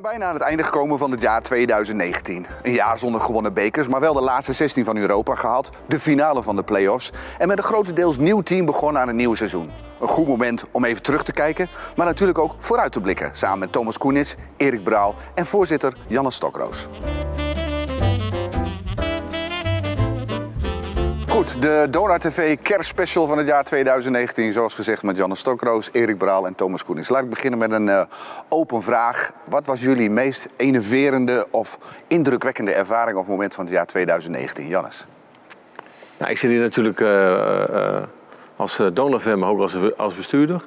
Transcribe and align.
zijn 0.00 0.12
bijna 0.12 0.28
aan 0.32 0.38
het 0.38 0.48
einde 0.48 0.64
gekomen 0.64 0.98
van 0.98 1.10
het 1.10 1.20
jaar 1.20 1.42
2019. 1.42 2.46
Een 2.62 2.72
jaar 2.72 2.98
zonder 2.98 3.20
gewonnen 3.20 3.54
bekers, 3.54 3.88
maar 3.88 4.00
wel 4.00 4.14
de 4.14 4.20
laatste 4.20 4.52
16 4.52 4.84
van 4.84 4.96
Europa 4.96 5.34
gehad. 5.34 5.70
De 5.88 5.98
finale 5.98 6.42
van 6.42 6.56
de 6.56 6.62
play-offs. 6.62 7.12
En 7.38 7.48
met 7.48 7.58
een 7.58 7.64
grotendeels 7.64 8.18
nieuw 8.18 8.40
team 8.40 8.66
begonnen 8.66 9.02
aan 9.02 9.08
het 9.08 9.16
nieuwe 9.16 9.36
seizoen. 9.36 9.70
Een 10.00 10.08
goed 10.08 10.26
moment 10.26 10.64
om 10.72 10.84
even 10.84 11.02
terug 11.02 11.22
te 11.22 11.32
kijken, 11.32 11.70
maar 11.96 12.06
natuurlijk 12.06 12.38
ook 12.38 12.54
vooruit 12.58 12.92
te 12.92 13.00
blikken. 13.00 13.30
Samen 13.32 13.58
met 13.58 13.72
Thomas 13.72 13.98
Koenis, 13.98 14.36
Erik 14.56 14.84
Braal 14.84 15.14
en 15.34 15.46
voorzitter 15.46 15.96
Janne 16.06 16.30
Stokroos. 16.30 16.88
Goed, 21.40 21.62
de 21.62 21.86
Dora 21.90 22.18
TV 22.18 22.56
kerstspecial 22.62 23.26
van 23.26 23.38
het 23.38 23.46
jaar 23.46 23.64
2019. 23.64 24.52
Zoals 24.52 24.74
gezegd 24.74 25.02
met 25.02 25.16
Janne 25.16 25.34
Stokroos, 25.34 25.88
Erik 25.92 26.18
Braal 26.18 26.46
en 26.46 26.54
Thomas 26.54 26.84
Koenings. 26.84 27.08
Laat 27.08 27.22
ik 27.22 27.30
beginnen 27.30 27.58
met 27.58 27.72
een 27.72 27.86
uh, 27.86 28.02
open 28.48 28.82
vraag. 28.82 29.32
Wat 29.44 29.66
was 29.66 29.80
jullie 29.80 30.10
meest 30.10 30.48
enerverende 30.56 31.46
of 31.50 31.78
indrukwekkende 32.08 32.72
ervaring 32.72 33.18
of 33.18 33.28
moment 33.28 33.54
van 33.54 33.64
het 33.64 33.74
jaar 33.74 33.86
2019? 33.86 34.66
Jannes? 34.66 35.06
Nou, 36.18 36.30
ik 36.30 36.38
zit 36.38 36.50
hier 36.50 36.60
natuurlijk 36.60 37.00
uh, 37.00 37.08
uh, 37.08 38.02
als 38.56 38.80
donorfan, 38.92 39.38
maar 39.38 39.48
ook 39.48 39.60
als, 39.60 39.76
als 39.96 40.14
bestuurder. 40.14 40.62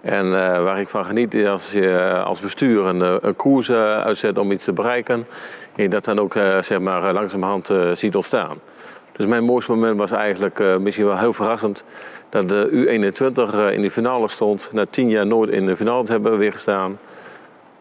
En 0.00 0.30
waar 0.64 0.80
ik 0.80 0.88
van 0.88 1.04
geniet 1.04 1.34
is 1.34 1.46
als 1.46 1.72
je 1.72 2.22
als 2.24 2.40
bestuur 2.40 2.84
een, 2.84 3.26
een 3.26 3.36
koers 3.36 3.70
uitzet 3.70 4.38
om 4.38 4.52
iets 4.52 4.64
te 4.64 4.72
bereiken. 4.72 5.26
En 5.74 5.82
je 5.82 5.88
dat 5.88 6.04
dan 6.04 6.18
ook 6.18 6.32
zeg 6.60 6.80
maar, 6.80 7.12
langzamerhand 7.12 7.70
ziet 7.92 8.14
ontstaan. 8.16 8.58
Dus 9.18 9.26
mijn 9.26 9.44
mooiste 9.44 9.72
moment 9.72 9.98
was 9.98 10.10
eigenlijk 10.10 10.58
uh, 10.58 10.76
misschien 10.76 11.04
wel 11.04 11.18
heel 11.18 11.32
verrassend. 11.32 11.84
Dat 12.28 12.48
de 12.48 12.68
U21 12.72 13.54
uh, 13.54 13.72
in 13.72 13.82
de 13.82 13.90
finale 13.90 14.28
stond. 14.28 14.68
Na 14.72 14.86
tien 14.86 15.08
jaar 15.08 15.26
nooit 15.26 15.50
in 15.50 15.66
de 15.66 15.76
finale 15.76 16.04
hebben 16.08 16.32
we 16.32 16.38
weer 16.38 16.52
gestaan. 16.52 16.98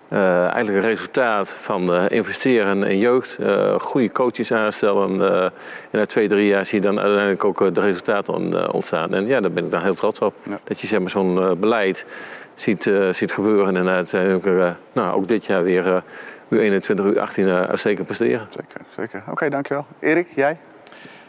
Uh, 0.10 0.48
eigenlijk 0.48 0.84
een 0.84 0.90
resultaat 0.90 1.50
van 1.50 2.08
investeren 2.10 2.84
in 2.84 2.98
jeugd. 2.98 3.38
goede 3.80 4.12
coaches 4.12 4.52
aanstellen. 4.52 5.22
en 5.22 5.52
na 5.92 6.06
twee, 6.06 6.28
drie 6.28 6.48
jaar 6.48 6.66
zie 6.66 6.82
je 6.82 6.86
dan 6.86 7.00
uiteindelijk 7.00 7.44
ook 7.44 7.76
de 7.76 7.82
resultaten 7.82 8.74
ontstaan. 8.74 9.14
En 9.14 9.28
ja, 9.28 9.40
daar 9.40 9.52
ben 9.52 9.66
ik 9.66 9.72
dan 9.72 9.82
heel 9.82 9.94
trots 9.94 10.20
op. 10.20 10.34
Ja. 10.44 10.60
Dat 10.64 10.80
je 10.80 10.88
zeg 10.88 11.00
maar, 11.00 11.10
zo'n 11.10 11.60
beleid 11.60 12.06
ziet, 12.56 12.92
ziet 13.12 13.32
gebeuren. 13.32 13.78
En 13.78 13.88
uiteindelijk 13.88 14.76
nou, 14.94 15.16
ook 15.16 15.28
dit 15.28 15.46
jaar 15.46 15.64
weer 15.64 16.04
U21, 16.56 17.16
U18 17.16 17.44
uitstekend 17.44 18.06
presteren. 18.06 18.48
Zeker, 18.50 18.82
zeker. 18.90 19.24
Oké, 19.30 19.50
dankjewel. 19.50 19.86
Erik, 20.00 20.28
jij? 20.36 20.58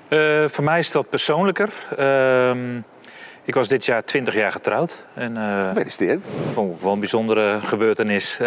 Uh, 0.08 0.48
voor 0.48 0.64
mij 0.64 0.78
is 0.78 0.92
wat 0.92 1.10
persoonlijker. 1.10 1.72
Uh, 1.98 2.76
ik 3.44 3.54
was 3.54 3.68
dit 3.68 3.84
jaar 3.84 4.04
20 4.04 4.34
jaar 4.34 4.52
getrouwd. 4.52 5.04
En, 5.14 5.36
uh, 5.36 5.68
Gefeliciteerd. 5.68 6.24
Vond 6.52 6.82
wel 6.82 6.92
een 6.92 6.98
bijzondere 6.98 7.60
gebeurtenis. 7.60 8.38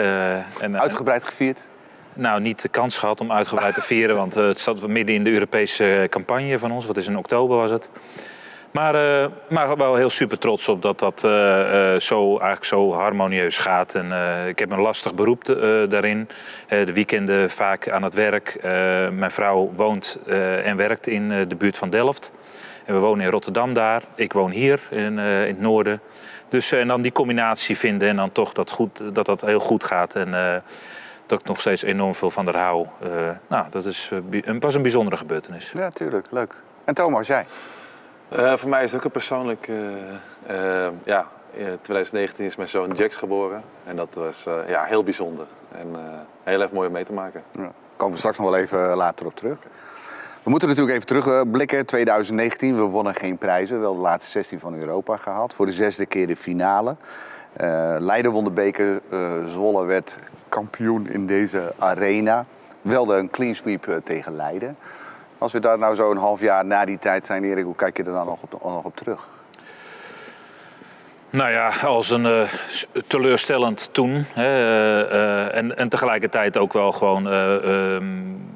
en, 0.60 0.80
uitgebreid 0.80 1.24
gevierd? 1.24 1.68
Nou, 2.14 2.42
niet 2.42 2.62
de 2.62 2.70
kans 2.70 2.98
gehad 2.98 3.22
om 3.22 3.32
uitgebreid 3.32 3.74
te 3.74 3.82
vieren, 3.82 4.16
want 4.16 4.34
het 4.34 4.60
zat 4.60 4.88
midden 4.88 5.16
in 5.16 5.24
de 5.24 5.32
Europese 5.32 6.08
campagne 6.10 6.60
van 6.60 6.72
ons. 6.72 6.86
Wat 6.86 6.98
is 6.98 7.08
in 7.08 7.18
oktober 7.18 7.58
was 7.58 7.72
het. 7.72 7.90
Maar, 8.72 8.96
uh, 8.96 9.26
maar 9.50 9.78
wel 9.78 9.96
heel 9.96 10.10
super 10.10 10.38
trots 10.38 10.68
op 10.68 10.82
dat 10.82 11.00
dat 11.00 11.24
uh, 11.26 11.32
zo, 11.96 12.30
eigenlijk 12.30 12.64
zo 12.64 12.94
harmonieus 12.94 13.58
gaat. 13.58 13.96
En, 13.96 14.12
ik 14.48 14.60
heb 14.60 14.72
een 14.72 14.82
lastig 14.82 15.14
beroep 15.14 15.46
daarin. 15.90 16.30
de 16.68 16.94
weekenden 16.94 17.50
vaak 17.50 17.90
aan 17.90 18.04
het 18.04 18.14
werk. 18.14 18.58
mijn 19.14 19.32
vrouw 19.32 19.72
woont 19.76 20.20
en 20.64 20.78
werkt 20.78 21.08
in 21.08 21.28
de 21.48 21.56
buurt 21.58 21.78
van 21.78 21.90
Delft. 21.90 22.32
En 22.86 22.94
we 22.94 23.00
wonen 23.00 23.26
in 23.26 23.32
Rotterdam 23.32 23.74
daar. 23.74 24.04
Ik 24.16 24.34
woon 24.34 24.52
hier 24.52 24.80
in, 24.90 25.20
in 25.20 25.48
het 25.48 25.60
noorden. 25.60 26.02
Dus 26.50 26.72
en 26.72 26.88
dan 26.88 27.02
die 27.02 27.12
combinatie 27.12 27.78
vinden 27.78 28.10
en 28.10 28.16
dan 28.16 28.32
toch 28.32 28.54
dat, 28.54 28.72
goed, 28.72 29.16
dat 29.16 29.26
dat 29.26 29.42
heel 29.42 29.60
goed 29.60 29.84
gaat. 29.84 30.16
En 30.16 30.62
dat 31.26 31.40
ik 31.40 31.46
nog 31.46 31.60
steeds 31.60 31.84
enorm 31.84 32.16
veel 32.16 32.32
van 32.32 32.46
haar 32.46 32.58
hou. 32.58 32.88
nou, 33.48 33.66
dat 33.70 33.86
is, 33.86 34.12
was 34.60 34.76
een 34.76 34.82
bijzondere 34.82 35.18
gebeurtenis. 35.18 35.72
Ja, 35.76 35.90
tuurlijk. 35.90 36.28
Leuk. 36.32 36.56
En 36.84 36.94
Thomas, 36.94 37.28
jij? 37.28 37.46
Uh, 38.36 38.58
voor 38.58 38.70
mij 38.70 38.84
is 38.84 38.92
het 38.92 39.00
ook 39.00 39.06
een 39.06 39.12
persoonlijk. 39.12 39.68
Uh, 39.68 39.78
uh, 40.50 40.88
ja, 41.04 41.28
in 41.54 41.78
2019 41.82 42.46
is 42.46 42.56
mijn 42.56 42.70
zoon 42.70 42.92
Jax 42.92 43.16
geboren. 43.16 43.64
En 43.84 43.96
dat 43.96 44.10
was 44.14 44.46
ja, 44.68 44.84
heel 44.84 45.04
bijzonder. 45.04 45.46
En 45.72 45.88
heel 46.44 46.62
erg 46.62 46.72
mooi 46.72 46.88
om 46.88 46.94
mee 46.94 47.06
te 47.06 47.14
maken. 47.14 47.44
Ja. 47.52 47.62
Daar 47.62 47.72
komen 47.96 48.14
we 48.14 48.20
straks 48.20 48.38
nog 48.38 48.50
wel 48.50 48.60
even 48.60 48.96
later 48.96 49.26
op 49.26 49.36
terug. 49.36 49.58
We 50.44 50.50
moeten 50.50 50.68
natuurlijk 50.68 50.96
even 50.96 51.08
terugblikken. 51.08 51.86
2019, 51.86 52.76
we 52.76 52.82
wonnen 52.82 53.16
geen 53.16 53.38
prijzen. 53.38 53.80
Wel 53.80 53.96
de 53.96 54.02
laatste 54.02 54.32
16 54.32 54.60
van 54.60 54.76
Europa 54.76 55.18
gehaald. 55.18 55.54
Voor 55.54 55.66
de 55.66 55.72
zesde 55.72 56.06
keer 56.06 56.28
de 56.28 56.36
finale. 56.36 56.96
Leiden 58.00 58.32
won 58.32 58.44
de 58.44 58.52
beker. 58.52 59.02
Zwolle 59.48 59.86
werd 59.86 60.18
kampioen 60.50 61.08
in 61.08 61.26
deze 61.26 61.74
arena. 61.78 62.46
Wel 62.82 63.16
een 63.18 63.30
clean 63.30 63.56
sweep 63.56 64.02
tegen 64.04 64.36
Leiden. 64.36 64.78
Als 65.42 65.52
we 65.52 65.60
daar 65.60 65.78
nou 65.78 65.96
zo 65.96 66.12
een 66.12 66.18
half 66.18 66.42
jaar 66.42 66.66
na 66.66 66.86
die 66.86 66.98
tijd 66.98 67.26
zijn, 67.26 67.44
Erik, 67.44 67.64
hoe 67.64 67.76
kijk 67.76 67.98
je 67.98 68.04
er 68.04 68.12
dan 68.12 68.26
nog 68.26 68.84
op, 68.84 68.96
terug? 68.96 69.30
Nou 71.30 71.52
ja, 71.52 71.72
als 71.84 72.10
een 72.10 72.26
uh, 72.26 72.50
teleurstellend 73.08 73.94
toen. 73.94 74.26
Hè, 74.34 74.50
uh, 75.12 75.56
en, 75.56 75.78
en 75.78 75.90
tegelijkertijd 75.90 76.58
ook 76.58 76.74
wel 76.74 76.92
gewoon 76.92 77.26
um, 77.26 78.54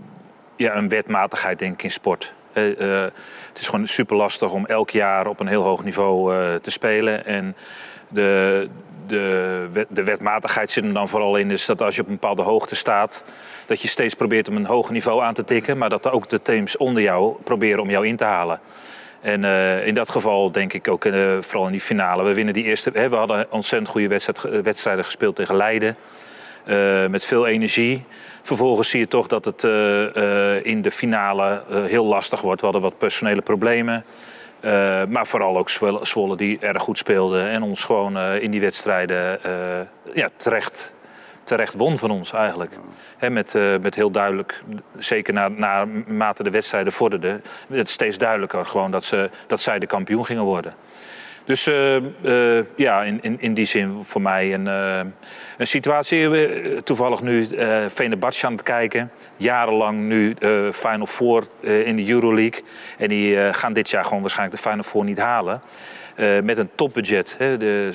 ja, 0.55 0.75
een 0.75 0.89
wetmatigheid 0.89 1.59
denk 1.59 1.73
ik 1.73 1.83
in 1.83 1.91
sport. 1.91 2.33
het 2.53 3.59
is 3.59 3.67
gewoon 3.67 3.87
super 3.87 4.15
lastig 4.15 4.51
om 4.51 4.65
elk 4.65 4.89
jaar 4.89 5.27
op 5.27 5.39
een 5.39 5.47
heel 5.47 5.63
hoog 5.63 5.83
niveau 5.83 6.33
te 6.59 6.71
spelen. 6.71 7.25
En 7.25 7.55
de, 8.07 8.69
de, 9.07 9.85
de 9.89 10.03
wetmatigheid 10.03 10.71
zit 10.71 10.83
er 10.83 10.93
dan 10.93 11.09
vooral 11.09 11.35
in 11.35 11.51
is 11.51 11.65
dat 11.65 11.81
als 11.81 11.95
je 11.95 12.01
op 12.01 12.07
een 12.07 12.13
bepaalde 12.13 12.41
hoogte 12.41 12.75
staat, 12.75 13.23
dat 13.65 13.81
je 13.81 13.87
steeds 13.87 14.13
probeert 14.13 14.49
om 14.49 14.55
een 14.55 14.65
hoger 14.65 14.93
niveau 14.93 15.23
aan 15.23 15.33
te 15.33 15.43
tikken, 15.43 15.77
maar 15.77 15.89
dat 15.89 16.11
ook 16.11 16.29
de 16.29 16.41
teams 16.41 16.77
onder 16.77 17.03
jou 17.03 17.35
proberen 17.43 17.81
om 17.81 17.89
jou 17.89 18.07
in 18.07 18.15
te 18.15 18.23
halen. 18.23 18.59
En 19.21 19.43
uh, 19.43 19.87
in 19.87 19.93
dat 19.93 20.09
geval 20.09 20.51
denk 20.51 20.73
ik 20.73 20.87
ook, 20.87 21.05
uh, 21.05 21.37
vooral 21.39 21.65
in 21.65 21.71
die 21.71 21.81
finale, 21.81 22.23
we 22.23 22.33
winnen 22.33 22.53
die 22.53 22.63
eerste. 22.63 22.89
Hè, 22.93 23.09
we 23.09 23.15
hadden 23.15 23.51
ontzettend 23.51 23.91
goede 23.91 24.07
wedstrijd, 24.07 24.63
wedstrijden 24.63 25.05
gespeeld 25.05 25.35
tegen 25.35 25.55
Leiden. 25.55 25.95
Uh, 26.65 27.07
met 27.07 27.25
veel 27.25 27.47
energie. 27.47 28.05
Vervolgens 28.41 28.89
zie 28.89 28.99
je 28.99 29.07
toch 29.07 29.27
dat 29.27 29.45
het 29.45 29.63
in 30.63 30.81
de 30.81 30.91
finale 30.91 31.63
heel 31.69 32.05
lastig 32.05 32.41
wordt. 32.41 32.59
We 32.59 32.65
hadden 32.65 32.83
wat 32.83 32.97
personele 32.97 33.41
problemen. 33.41 34.05
Uh, 34.65 35.05
maar 35.05 35.27
vooral 35.27 35.57
ook 35.57 35.69
Zwolle 36.01 36.35
die 36.35 36.59
erg 36.59 36.81
goed 36.81 36.97
speelde 36.97 37.41
en 37.41 37.63
ons 37.63 37.83
gewoon 37.83 38.17
uh, 38.17 38.41
in 38.41 38.51
die 38.51 38.59
wedstrijden 38.59 39.39
uh, 39.45 40.13
ja, 40.13 40.29
terecht, 40.37 40.93
terecht 41.43 41.73
won 41.73 41.97
van 41.97 42.11
ons 42.11 42.33
eigenlijk. 42.33 42.77
Met, 43.19 43.53
met 43.81 43.95
heel 43.95 44.11
duidelijk, 44.11 44.63
zeker 44.97 45.33
naarmate 45.51 46.43
de 46.43 46.49
wedstrijden 46.49 46.93
vorderden, 46.93 47.43
het 47.67 47.89
steeds 47.89 48.17
duidelijker 48.17 48.65
gewoon 48.65 48.91
dat, 48.91 49.03
ze, 49.03 49.29
dat 49.47 49.61
zij 49.61 49.79
de 49.79 49.87
kampioen 49.87 50.25
gingen 50.25 50.43
worden. 50.43 50.75
Dus 51.45 51.67
uh, 51.67 51.95
uh, 52.21 52.65
ja, 52.75 53.03
in, 53.03 53.21
in, 53.21 53.37
in 53.39 53.53
die 53.53 53.65
zin 53.65 54.03
voor 54.03 54.21
mij 54.21 54.53
een, 54.53 54.65
uh, 54.65 55.11
een 55.57 55.67
situatie. 55.67 56.83
toevallig 56.83 57.21
nu 57.21 57.47
uh, 57.51 57.85
aan 58.41 58.51
het 58.51 58.63
kijken. 58.63 59.11
Jarenlang 59.37 59.99
nu 59.99 60.35
Final 60.71 61.05
Four 61.05 61.43
in 61.61 61.95
de 61.95 62.09
Euroleague. 62.09 62.63
En 62.97 63.07
die 63.07 63.53
gaan 63.53 63.73
dit 63.73 63.89
jaar 63.89 64.03
gewoon 64.03 64.21
waarschijnlijk 64.21 64.61
de 64.61 64.69
Final 64.69 64.83
Four 64.83 65.03
niet 65.03 65.19
halen. 65.19 65.61
met 66.43 66.57
een 66.57 66.69
topbudget. 66.75 67.35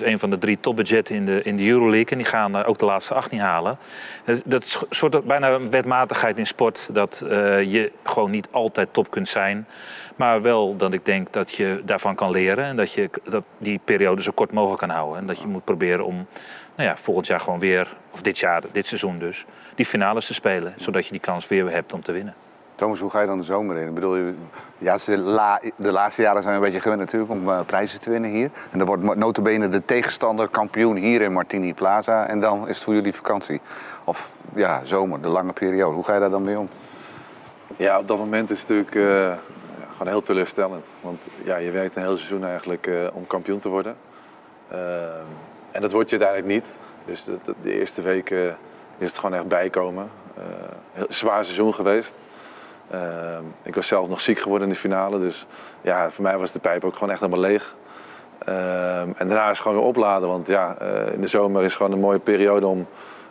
Een 0.03 0.19
van 0.19 0.31
de 0.31 0.39
drie 0.39 0.61
topbudgetten 0.61 1.15
in 1.15 1.25
de, 1.25 1.43
in 1.43 1.57
de 1.57 1.69
Euroleague. 1.69 2.11
En 2.11 2.19
die 2.19 2.27
gaan 2.27 2.65
ook 2.65 2.79
de 2.79 2.85
laatste 2.85 3.15
acht 3.15 3.31
niet 3.31 3.41
halen. 3.41 3.79
Dat 4.45 4.65
is 4.65 4.83
soort 4.91 5.25
bijna 5.25 5.69
wetmatigheid 5.69 6.39
in 6.39 6.47
sport. 6.47 6.89
Dat 6.93 7.25
je 7.27 7.93
gewoon 8.05 8.31
niet 8.31 8.49
altijd 8.51 8.93
top 8.93 9.11
kunt 9.11 9.29
zijn. 9.29 9.67
Maar 10.21 10.43
wel 10.43 10.77
dat 10.77 10.93
ik 10.93 11.05
denk 11.05 11.33
dat 11.33 11.51
je 11.51 11.83
daarvan 11.85 12.15
kan 12.15 12.31
leren 12.31 12.65
en 12.65 12.77
dat 12.77 12.93
je 12.93 13.11
dat 13.25 13.45
die 13.59 13.81
periode 13.85 14.23
zo 14.23 14.31
kort 14.35 14.53
mogelijk 14.53 14.81
kan 14.81 14.91
houden. 14.91 15.19
En 15.19 15.27
dat 15.27 15.39
je 15.39 15.47
moet 15.47 15.65
proberen 15.65 16.05
om 16.05 16.27
nou 16.77 16.89
ja, 16.89 16.97
volgend 16.97 17.27
jaar 17.27 17.41
gewoon 17.41 17.59
weer, 17.59 17.97
of 18.11 18.23
dit 18.23 18.39
jaar, 18.39 18.63
dit 18.73 18.87
seizoen 18.87 19.19
dus, 19.19 19.47
die 19.75 19.87
finales 19.87 20.27
te 20.27 20.35
spelen. 20.35 20.75
Zodat 20.77 21.05
je 21.05 21.11
die 21.11 21.21
kans 21.21 21.49
weer 21.49 21.71
hebt 21.71 21.93
om 21.93 22.03
te 22.03 22.13
winnen. 22.13 22.35
Thomas, 22.75 23.01
hoe 23.01 23.11
ga 23.11 23.21
je 23.21 23.27
dan 23.27 23.39
de 23.39 23.45
zomer 23.45 23.77
in? 23.77 23.89
Ik 23.89 23.95
bedoel, 23.95 24.17
ja, 24.79 24.97
de, 24.97 25.73
de 25.77 25.93
laatste 25.93 26.23
jaren 26.23 26.43
zijn 26.43 26.55
we 26.55 26.61
een 26.61 26.73
beetje 26.73 26.83
gewend 26.83 27.01
natuurlijk 27.01 27.31
om 27.31 27.49
uh, 27.49 27.61
prijzen 27.67 28.01
te 28.01 28.11
winnen 28.11 28.31
hier. 28.31 28.51
En 28.71 28.79
dan 28.79 28.87
wordt 28.87 29.17
notabene 29.17 29.69
de 29.69 29.85
tegenstander 29.85 30.49
kampioen 30.49 30.97
hier 30.97 31.21
in 31.21 31.33
Martini 31.33 31.75
Plaza. 31.75 32.27
En 32.27 32.41
dan 32.41 32.69
is 32.69 32.75
het 32.75 32.85
voor 32.85 32.95
jullie 32.95 33.15
vakantie. 33.15 33.61
Of 34.05 34.31
ja, 34.55 34.81
zomer, 34.85 35.21
de 35.21 35.29
lange 35.29 35.53
periode. 35.53 35.95
Hoe 35.95 36.05
ga 36.05 36.15
je 36.15 36.21
daar 36.21 36.31
dan 36.31 36.45
mee 36.45 36.59
om? 36.59 36.69
Ja, 37.77 37.99
op 37.99 38.09
dat 38.09 38.19
moment 38.19 38.51
is 38.51 38.61
het 38.61 38.69
natuurlijk... 38.69 38.95
Uh 38.95 39.33
gewoon 40.01 40.15
heel 40.15 40.27
teleurstellend. 40.27 40.87
Want 41.01 41.21
ja, 41.45 41.57
je 41.57 41.71
werkt 41.71 41.97
een 41.97 42.03
heel 42.03 42.17
seizoen 42.17 42.45
eigenlijk 42.45 42.87
uh, 42.87 43.07
om 43.13 43.27
kampioen 43.27 43.59
te 43.59 43.69
worden. 43.69 43.97
Uh, 44.73 44.79
en 45.71 45.81
dat 45.81 45.93
wordt 45.93 46.11
je 46.11 46.19
uiteindelijk 46.19 46.63
niet. 46.63 46.77
Dus 47.05 47.25
de, 47.25 47.73
eerste 47.73 48.03
weken 48.03 48.57
is 48.99 49.07
het 49.07 49.19
gewoon 49.19 49.35
echt 49.35 49.49
bijkomen. 49.49 50.11
Uh, 50.39 50.45
heel 50.93 51.07
zwaar 51.09 51.45
seizoen 51.45 51.75
geweest. 51.75 52.15
ik 53.63 53.75
was 53.75 53.87
zelf 53.87 54.09
nog 54.09 54.21
ziek 54.21 54.39
geworden 54.39 54.69
in 54.69 54.75
de 54.75 54.81
finale. 54.81 55.19
Dus 55.19 55.47
ja, 55.81 56.11
voor 56.11 56.25
mij 56.25 56.39
was 56.39 56.53
de 56.53 56.59
pijp 56.59 56.85
ook 56.85 56.95
gewoon 56.95 57.11
echt 57.11 57.21
helemaal 57.21 57.41
leeg. 57.41 57.75
en 59.17 59.29
daarna 59.29 59.43
is 59.43 59.49
het 59.49 59.61
gewoon 59.61 59.77
weer 59.77 59.87
opladen. 59.87 60.29
Want 60.29 60.47
ja, 60.49 60.81
in 61.13 61.21
de 61.21 61.27
zomer 61.27 61.63
is 61.63 61.75
gewoon 61.75 61.93
een 61.93 62.01
mooie 62.01 62.19
periode 62.19 62.67
om 62.67 62.87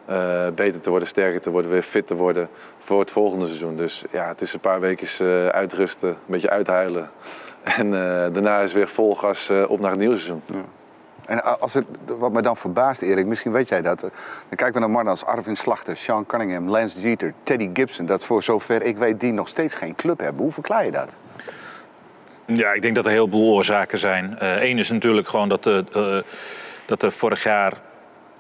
eh, 0.09 0.47
beter 0.56 0.81
te 0.81 0.89
worden, 0.89 1.07
sterker 1.07 1.41
te 1.41 1.50
worden, 1.50 1.71
weer 1.71 1.81
fit 1.81 2.07
te 2.07 2.15
worden 2.15 2.50
voor 2.79 3.00
het 3.00 3.11
volgende 3.11 3.45
seizoen. 3.45 3.75
Dus 3.75 4.03
ja, 4.11 4.27
het 4.27 4.41
is 4.41 4.53
een 4.53 4.59
paar 4.59 4.79
weken 4.79 5.07
uh, 5.21 5.47
uitrusten, 5.47 6.09
een 6.09 6.15
beetje 6.25 6.50
uithuilen. 6.50 7.09
En 7.63 7.85
uh, 7.85 7.91
daarna 7.94 8.59
is 8.59 8.73
weer 8.73 8.88
vol 8.88 9.15
gas 9.15 9.50
op 9.67 9.79
naar 9.79 9.89
het 9.89 10.00
nieuwe 10.00 10.15
seizoen. 10.15 10.41
Ja. 10.45 10.63
En 11.25 11.59
als 11.59 11.73
het, 11.73 11.85
wat 12.17 12.31
me 12.31 12.41
dan 12.41 12.57
verbaast, 12.57 13.01
Erik, 13.01 13.25
misschien 13.25 13.51
weet 13.51 13.69
jij 13.69 13.81
dat. 13.81 14.00
Dan 14.00 14.11
kijken 14.50 14.73
we 14.73 14.79
naar 14.79 14.89
mannen 14.89 15.11
als 15.11 15.25
Arvin 15.25 15.56
Slachter, 15.56 15.97
Sean 15.97 16.25
Cunningham, 16.25 16.69
Lance 16.69 17.00
Jeter, 17.01 17.33
Teddy 17.44 17.69
Gibson. 17.73 18.05
Dat 18.05 18.23
voor 18.23 18.44
zover 18.44 18.81
ik 18.81 18.97
weet 18.97 19.19
die 19.19 19.31
nog 19.31 19.47
steeds 19.47 19.75
geen 19.75 19.95
club 19.95 20.19
hebben. 20.19 20.41
Hoe 20.41 20.51
verklaar 20.51 20.85
je 20.85 20.91
dat? 20.91 21.17
Ja, 22.45 22.71
ik 22.71 22.81
denk 22.81 22.95
dat 22.95 23.05
er 23.05 23.12
heel 23.12 23.29
veel 23.29 23.39
oorzaken 23.39 23.97
zijn. 23.97 24.35
Eén 24.39 24.77
is 24.77 24.89
natuurlijk 24.89 25.27
gewoon 25.27 25.50
dat, 25.50 25.63
de, 25.63 26.23
dat 26.85 27.03
er 27.03 27.12
vorig 27.12 27.44
jaar 27.44 27.73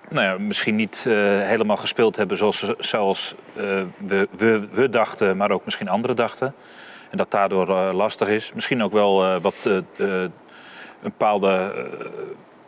nou 0.09 0.25
ja, 0.25 0.37
misschien 0.37 0.75
niet 0.75 1.05
uh, 1.07 1.13
helemaal 1.41 1.77
gespeeld 1.77 2.15
hebben 2.15 2.37
zoals, 2.37 2.73
zoals 2.77 3.35
uh, 3.57 3.63
we, 3.97 4.27
we, 4.31 4.67
we, 4.71 4.89
dachten, 4.89 5.37
maar 5.37 5.51
ook 5.51 5.65
misschien 5.65 5.89
anderen 5.89 6.15
dachten. 6.15 6.53
En 7.09 7.17
dat 7.17 7.31
daardoor 7.31 7.69
uh, 7.69 7.89
lastig 7.93 8.27
is. 8.27 8.53
Misschien 8.53 8.83
ook 8.83 8.91
wel 8.91 9.39
wat 9.39 9.69
een 9.97 10.31
bepaalde 11.01 11.73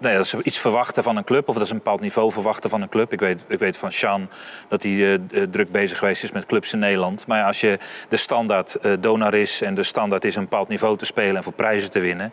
nee, 0.01 0.18
dat 0.18 0.27
ze 0.27 0.44
iets 0.44 0.57
verwachten 0.57 1.03
van 1.03 1.18
een 1.18 1.24
club 1.24 1.50
of 1.50 1.56
dat 1.56 1.68
ze 1.68 1.74
een 1.74 1.77
bepaald 1.77 2.01
niveau 2.01 2.31
verwachten 2.31 2.69
van 2.69 2.81
een 2.81 2.89
club. 2.89 3.13
Ik 3.13 3.19
weet, 3.19 3.45
ik 3.48 3.59
weet 3.59 3.77
van 3.77 3.92
Sean 3.92 4.30
dat 4.68 4.83
hij 4.83 4.92
uh, 4.92 5.18
druk 5.51 5.71
bezig 5.71 5.98
geweest 5.98 6.24
is 6.24 6.31
met 6.31 6.45
clubs 6.45 6.74
in 6.74 6.80
Nederland. 6.80 7.27
Maar 7.27 7.44
als 7.44 7.62
je 7.62 7.80
de 8.09 8.18
standaard 8.18 8.77
uh, 8.81 8.94
donar 9.00 9.33
is 9.33 9.62
en 9.62 9.75
de 9.75 9.83
standaard 9.83 10.25
is 10.25 10.36
een 10.36 10.44
bepaald 10.44 10.68
niveau 10.68 10.98
te 10.98 11.06
spelen 11.06 11.36
en 11.36 11.44
voor 11.44 11.53
prijzen 11.53 11.92
te 11.92 12.00
winnen, 12.00 12.31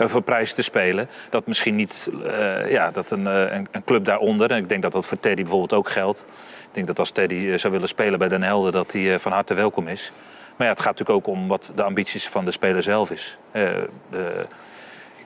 uh, 0.00 0.06
voor 0.06 0.22
prijzen 0.22 0.54
te 0.54 0.62
spelen, 0.62 1.08
dat 1.30 1.46
misschien 1.46 1.76
niet 1.76 2.10
ja, 2.68 2.90
dat 2.90 3.10
een, 3.10 3.26
een, 3.26 3.68
een, 3.70 3.84
club 3.84 4.04
daaronder, 4.04 4.50
en 4.50 4.56
ik 4.56 4.68
denk 4.68 4.82
dat 4.82 4.92
dat 4.92 5.06
voor 5.06 5.20
Teddy 5.20 5.42
bijvoorbeeld 5.42 5.72
ook 5.72 5.90
geldt. 5.90 6.24
Ik 6.68 6.74
denk 6.74 6.86
dat 6.86 6.98
als 6.98 7.10
Teddy 7.10 7.56
zou 7.56 7.72
willen 7.72 7.88
spelen 7.88 8.18
bij 8.18 8.28
Den 8.28 8.42
Helder, 8.42 8.72
dat 8.72 8.92
hij 8.92 9.18
van 9.18 9.32
harte 9.32 9.54
welkom 9.54 9.88
is. 9.88 10.12
Maar 10.56 10.66
ja, 10.66 10.74
het 10.74 10.82
gaat 10.82 10.98
natuurlijk 10.98 11.26
ook 11.26 11.34
om 11.34 11.48
wat 11.48 11.72
de 11.74 11.82
ambities 11.82 12.28
van 12.28 12.44
de 12.44 12.50
speler 12.50 12.82
zelf 12.82 13.10
is. 13.10 13.38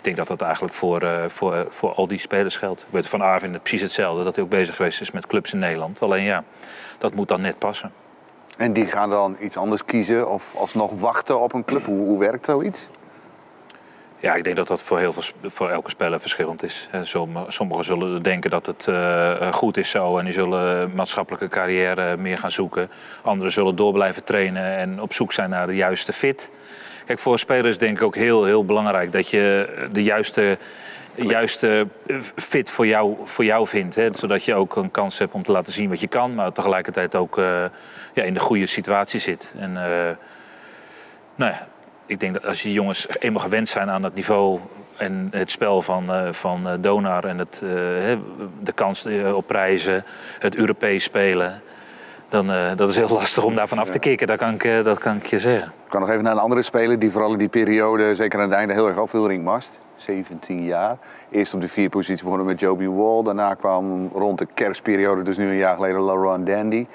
Ik 0.04 0.14
denk 0.14 0.28
dat 0.28 0.38
dat 0.38 0.46
eigenlijk 0.46 0.74
voor, 0.74 1.02
uh, 1.02 1.24
voor, 1.28 1.66
voor 1.70 1.92
al 1.94 2.06
die 2.06 2.18
spelers 2.18 2.56
geldt. 2.56 2.80
Ik 2.80 2.86
weet 2.90 3.08
van 3.08 3.20
Arvin 3.20 3.52
het 3.52 3.62
precies 3.62 3.80
hetzelfde. 3.80 4.24
Dat 4.24 4.34
hij 4.34 4.44
ook 4.44 4.50
bezig 4.50 4.76
geweest 4.76 5.00
is 5.00 5.10
met 5.10 5.26
clubs 5.26 5.52
in 5.52 5.58
Nederland. 5.58 6.02
Alleen 6.02 6.22
ja, 6.22 6.44
dat 6.98 7.14
moet 7.14 7.28
dan 7.28 7.40
net 7.40 7.58
passen. 7.58 7.92
En 8.56 8.72
die 8.72 8.86
gaan 8.86 9.10
dan 9.10 9.36
iets 9.40 9.56
anders 9.56 9.84
kiezen 9.84 10.30
of 10.30 10.54
alsnog 10.56 11.00
wachten 11.00 11.40
op 11.40 11.52
een 11.52 11.64
club? 11.64 11.84
Hoe, 11.84 12.06
hoe 12.06 12.18
werkt 12.18 12.44
zoiets? 12.44 12.88
Ja, 14.18 14.34
ik 14.34 14.44
denk 14.44 14.56
dat 14.56 14.66
dat 14.66 14.82
voor, 14.82 14.98
heel 14.98 15.12
veel, 15.12 15.50
voor 15.50 15.70
elke 15.70 15.90
speler 15.90 16.20
verschillend 16.20 16.62
is. 16.62 16.88
Sommigen 17.48 17.84
zullen 17.84 18.22
denken 18.22 18.50
dat 18.50 18.66
het 18.66 18.86
uh, 18.86 19.52
goed 19.52 19.76
is 19.76 19.90
zo 19.90 20.18
en 20.18 20.24
die 20.24 20.34
zullen 20.34 20.94
maatschappelijke 20.94 21.48
carrière 21.48 22.16
meer 22.16 22.38
gaan 22.38 22.52
zoeken. 22.52 22.90
Anderen 23.22 23.52
zullen 23.52 23.76
door 23.76 23.92
blijven 23.92 24.24
trainen 24.24 24.76
en 24.76 25.00
op 25.00 25.12
zoek 25.12 25.32
zijn 25.32 25.50
naar 25.50 25.66
de 25.66 25.76
juiste 25.76 26.12
fit. 26.12 26.50
Kijk, 27.04 27.18
voor 27.18 27.38
spelers 27.38 27.78
denk 27.78 27.96
ik 27.96 28.02
ook 28.02 28.14
heel, 28.14 28.44
heel 28.44 28.64
belangrijk 28.64 29.12
dat 29.12 29.28
je 29.28 29.68
de 29.92 30.02
juiste, 30.02 30.58
juiste 31.14 31.86
fit 32.36 32.70
voor 32.70 32.86
jou, 32.86 33.16
voor 33.24 33.44
jou 33.44 33.66
vindt. 33.66 33.94
Hè? 33.94 34.08
Zodat 34.12 34.44
je 34.44 34.54
ook 34.54 34.76
een 34.76 34.90
kans 34.90 35.18
hebt 35.18 35.34
om 35.34 35.42
te 35.42 35.52
laten 35.52 35.72
zien 35.72 35.88
wat 35.88 36.00
je 36.00 36.06
kan, 36.06 36.34
maar 36.34 36.52
tegelijkertijd 36.52 37.14
ook 37.14 37.38
uh, 37.38 37.64
ja, 38.14 38.22
in 38.22 38.34
de 38.34 38.40
goede 38.40 38.66
situatie 38.66 39.20
zit. 39.20 39.52
En 39.58 39.70
uh, 39.70 39.76
nou 41.34 41.52
ja, 41.52 41.66
ik 42.06 42.20
denk 42.20 42.34
dat 42.34 42.46
als 42.46 42.62
je 42.62 42.72
jongens 42.72 43.06
eenmaal 43.18 43.42
gewend 43.42 43.68
zijn 43.68 43.90
aan 43.90 44.02
het 44.02 44.14
niveau 44.14 44.60
en 44.96 45.28
het 45.30 45.50
spel 45.50 45.82
van, 45.82 46.10
uh, 46.10 46.32
van 46.32 46.68
Donar 46.80 47.24
en 47.24 47.38
het, 47.38 47.62
de 48.62 48.72
kans 48.74 49.06
op 49.34 49.46
prijzen, 49.46 50.04
het 50.38 50.56
Europees 50.56 51.04
spelen 51.04 51.62
dan 52.34 52.50
uh, 52.50 52.76
dat 52.76 52.88
is 52.88 52.96
heel 52.96 53.08
lastig 53.20 53.44
om 53.44 53.54
daarvan 53.54 53.78
af 53.78 53.90
te 53.90 53.98
kicken. 53.98 54.26
Dat 54.26 54.38
kan, 54.38 54.54
ik, 54.54 54.64
uh, 54.64 54.84
dat 54.84 54.98
kan 54.98 55.16
ik 55.16 55.26
je 55.26 55.38
zeggen. 55.38 55.68
Ik 55.68 55.90
kan 55.90 56.00
nog 56.00 56.10
even 56.10 56.22
naar 56.24 56.32
een 56.32 56.38
andere 56.38 56.62
speler 56.62 56.98
die 56.98 57.10
vooral 57.10 57.32
in 57.32 57.38
die 57.38 57.48
periode, 57.48 58.14
zeker 58.14 58.38
aan 58.38 58.44
het 58.44 58.58
einde, 58.58 58.72
heel 58.72 58.88
erg 58.88 58.98
opviel. 58.98 59.28
Ringmast, 59.28 59.78
17 59.96 60.64
jaar. 60.64 60.96
Eerst 61.30 61.54
op 61.54 61.60
de 61.60 61.68
vier 61.68 61.88
positie 61.88 62.24
begonnen 62.24 62.46
met 62.46 62.60
Joby 62.60 62.86
Wall. 62.86 63.22
Daarna 63.22 63.54
kwam 63.54 64.08
rond 64.12 64.38
de 64.38 64.46
kerstperiode, 64.54 65.22
dus 65.22 65.36
nu 65.36 65.48
een 65.48 65.56
jaar 65.56 65.74
geleden, 65.74 66.04
Laurent 66.04 66.46
Dandy. 66.46 66.86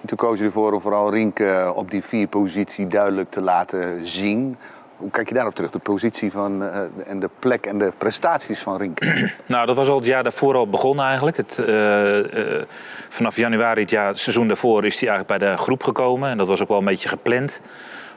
En 0.00 0.08
toen 0.08 0.18
koos 0.18 0.38
je 0.38 0.44
ervoor 0.44 0.72
om 0.72 0.80
vooral 0.80 1.10
Rink 1.10 1.38
uh, 1.38 1.70
op 1.74 1.90
die 1.90 2.04
vier 2.04 2.26
positie 2.26 2.86
duidelijk 2.86 3.30
te 3.30 3.40
laten 3.40 4.06
zien. 4.06 4.56
Hoe 5.02 5.10
kijk 5.10 5.28
je 5.28 5.34
daarop 5.34 5.54
terug, 5.54 5.70
de 5.70 5.78
positie 5.78 6.30
van, 6.30 6.62
uh, 6.62 6.76
en 7.06 7.20
de 7.20 7.30
plek 7.38 7.66
en 7.66 7.78
de 7.78 7.92
prestaties 7.98 8.60
van 8.60 8.76
Rink? 8.76 8.98
nou, 9.46 9.66
dat 9.66 9.76
was 9.76 9.88
al 9.88 9.96
het 9.96 10.06
jaar 10.06 10.22
daarvoor 10.22 10.54
al 10.54 10.68
begonnen 10.68 11.04
eigenlijk. 11.04 11.36
Het, 11.36 11.56
uh, 11.60 12.18
uh, 12.18 12.62
vanaf 13.08 13.36
januari 13.36 13.80
het, 13.80 13.90
jaar, 13.90 14.18
seizoen 14.18 14.46
daarvoor 14.46 14.84
is 14.84 15.00
hij 15.00 15.08
eigenlijk 15.08 15.38
bij 15.38 15.48
de 15.48 15.56
groep 15.56 15.82
gekomen. 15.82 16.30
En 16.30 16.36
dat 16.38 16.46
was 16.46 16.62
ook 16.62 16.68
wel 16.68 16.78
een 16.78 16.84
beetje 16.84 17.08
gepland. 17.08 17.60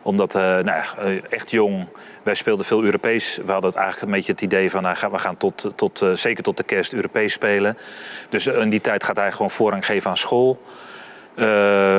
Omdat, 0.02 0.34
nou 0.34 0.66
ja, 0.66 0.86
echt 1.30 1.52
jong, 1.52 1.88
wij 2.24 2.36
speelden 2.36 2.66
veel 2.66 2.84
Europees. 2.84 3.40
We 3.46 3.52
hadden 3.52 3.74
eigenlijk 3.74 4.06
een 4.06 4.18
beetje 4.18 4.32
het 4.32 4.42
idee 4.42 4.70
van, 4.70 4.82
nou, 4.82 4.96
we 5.12 5.20
gaan 5.20 5.38
tot, 5.38 5.72
tot, 5.76 6.06
zeker 6.14 6.44
tot 6.44 6.58
de 6.58 6.64
kerst 6.64 6.94
Europees 6.94 7.34
spelen. 7.34 7.78
Dus 8.30 8.48
in 8.48 8.70
die 8.70 8.82
tijd 8.82 9.04
gaat 9.04 9.16
hij 9.16 9.32
gewoon 9.32 9.52
voorrang 9.52 9.86
geven 9.86 10.10
aan 10.10 10.18
school. 10.18 10.60
Uh, 11.36 11.46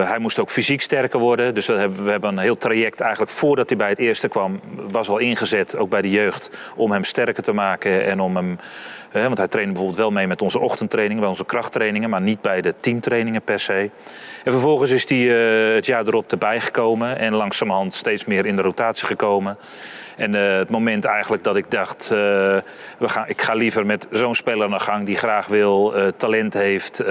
hij 0.08 0.18
moest 0.18 0.38
ook 0.38 0.50
fysiek 0.50 0.80
sterker 0.80 1.18
worden. 1.18 1.54
Dus 1.54 1.66
we 1.66 1.72
hebben, 1.72 2.04
we 2.04 2.10
hebben 2.10 2.30
een 2.30 2.38
heel 2.38 2.56
traject 2.56 3.00
eigenlijk 3.00 3.30
voordat 3.30 3.68
hij 3.68 3.78
bij 3.78 3.88
het 3.88 3.98
eerste 3.98 4.28
kwam, 4.28 4.60
was 4.90 5.08
al 5.08 5.18
ingezet, 5.18 5.76
ook 5.76 5.88
bij 5.88 6.02
de 6.02 6.10
jeugd, 6.10 6.50
om 6.76 6.92
hem 6.92 7.04
sterker 7.04 7.42
te 7.42 7.52
maken 7.52 8.04
en 8.04 8.20
om 8.20 8.36
hem. 8.36 8.58
Want 9.12 9.38
hij 9.38 9.48
trainde 9.48 9.72
bijvoorbeeld 9.72 10.00
wel 10.00 10.10
mee 10.10 10.26
met 10.26 10.42
onze 10.42 10.58
ochtendtrainingen, 10.58 11.20
bij 11.20 11.28
onze 11.28 11.44
krachttrainingen, 11.44 12.10
maar 12.10 12.20
niet 12.20 12.40
bij 12.40 12.60
de 12.60 12.74
teamtrainingen 12.80 13.42
per 13.42 13.60
se. 13.60 13.90
En 14.44 14.52
vervolgens 14.52 14.90
is 14.90 15.08
hij 15.08 15.18
uh, 15.18 15.74
het 15.74 15.86
jaar 15.86 16.06
erop 16.06 16.32
erbij 16.32 16.60
gekomen 16.60 17.18
en 17.18 17.34
langzamerhand 17.34 17.94
steeds 17.94 18.24
meer 18.24 18.46
in 18.46 18.56
de 18.56 18.62
rotatie 18.62 19.06
gekomen. 19.06 19.58
En 20.16 20.32
het 20.32 20.70
moment 20.70 21.04
eigenlijk 21.04 21.44
dat 21.44 21.56
ik 21.56 21.70
dacht, 21.70 22.08
we 22.08 22.62
gaan, 22.98 23.24
ik 23.28 23.42
ga 23.42 23.54
liever 23.54 23.86
met 23.86 24.06
zo'n 24.10 24.34
speler 24.34 24.70
de 24.70 24.78
gang 24.78 25.06
die 25.06 25.16
graag 25.16 25.46
wil, 25.46 25.94
talent 26.16 26.54
heeft 26.54 27.02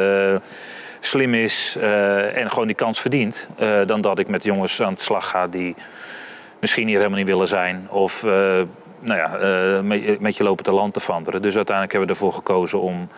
slim 1.05 1.33
is 1.33 1.75
uh, 1.77 2.37
en 2.37 2.49
gewoon 2.49 2.67
die 2.67 2.75
kans 2.75 3.01
verdient. 3.01 3.49
Uh, 3.59 3.85
dan 3.85 4.01
dat 4.01 4.19
ik 4.19 4.27
met 4.27 4.43
jongens 4.43 4.81
aan 4.81 4.93
de 4.93 5.01
slag 5.01 5.29
ga 5.29 5.47
die 5.47 5.75
misschien 6.59 6.87
hier 6.87 6.97
helemaal 6.97 7.17
niet 7.17 7.27
willen 7.27 7.47
zijn. 7.47 7.87
Of 7.89 8.23
uh, 8.23 8.31
nou 8.99 9.19
ja, 9.19 9.81
met, 9.81 10.19
met, 10.19 10.37
je 10.37 10.43
lopen 10.43 10.63
te 10.63 10.71
land 10.71 10.93
te 10.93 10.99
vanteren. 10.99 11.41
Dus 11.41 11.55
uiteindelijk 11.55 11.97
hebben 11.97 12.15
we 12.15 12.21
ervoor 12.21 12.33
gekozen 12.33 12.81
om, 12.81 13.09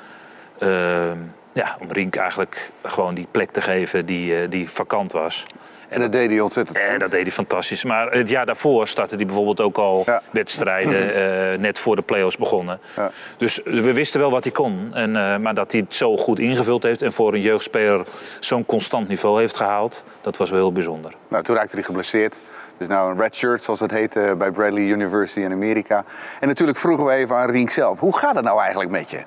ja, 1.58 1.78
om 1.80 1.92
Rink 1.92 2.16
eigenlijk 2.16 2.72
gewoon 2.84 3.14
die 3.14 3.28
plek 3.32 3.52
te 3.52 3.62
geven 3.62 4.06
die, 4.06 4.48
die 4.48 4.70
vakant 4.70 5.12
was. 5.12 5.46
En 5.90 6.00
dat 6.00 6.12
deed 6.12 6.30
hij 6.30 6.40
ontzettend 6.40 6.78
En 6.78 7.00
dat 7.00 7.12
deed 7.12 7.22
hij 7.22 7.32
fantastisch. 7.32 7.84
Maar 7.84 8.12
het 8.12 8.30
jaar 8.30 8.46
daarvoor 8.46 8.88
startte 8.88 9.16
hij 9.16 9.26
bijvoorbeeld 9.26 9.62
ook 9.62 9.78
al 9.78 10.06
wedstrijden. 10.32 11.18
Uh, 11.54 11.60
net 11.68 11.80
voor 11.80 11.96
de 11.96 12.02
play-offs 12.02 12.38
begonnen. 12.38 12.80
Ja. 12.96 13.12
Dus 13.38 13.62
we 13.64 13.94
wisten 13.94 14.20
wel 14.20 14.32
wat 14.32 14.44
hij 14.44 14.54
kon. 14.54 14.90
En, 14.94 15.10
uh, 15.10 15.38
maar 15.38 15.54
dat 15.54 15.72
hij 15.72 15.82
het 15.82 15.96
zo 15.96 16.18
goed 16.18 16.40
ingevuld 16.40 16.84
heeft... 16.84 17.02
en 17.02 17.12
voor 17.12 17.34
een 17.34 17.42
jeugdspeler 17.42 18.08
zo'n 18.40 18.66
constant 18.66 19.08
niveau 19.08 19.40
heeft 19.40 19.56
gehaald... 19.56 20.06
dat 20.22 20.38
was 20.38 20.50
wel 20.50 20.60
heel 20.60 20.72
bijzonder. 20.72 21.14
Nou, 21.28 21.44
toen 21.44 21.56
raakte 21.56 21.76
hij 21.76 21.84
geblesseerd. 21.84 22.40
Dus 22.78 22.88
nou 22.88 23.12
een 23.12 23.20
red 23.20 23.36
shirt, 23.36 23.64
zoals 23.64 23.80
dat 23.80 23.92
heet, 23.92 24.16
uh, 24.16 24.34
bij 24.34 24.52
Bradley 24.52 24.84
University 24.84 25.40
in 25.40 25.52
Amerika. 25.52 26.04
En 26.40 26.48
natuurlijk 26.48 26.78
vroegen 26.78 27.06
we 27.06 27.12
even 27.12 27.36
aan 27.36 27.50
Rink 27.50 27.70
zelf. 27.70 28.00
Hoe 28.00 28.18
gaat 28.18 28.36
het 28.36 28.44
nou 28.44 28.60
eigenlijk 28.62 28.90
met 28.90 29.12
je? 29.12 29.20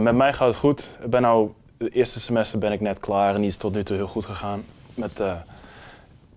Met 0.00 0.14
mij 0.14 0.32
gaat 0.32 0.48
het 0.48 0.56
goed. 0.56 0.90
Ik 1.02 1.10
ben 1.10 1.22
nou, 1.22 1.50
het 1.78 1.92
eerste 1.92 2.20
semester 2.20 2.58
ben 2.58 2.72
ik 2.72 2.80
net 2.80 3.00
klaar 3.00 3.34
en 3.34 3.40
die 3.40 3.48
is 3.48 3.56
tot 3.56 3.74
nu 3.74 3.82
toe 3.82 3.96
heel 3.96 4.06
goed 4.06 4.24
gegaan. 4.24 4.64
Met 4.94 5.20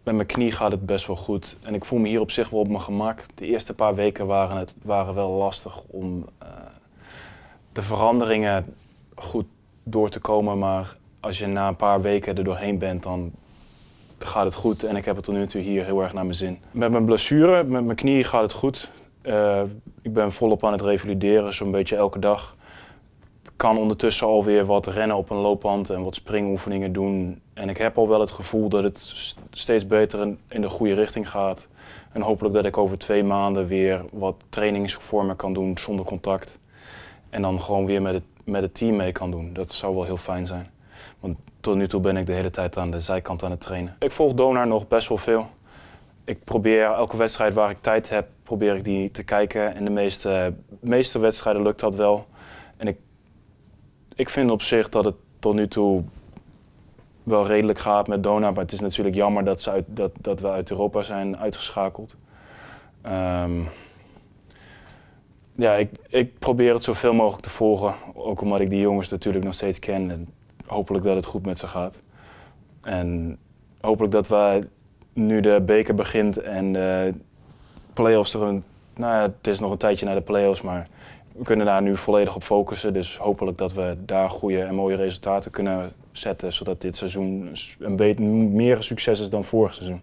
met 0.07 0.15
mijn 0.15 0.27
knie 0.27 0.51
gaat 0.51 0.71
het 0.71 0.85
best 0.85 1.07
wel 1.07 1.15
goed. 1.15 1.55
En 1.61 1.73
ik 1.73 1.85
voel 1.85 1.99
me 1.99 2.07
hier 2.07 2.19
op 2.19 2.31
zich 2.31 2.49
wel 2.49 2.59
op 2.59 2.67
mijn 2.67 2.81
gemak. 2.81 3.19
De 3.35 3.45
eerste 3.45 3.73
paar 3.73 3.95
weken 3.95 4.27
waren, 4.27 4.57
het, 4.57 4.73
waren 4.81 5.13
wel 5.13 5.31
lastig 5.31 5.81
om 5.87 6.25
uh, 6.43 6.47
de 7.73 7.81
veranderingen 7.81 8.65
goed 9.15 9.45
door 9.83 10.09
te 10.09 10.19
komen. 10.19 10.57
Maar 10.57 10.97
als 11.19 11.39
je 11.39 11.47
na 11.47 11.67
een 11.67 11.75
paar 11.75 12.01
weken 12.01 12.37
er 12.37 12.43
doorheen 12.43 12.77
bent, 12.77 13.03
dan 13.03 13.31
gaat 14.19 14.45
het 14.45 14.53
goed. 14.53 14.83
En 14.83 14.95
ik 14.95 15.05
heb 15.05 15.15
het 15.15 15.25
tot 15.25 15.35
nu 15.35 15.47
toe 15.47 15.61
hier 15.61 15.85
heel 15.85 16.01
erg 16.01 16.13
naar 16.13 16.25
mijn 16.25 16.37
zin. 16.37 16.59
Met 16.71 16.91
mijn 16.91 17.05
blessure, 17.05 17.63
met 17.63 17.83
mijn 17.83 17.97
knie 17.97 18.23
gaat 18.23 18.41
het 18.41 18.51
goed. 18.51 18.91
Ik 20.01 20.13
ben 20.13 20.31
volop 20.31 20.65
aan 20.65 20.71
het 20.71 20.81
revalideren, 20.81 21.53
zo'n 21.53 21.71
beetje 21.71 21.95
elke 21.95 22.19
dag 22.19 22.55
kan 23.57 23.77
ondertussen 23.77 24.27
alweer 24.27 24.65
wat 24.65 24.87
rennen 24.87 25.17
op 25.17 25.29
een 25.29 25.37
loopband 25.37 25.89
en 25.89 26.03
wat 26.03 26.15
springoefeningen 26.15 26.93
doen. 26.93 27.41
En 27.53 27.69
ik 27.69 27.77
heb 27.77 27.97
al 27.97 28.07
wel 28.07 28.19
het 28.19 28.31
gevoel 28.31 28.69
dat 28.69 28.83
het 28.83 28.99
steeds 29.51 29.87
beter 29.87 30.35
in 30.47 30.61
de 30.61 30.69
goede 30.69 30.93
richting 30.93 31.29
gaat. 31.29 31.67
En 32.11 32.21
hopelijk 32.21 32.55
dat 32.55 32.65
ik 32.65 32.77
over 32.77 32.97
twee 32.97 33.23
maanden 33.23 33.65
weer 33.65 34.05
wat 34.11 34.35
trainingsvormen 34.49 35.35
kan 35.35 35.53
doen 35.53 35.77
zonder 35.77 36.05
contact. 36.05 36.59
En 37.29 37.41
dan 37.41 37.61
gewoon 37.61 37.85
weer 37.85 38.01
met 38.01 38.13
het, 38.13 38.23
met 38.43 38.61
het 38.61 38.75
team 38.75 38.95
mee 38.95 39.11
kan 39.11 39.31
doen. 39.31 39.53
Dat 39.53 39.71
zou 39.71 39.95
wel 39.95 40.03
heel 40.03 40.17
fijn 40.17 40.47
zijn. 40.47 40.65
Want 41.19 41.37
tot 41.59 41.75
nu 41.75 41.87
toe 41.87 42.01
ben 42.01 42.17
ik 42.17 42.25
de 42.25 42.33
hele 42.33 42.49
tijd 42.49 42.77
aan 42.77 42.91
de 42.91 42.99
zijkant 42.99 43.43
aan 43.43 43.51
het 43.51 43.61
trainen. 43.61 43.95
Ik 43.99 44.11
volg 44.11 44.33
Donar 44.33 44.67
nog 44.67 44.87
best 44.87 45.07
wel 45.07 45.17
veel. 45.17 45.49
Ik 46.23 46.43
probeer 46.43 46.83
elke 46.83 47.17
wedstrijd 47.17 47.53
waar 47.53 47.69
ik 47.69 47.77
tijd 47.77 48.09
heb, 48.09 48.27
probeer 48.43 48.75
ik 48.75 48.83
die 48.83 49.11
te 49.11 49.23
kijken. 49.23 49.75
En 49.75 49.83
de 49.83 49.91
meeste, 49.91 50.53
meeste 50.79 51.19
wedstrijden 51.19 51.61
lukt 51.61 51.79
dat 51.79 51.95
wel. 51.95 52.25
En 52.77 52.87
ik 52.87 52.97
ik 54.17 54.29
vind 54.29 54.51
op 54.51 54.61
zich 54.61 54.89
dat 54.89 55.05
het 55.05 55.15
tot 55.39 55.53
nu 55.53 55.67
toe 55.67 56.03
wel 57.23 57.47
redelijk 57.47 57.79
gaat 57.79 58.07
met 58.07 58.23
Dona. 58.23 58.51
Maar 58.51 58.63
het 58.63 58.71
is 58.71 58.79
natuurlijk 58.79 59.15
jammer 59.15 59.43
dat, 59.43 59.71
dat, 59.85 60.11
dat 60.21 60.39
we 60.39 60.49
uit 60.49 60.71
Europa 60.71 61.01
zijn 61.01 61.37
uitgeschakeld. 61.37 62.15
Ehm, 63.01 63.59
ja, 65.55 65.73
ik, 65.73 65.89
ik 66.07 66.39
probeer 66.39 66.73
het 66.73 66.83
zoveel 66.83 67.13
mogelijk 67.13 67.43
te 67.43 67.49
volgen. 67.49 67.93
Ook 68.13 68.41
omdat 68.41 68.59
ik 68.59 68.69
die 68.69 68.79
jongens 68.79 69.09
natuurlijk 69.09 69.45
nog 69.45 69.53
steeds 69.53 69.79
ken. 69.79 70.11
En 70.11 70.27
hopelijk 70.65 71.03
dat 71.03 71.15
het 71.15 71.25
goed 71.25 71.45
met 71.45 71.57
ze 71.57 71.67
gaat. 71.67 71.99
En 72.81 73.37
hopelijk 73.81 74.13
dat 74.13 74.27
we 74.27 74.67
nu 75.13 75.39
de 75.39 75.61
beker 75.65 75.95
begint 75.95 76.37
en 76.37 76.73
de 76.73 77.13
play-offs 77.93 78.33
er 78.33 78.41
een... 78.41 78.63
Nou 78.95 79.13
ja, 79.13 79.21
het 79.21 79.47
is 79.47 79.59
nog 79.59 79.71
een 79.71 79.77
tijdje 79.77 80.05
naar 80.05 80.15
de 80.15 80.21
play-offs, 80.21 80.61
maar 80.61 80.87
we 81.37 81.43
kunnen 81.43 81.65
daar 81.65 81.81
nu 81.81 81.97
volledig 81.97 82.35
op 82.35 82.43
focussen. 82.43 82.93
Dus 82.93 83.17
hopelijk 83.17 83.57
dat 83.57 83.73
we 83.73 83.97
daar 84.05 84.29
goede 84.29 84.61
en 84.61 84.75
mooie 84.75 84.95
resultaten 84.95 85.51
kunnen 85.51 85.93
zetten. 86.11 86.53
Zodat 86.53 86.81
dit 86.81 86.95
seizoen 86.95 87.51
een 87.79 87.95
beetje 87.95 88.23
meer 88.23 88.83
succes 88.83 89.19
is 89.19 89.29
dan 89.29 89.43
vorig 89.43 89.73
seizoen. 89.73 90.01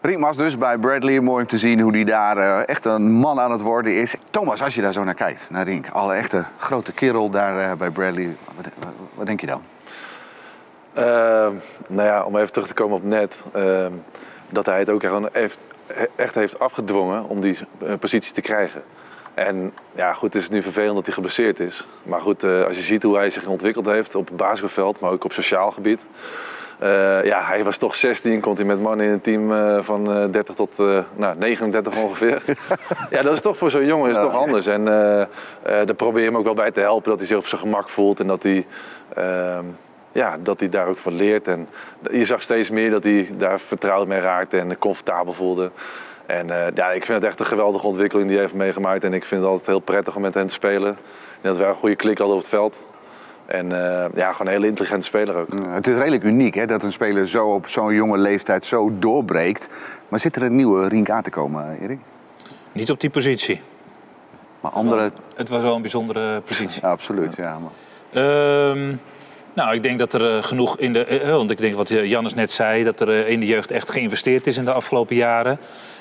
Rinkmas 0.00 0.36
dus 0.36 0.58
bij 0.58 0.78
Bradley. 0.78 1.20
Mooi 1.20 1.42
om 1.42 1.48
te 1.48 1.58
zien 1.58 1.80
hoe 1.80 1.92
hij 1.92 2.04
daar 2.04 2.36
eh, 2.36 2.68
echt 2.68 2.84
een 2.84 3.12
man 3.12 3.40
aan 3.40 3.50
het 3.50 3.60
worden 3.60 4.00
is. 4.00 4.16
Thomas, 4.30 4.62
als 4.62 4.74
je 4.74 4.80
daar 4.82 4.92
zo 4.92 5.04
naar 5.04 5.14
kijkt, 5.14 5.48
naar 5.50 5.64
Rink. 5.64 5.88
Alle 5.88 6.14
echte 6.14 6.44
grote 6.58 6.92
kerel 6.92 7.30
daar 7.30 7.70
eh, 7.70 7.76
bij 7.76 7.90
Bradley. 7.90 8.36
Wat, 8.56 8.66
wat, 8.78 8.92
wat 9.14 9.26
denk 9.26 9.40
je 9.40 9.46
dan? 9.46 9.62
Ehm, 10.94 11.54
nou 11.88 12.08
ja, 12.08 12.24
om 12.24 12.36
even 12.36 12.52
terug 12.52 12.68
te 12.68 12.74
komen 12.74 12.96
op 12.96 13.04
net. 13.04 13.44
ehm, 13.52 13.92
dat 14.48 14.66
hij 14.66 14.78
het 14.78 14.90
ook 14.90 15.02
gewoon 15.02 15.30
echt 16.16 16.34
heeft 16.34 16.58
afgedwongen 16.58 17.28
om 17.28 17.40
die 17.40 17.58
eh, 17.86 17.92
positie 17.98 18.32
te 18.32 18.40
krijgen. 18.40 18.82
En 19.36 19.72
ja, 19.94 20.12
goed, 20.12 20.34
het 20.34 20.42
is 20.42 20.48
nu 20.48 20.62
vervelend 20.62 20.94
dat 20.94 21.04
hij 21.04 21.14
geblesseerd 21.14 21.60
is. 21.60 21.86
Maar 22.02 22.20
goed, 22.20 22.44
eh, 22.44 22.64
als 22.64 22.76
je 22.76 22.82
ziet 22.82 23.02
hoe 23.02 23.16
hij 23.16 23.30
zich 23.30 23.46
ontwikkeld 23.46 23.86
heeft 23.86 24.14
op 24.14 24.26
het 24.26 24.36
basisveld, 24.36 25.00
maar 25.00 25.10
ook 25.10 25.24
op 25.24 25.32
sociaal 25.32 25.70
gebied. 25.70 26.00
Eh, 26.78 27.24
ja, 27.24 27.42
hij 27.42 27.64
was 27.64 27.76
toch 27.76 27.94
16, 27.94 28.40
komt 28.40 28.58
hij 28.58 28.66
met 28.66 28.80
mannen 28.80 29.06
in 29.06 29.12
een 29.12 29.20
team 29.20 29.52
eh, 29.52 29.78
van 29.80 30.12
eh, 30.12 30.24
30 30.30 30.54
tot 30.54 30.76
nou, 31.16 31.38
39 31.38 32.02
ongeveer. 32.02 32.42
ja, 33.10 33.22
dat 33.22 33.34
is 33.34 33.40
toch 33.40 33.56
voor 33.56 33.70
zo'n 33.70 33.86
jongen 33.86 34.10
is 34.10 34.16
toch 34.16 34.34
anders. 34.34 34.66
En 34.66 34.84
daar 35.62 35.94
probeer 35.96 36.22
je 36.22 36.28
hem 36.28 36.36
ook 36.36 36.44
wel 36.44 36.54
bij 36.54 36.70
te 36.70 36.80
helpen, 36.80 37.10
dat 37.10 37.18
hij 37.18 37.28
zich 37.28 37.38
op 37.38 37.46
zijn 37.46 37.60
gemak 37.60 37.88
voelt 37.88 38.20
en 38.20 38.26
dat 38.26 38.42
hij, 38.42 38.66
ehm, 39.14 39.64
ja, 40.12 40.36
dat 40.42 40.60
hij 40.60 40.68
daar 40.68 40.86
ook 40.86 40.98
van 40.98 41.14
leert. 41.14 41.48
En 41.48 41.68
je 42.10 42.24
zag 42.24 42.42
steeds 42.42 42.70
meer 42.70 42.90
dat 42.90 43.04
hij 43.04 43.30
daar 43.36 43.60
vertrouwd 43.60 44.06
mee 44.06 44.20
raakte 44.20 44.58
en 44.58 44.78
comfortabel 44.78 45.32
voelde. 45.32 45.70
En 46.26 46.50
eh, 46.50 46.72
ja, 46.74 46.90
ik 46.90 47.04
vind 47.04 47.18
het 47.18 47.30
echt 47.30 47.40
een 47.40 47.46
geweldige 47.46 47.86
ontwikkeling 47.86 48.28
die 48.28 48.36
hij 48.36 48.46
heeft 48.46 48.58
meegemaakt. 48.58 49.04
En 49.04 49.14
ik 49.14 49.24
vind 49.24 49.40
het 49.40 49.50
altijd 49.50 49.66
heel 49.66 49.78
prettig 49.78 50.16
om 50.16 50.22
met 50.22 50.34
hem 50.34 50.46
te 50.46 50.52
spelen. 50.52 50.88
En 51.40 51.48
dat 51.50 51.56
wij 51.58 51.68
een 51.68 51.74
goede 51.74 51.96
klik 51.96 52.18
hadden 52.18 52.36
op 52.36 52.42
het 52.42 52.50
veld. 52.50 52.82
En 53.46 53.72
eh, 53.72 54.06
ja, 54.14 54.32
gewoon 54.32 54.46
een 54.46 54.52
hele 54.52 54.66
intelligente 54.66 55.06
speler 55.06 55.34
ook. 55.34 55.52
Ja, 55.52 55.68
Het 55.68 55.86
is 55.86 55.96
redelijk 55.96 56.24
uniek 56.24 56.54
hè, 56.54 56.66
dat 56.66 56.82
een 56.82 56.92
speler 56.92 57.28
zo 57.28 57.46
op 57.48 57.68
zo'n 57.68 57.94
jonge 57.94 58.18
leeftijd 58.18 58.64
zo 58.64 58.90
doorbreekt. 58.98 59.68
Maar 60.08 60.20
zit 60.20 60.36
er 60.36 60.42
een 60.42 60.56
nieuwe 60.56 60.88
Rink 60.88 61.10
aan 61.10 61.22
te 61.22 61.30
komen, 61.30 61.78
Erik? 61.80 61.98
Niet 62.72 62.90
op 62.90 63.00
die 63.00 63.10
positie. 63.10 63.60
Maar 64.60 64.72
andere... 64.72 65.10
Het 65.36 65.48
was 65.48 65.62
wel 65.62 65.74
een 65.74 65.82
bijzondere 65.82 66.40
positie. 66.40 66.82
Ja, 66.82 66.90
absoluut, 66.90 67.36
ja. 67.36 67.58
Maar... 67.58 67.70
Ehm, 68.22 68.94
nou, 69.56 69.74
ik 69.74 69.82
denk 69.82 69.98
dat 69.98 70.12
er 70.14 70.36
eh, 70.36 70.42
genoeg 70.42 70.78
in 70.78 70.92
de. 70.92 71.04
eh, 71.04 71.30
want 71.30 71.50
ik 71.50 71.58
denk 71.58 71.74
wat 71.74 71.90
eh, 71.90 72.04
Jannes 72.04 72.34
net 72.34 72.50
zei, 72.50 72.84
dat 72.84 73.00
er 73.00 73.08
eh, 73.10 73.28
in 73.30 73.40
de 73.40 73.46
jeugd 73.46 73.70
echt 73.70 73.90
geïnvesteerd 73.90 74.46
is 74.46 74.56
in 74.56 74.64
de 74.64 74.72
afgelopen 74.72 75.16
jaren. 75.16 75.58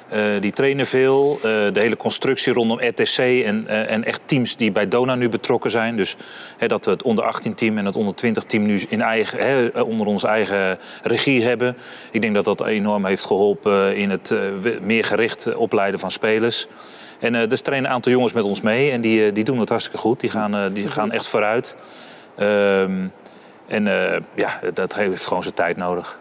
Eh, 0.10 0.22
die 0.40 0.52
trainen 0.52 0.86
veel. 0.88 1.36
eh, 1.36 1.42
de 1.74 1.80
hele 1.80 1.98
constructie 1.98 2.54
rondom 2.54 2.80
RTC 2.82 3.18
en, 3.18 3.68
eh, 3.68 3.92
en 3.92 4.04
echt 4.04 4.22
teams 4.26 4.56
die 4.56 4.72
bij 4.72 4.88
Dona 4.88 5.16
nu 5.16 5.30
betrokken 5.30 5.72
zijn. 5.72 5.96
Dus 5.96 6.16
dat 6.68 6.86
we 6.86 6.92
het 6.92 7.04
onder 7.04 7.24
18 7.24 7.56
team 7.56 7.78
en 7.78 7.86
het 7.86 7.96
onder 7.96 8.16
20 8.16 8.44
team 8.44 8.66
nu 8.66 8.82
in 8.90 9.02
eigen, 9.02 9.74
eh, 9.74 9.88
onder 9.88 10.08
onze 10.08 10.28
eigen 10.28 10.78
regie 11.04 11.44
hebben. 11.44 11.78
Ik 12.12 12.22
denk 12.22 12.34
dat 12.34 12.46
dat 12.46 12.66
enorm 12.66 13.06
heeft 13.06 13.26
geholpen 13.26 13.96
in 13.96 14.10
het 14.10 14.32
eh, 14.32 14.40
meer 14.82 15.04
gericht 15.06 15.46
eh, 15.46 15.60
opleiden 15.60 16.00
van 16.00 16.12
spelers. 16.12 16.68
En 17.20 17.36
eh 17.36 17.48
dus 17.50 17.62
trainen 17.62 17.90
een 17.90 17.96
aantal 17.96 18.12
jongens 18.12 18.34
met 18.34 18.44
ons 18.44 18.62
mee 18.62 18.92
en 18.92 19.02
die, 19.02 19.26
eh, 19.26 19.34
die 19.34 19.44
doen 19.44 19.60
het 19.60 19.70
hartstikke 19.70 20.00
goed. 20.00 20.20
Die 20.20 20.30
gaan, 20.30 20.56
eh, 20.56 20.62
die 20.74 20.90
gaan 20.92 21.12
echt 21.12 21.28
vooruit. 21.28 21.76
Ehm, 22.38 23.08
en 23.68 23.88
eh, 23.88 24.22
ja, 24.34 24.60
dat 24.74 24.96
heeft 24.96 25.26
gewoon 25.26 25.44
zijn 25.44 25.56
tijd 25.56 25.78
nodig. 25.78 26.18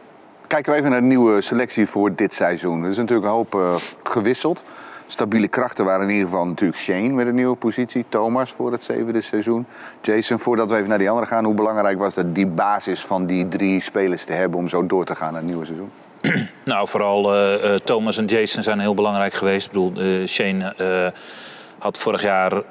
Kijken 0.46 0.72
we 0.72 0.78
even 0.78 0.90
naar 0.90 1.00
de 1.00 1.06
nieuwe 1.06 1.40
selectie 1.40 1.86
voor 1.86 2.14
dit 2.14 2.34
seizoen. 2.34 2.82
Er 2.82 2.90
is 2.90 2.96
natuurlijk 2.96 3.26
een 3.26 3.32
hoop 3.32 3.54
eh, 3.54 3.74
gewisseld. 4.02 4.64
Stabiele 5.06 5.48
krachten 5.48 5.84
waren 5.84 6.08
in 6.08 6.12
ieder 6.12 6.28
geval 6.28 6.46
natuurlijk 6.46 6.80
Shane 6.80 7.08
met 7.08 7.26
een 7.26 7.34
nieuwe 7.34 7.56
positie. 7.56 8.04
Thomas 8.08 8.52
voor 8.52 8.72
het 8.72 8.84
zevende 8.84 9.20
seizoen. 9.20 9.66
Jason, 10.00 10.38
voordat 10.38 10.70
we 10.70 10.76
even 10.76 10.88
naar 10.88 10.98
die 10.98 11.10
andere 11.10 11.26
gaan. 11.26 11.44
Hoe 11.44 11.54
belangrijk 11.54 11.98
was 11.98 12.14
het 12.14 12.34
die 12.34 12.46
basis 12.46 13.00
van 13.00 13.26
die 13.26 13.48
drie 13.48 13.80
spelers 13.80 14.24
te 14.24 14.32
hebben... 14.32 14.58
om 14.58 14.68
zo 14.68 14.86
door 14.86 15.04
te 15.04 15.14
gaan 15.14 15.32
naar 15.32 15.40
het 15.40 15.50
nieuwe 15.50 15.64
seizoen? 15.64 15.90
Nou, 16.64 16.88
vooral 16.88 17.34
eh, 17.34 17.74
Thomas 17.74 18.18
en 18.18 18.26
Jason 18.26 18.62
zijn 18.62 18.80
heel 18.80 18.94
belangrijk 18.94 19.32
geweest. 19.32 19.66
Ik 19.66 19.72
bedoel, 19.72 20.26
Shane 20.26 20.74
had 21.78 21.98
vorig 21.98 22.22
jaar 22.22 22.62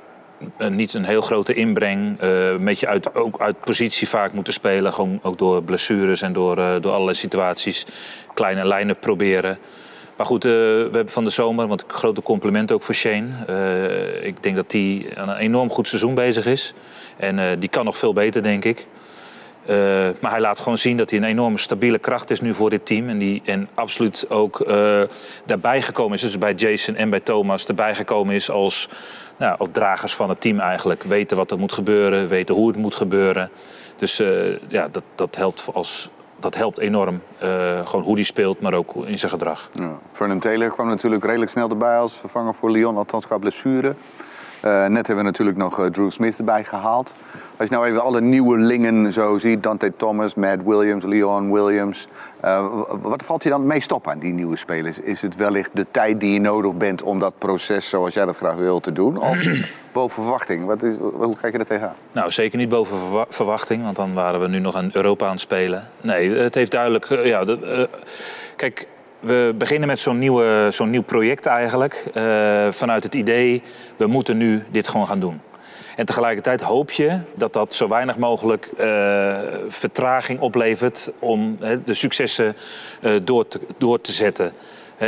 niet 0.70 0.94
een 0.94 1.06
heel 1.06 1.22
grote 1.22 1.54
inbreng. 1.54 2.20
eh, 2.20 2.50
een 2.50 2.66
beetje 2.66 2.88
uit, 2.88 3.16
ook 3.16 3.42
uit 3.42 3.60
positie 3.60 4.08
vaak 4.08 4.34
moeten 4.34 4.54
spelen. 4.54 4.94
Gewoon 4.94 5.20
ook 5.22 5.38
door 5.38 5.64
blessures 5.64 6.22
en 6.22 6.34
door, 6.34 6.58
eh, 6.58 6.76
door 6.82 6.92
allerlei 6.92 7.18
situaties. 7.18 7.86
Kleine 8.34 8.68
lijnen 8.68 9.00
proberen. 9.00 9.58
Maar 10.18 10.26
goed, 10.26 10.46
eh, 10.46 10.52
we 10.52 10.90
hebben 10.92 11.10
van 11.14 11.24
de 11.24 11.30
zomer, 11.30 11.68
want 11.68 11.84
grote 11.88 12.22
compliment 12.22 12.72
ook 12.72 12.84
voor 12.84 12.96
Shane. 12.96 13.28
Eh, 13.48 14.26
ik 14.26 14.44
denk 14.44 14.56
dat 14.56 14.72
hij 14.72 15.06
aan 15.16 15.30
een 15.30 15.38
enorm 15.38 15.70
goed 15.70 15.88
seizoen 15.88 16.16
bezig 16.16 16.46
is. 16.46 16.74
En 17.18 17.40
eh, 17.40 17.46
die 17.60 17.70
kan 17.70 17.86
nog 17.86 17.98
veel 17.98 18.14
beter, 18.14 18.44
denk 18.44 18.66
ik. 18.66 18.86
Eh, 19.66 19.76
maar 20.22 20.32
hij 20.32 20.40
laat 20.40 20.60
gewoon 20.60 20.78
zien 20.78 20.98
dat 20.98 21.10
hij 21.10 21.20
een 21.20 21.26
enorme 21.26 21.58
stabiele 21.58 22.00
kracht 22.00 22.30
is 22.30 22.42
nu 22.42 22.54
voor 22.54 22.70
dit 22.70 22.86
team. 22.86 23.10
En, 23.10 23.18
die, 23.18 23.42
en 23.46 23.70
absoluut 23.74 24.26
ook 24.30 24.60
eh, 24.62 25.02
daarbij 25.46 25.82
gekomen 25.82 26.14
is, 26.14 26.22
dus 26.22 26.38
bij 26.38 26.54
Jason 26.54 26.96
en 26.96 27.10
bij 27.10 27.20
Thomas, 27.20 27.66
erbij 27.66 27.96
gekomen 27.96 28.36
is 28.36 28.50
als, 28.50 28.90
nou, 29.38 29.58
als 29.58 29.70
dragers 29.72 30.16
van 30.16 30.30
het 30.30 30.42
team 30.42 30.60
eigenlijk. 30.60 31.04
Weten 31.04 31.38
wat 31.38 31.52
er 31.52 31.60
moet 31.60 31.72
gebeuren, 31.72 32.28
weten 32.28 32.56
hoe 32.56 32.68
het 32.68 32.78
moet 32.78 32.96
gebeuren. 32.96 33.50
Dus 33.96 34.20
eh, 34.20 34.70
ja, 34.70 34.88
dat, 34.92 35.04
dat, 35.16 35.36
helpt 35.36 35.68
als, 35.74 36.10
dat 36.40 36.56
helpt 36.56 36.78
enorm. 36.78 37.22
Eh, 37.38 37.88
gewoon 37.88 38.06
hoe 38.06 38.16
hij 38.16 38.24
speelt, 38.24 38.62
maar 38.62 38.74
ook 38.74 38.96
in 39.06 39.20
zijn 39.20 39.32
gedrag. 39.32 39.70
Ja. 39.72 39.98
Vernon 40.12 40.40
Taylor 40.40 40.70
kwam 40.70 40.88
natuurlijk 40.88 41.26
redelijk 41.26 41.52
snel 41.52 41.70
erbij 41.70 41.98
als 41.98 42.14
vervanger 42.14 42.54
voor 42.54 42.72
Lyon, 42.72 42.98
althans 42.98 43.28
qua 43.28 43.38
blessure. 43.38 43.96
Eh, 44.60 44.72
net 44.72 45.08
hebben 45.08 45.18
we 45.18 45.24
natuurlijk 45.24 45.58
nog 45.58 45.90
Drew 45.92 46.12
Smith 46.12 46.38
erbij 46.38 46.64
gehaald. 46.64 47.16
Als 47.64 47.72
je 47.72 47.78
nou 47.78 47.90
even 47.90 48.04
alle 48.04 48.22
nieuwelingen 48.22 49.12
zo 49.12 49.38
ziet, 49.38 49.64
Dante 49.64 49.94
Thomas, 49.98 50.36
Matt 50.36 50.64
Williams, 50.64 51.04
Leon 51.04 51.52
Williams. 51.54 52.08
eh, 52.42 52.66
wat 53.02 53.24
valt 53.24 53.44
je 53.44 53.50
dan 53.50 53.60
het 53.60 53.68
meest 53.70 53.92
op 53.92 54.08
aan 54.08 54.20
die 54.20 54.34
nieuwe 54.34 54.56
spelers? 54.58 55.00
Is 55.00 55.22
het 55.22 55.36
wellicht 55.36 55.70
de 55.74 55.86
tijd 55.92 56.20
die 56.20 56.34
je 56.34 56.40
nodig 56.40 56.74
bent 56.78 57.02
om 57.02 57.20
dat 57.20 57.34
proces 57.38 57.90
zoals 57.90 58.14
jij 58.14 58.26
dat 58.26 58.38
graag 58.38 58.56
wil 58.56 58.80
te 58.80 58.92
doen? 58.92 59.18
Of 59.18 59.40
boven 59.94 60.24
verwachting? 60.24 60.66
Wat 60.66 60.84
is, 60.84 60.96
hoe 61.14 61.36
kijk 61.42 61.54
je 61.54 61.60
er 61.60 61.66
tegenaan? 61.66 61.94
Nou, 62.12 62.32
zeker 62.32 62.58
niet 62.58 62.70
boven 62.70 62.98
verwa- 62.98 63.26
verwachting, 63.30 63.84
want 63.84 63.96
dan 63.96 64.14
waren 64.14 64.40
we 64.40 64.48
nu 64.48 64.60
nog 64.60 64.78
in 64.82 64.90
Europa 64.94 65.26
aan 65.26 65.32
het 65.32 65.40
spelen. 65.42 65.88
Nee, 66.02 66.30
het 66.36 66.56
heeft 66.56 66.72
duidelijk. 66.72 67.06
eh, 67.10 67.26
ja, 67.26 67.44
de, 67.46 67.60
eh, 67.92 68.00
kijk, 68.56 68.88
we 69.20 69.56
beginnen 69.58 69.88
met 69.88 70.00
zo'n 70.70 70.90
nieuw 70.90 71.04
project 71.06 71.46
eigenlijk. 71.46 72.04
vanuit 72.70 73.04
het 73.04 73.16
idee, 73.16 73.64
we 73.98 74.08
moeten 74.08 74.38
nu 74.38 74.64
dit 74.72 74.88
gewoon 74.88 75.08
gaan 75.08 75.20
doen. 75.20 75.42
En 75.96 76.06
tegelijkertijd 76.06 76.62
hoop 76.62 76.92
je 76.92 77.20
dat 77.36 77.54
dat 77.54 77.76
zo 77.76 77.88
weinig 77.88 78.18
mogelijk 78.18 78.66
eh, 78.78 79.40
vertraging 79.68 80.40
oplevert 80.40 81.12
om 81.20 81.58
de 81.86 81.94
successen 81.94 82.56
eh, 83.02 83.12
door, 83.24 83.48
te, 83.48 83.60
door 83.78 84.02
te 84.02 84.12
zetten. 84.12 84.52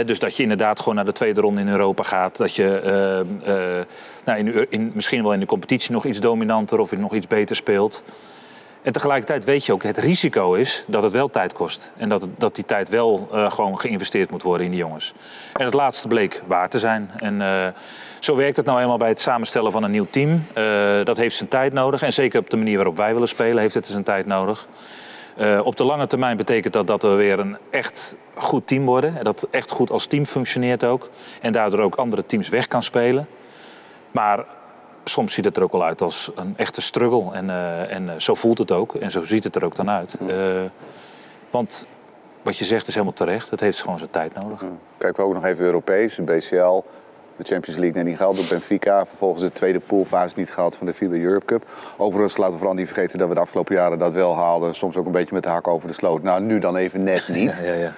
Dus 0.06 0.20
dat 0.20 0.36
je 0.36 0.44
inderdaad 0.44 0.80
gewoon 0.80 0.96
naar 0.96 1.06
de 1.06 1.12
tweede 1.12 1.42
ronde 1.42 1.62
in 1.62 1.68
Europa 1.68 2.04
gaat. 2.04 2.38
Dat 2.38 2.56
je 2.56 2.80
eh, 2.80 3.86
nou, 4.26 4.40
in, 4.40 4.72
in, 4.72 4.92
misschien 4.94 5.24
wel 5.24 5.34
in 5.34 5.40
de 5.40 5.46
competitie 5.46 5.92
nog 5.92 6.06
iets 6.06 6.20
dominanter 6.20 6.80
of 6.80 6.98
nog 6.98 7.14
iets 7.14 7.28
beter 7.28 7.56
speelt. 7.56 8.04
En 8.86 8.92
tegelijkertijd 8.92 9.44
weet 9.44 9.66
je 9.66 9.74
ook, 9.74 9.84
het 9.84 9.98
risico 9.98 10.54
is 10.54 10.84
dat 10.88 11.04
het 11.04 11.14
wel 11.14 11.30
tijd 11.30 11.54
kost. 11.54 11.92
En 11.98 12.10
dat, 12.10 12.28
dat 12.38 12.56
die 12.56 12.66
tijd 12.66 12.90
wel 12.90 13.28
eh, 13.32 13.52
gewoon 13.52 13.80
geïnvesteerd 13.80 14.32
moet 14.32 14.44
worden 14.44 14.66
in 14.66 14.72
die 14.72 14.80
jongens. 14.80 15.14
En 15.54 15.66
het 15.66 15.74
laatste 15.74 16.08
bleek 16.08 16.42
waar 16.48 16.70
te 16.70 16.80
zijn. 16.80 17.12
En 17.18 17.42
eh, 17.42 17.68
zo 18.20 18.36
werkt 18.36 18.58
het 18.58 18.66
nou 18.66 18.82
eenmaal 18.82 18.98
bij 18.98 19.08
het 19.10 19.22
samenstellen 19.22 19.72
van 19.72 19.84
een 19.84 19.92
nieuw 19.92 20.08
team. 20.10 20.46
Eh, 20.54 20.64
dat 21.04 21.18
heeft 21.18 21.36
zijn 21.36 21.50
tijd 21.50 21.74
nodig. 21.74 22.02
En 22.02 22.14
zeker 22.14 22.40
op 22.40 22.50
de 22.50 22.58
manier 22.58 22.76
waarop 22.76 22.98
wij 22.98 23.14
willen 23.14 23.28
spelen 23.28 23.62
heeft 23.62 23.74
het 23.74 23.88
zijn 23.88 24.04
tijd 24.04 24.26
nodig. 24.26 24.68
Op 25.64 25.76
de 25.76 25.84
lange 25.84 26.08
termijn 26.08 26.38
betekent 26.38 26.74
dat 26.74 26.88
dat 26.88 27.02
we 27.02 27.10
weer 27.10 27.40
een 27.40 27.58
echt 27.70 28.16
goed 28.36 28.68
team 28.68 28.86
worden. 28.86 29.18
En 29.18 29.24
dat 29.24 29.48
echt 29.52 29.72
goed 29.72 29.92
als 29.92 30.06
team 30.06 30.26
functioneert 30.26 30.84
ook. 30.84 31.10
En 31.42 31.52
daardoor 31.52 31.80
ook 31.80 31.96
andere 31.96 32.26
teams 32.26 32.50
weg 32.50 32.68
kan 32.68 32.84
spelen. 32.84 33.28
Maar 34.12 34.46
soms 35.10 35.34
ziet 35.34 35.46
het 35.46 35.58
er 35.58 35.64
ook 35.64 35.72
wel 35.72 35.86
uit 35.86 36.02
als 36.02 36.32
een 36.36 36.54
echte 36.58 36.82
struggle. 36.82 37.34
En, 37.34 37.50
eh, 37.50 37.92
en 37.92 38.10
eh, 38.10 38.16
zo 38.18 38.34
voelt 38.34 38.58
het 38.58 38.72
ook. 38.72 38.96
En 38.96 39.12
zo 39.12 39.24
ziet 39.24 39.44
het 39.44 39.56
er 39.56 39.66
ook 39.66 39.76
dan 39.76 39.90
uit. 39.90 40.18
Eh, 40.28 40.64
want 41.50 41.86
wat 42.42 42.58
je 42.58 42.66
zegt 42.66 42.88
is 42.88 42.94
helemaal 42.94 43.16
terecht. 43.16 43.50
Het 43.50 43.60
heeft 43.60 43.82
gewoon 43.82 43.98
zijn 43.98 44.10
tijd 44.10 44.34
nodig. 44.34 44.64
Kijken 44.98 45.24
we 45.24 45.30
ook 45.30 45.34
nog 45.34 45.46
even 45.46 45.64
Europees, 45.64 46.16
de 46.16 46.22
BCL. 46.22 46.84
De 47.38 47.44
Champions 47.44 47.80
League 47.80 47.98
net 47.98 48.06
niet 48.06 48.18
gehaald 48.18 48.36
door 48.36 48.46
Benfica. 48.50 49.06
Vervolgens 49.06 49.44
de 49.44 49.52
tweede 49.52 49.80
poolfase 49.80 50.34
niet 50.38 50.52
gehaald 50.52 50.76
van 50.76 50.88
de 50.88 50.94
FIBA 50.94 51.16
Europe 51.16 51.46
Cup. 51.46 51.66
Overigens 51.98 52.38
laten 52.38 52.54
we 52.54 52.60
vooral 52.60 52.78
niet 52.78 52.88
vergeten 52.88 53.20
dat 53.20 53.28
we 53.28 53.34
de 53.34 53.40
afgelopen 53.40 53.76
jaren 53.76 53.98
dat 53.98 54.14
wel 54.14 54.36
haalden. 54.36 54.76
Soms 54.76 54.98
ook 54.98 55.06
een 55.06 55.12
beetje 55.12 55.34
met 55.34 55.44
de 55.44 55.50
hak 55.50 55.68
over 55.68 55.88
de 55.88 55.94
sloot. 55.94 56.24
Nou, 56.24 56.42
nu 56.42 56.60
dan 56.60 56.76
even 56.76 57.04
net 57.04 57.28
niet. 57.40 57.62
Ja, 57.64 57.74
ja. 57.74 57.92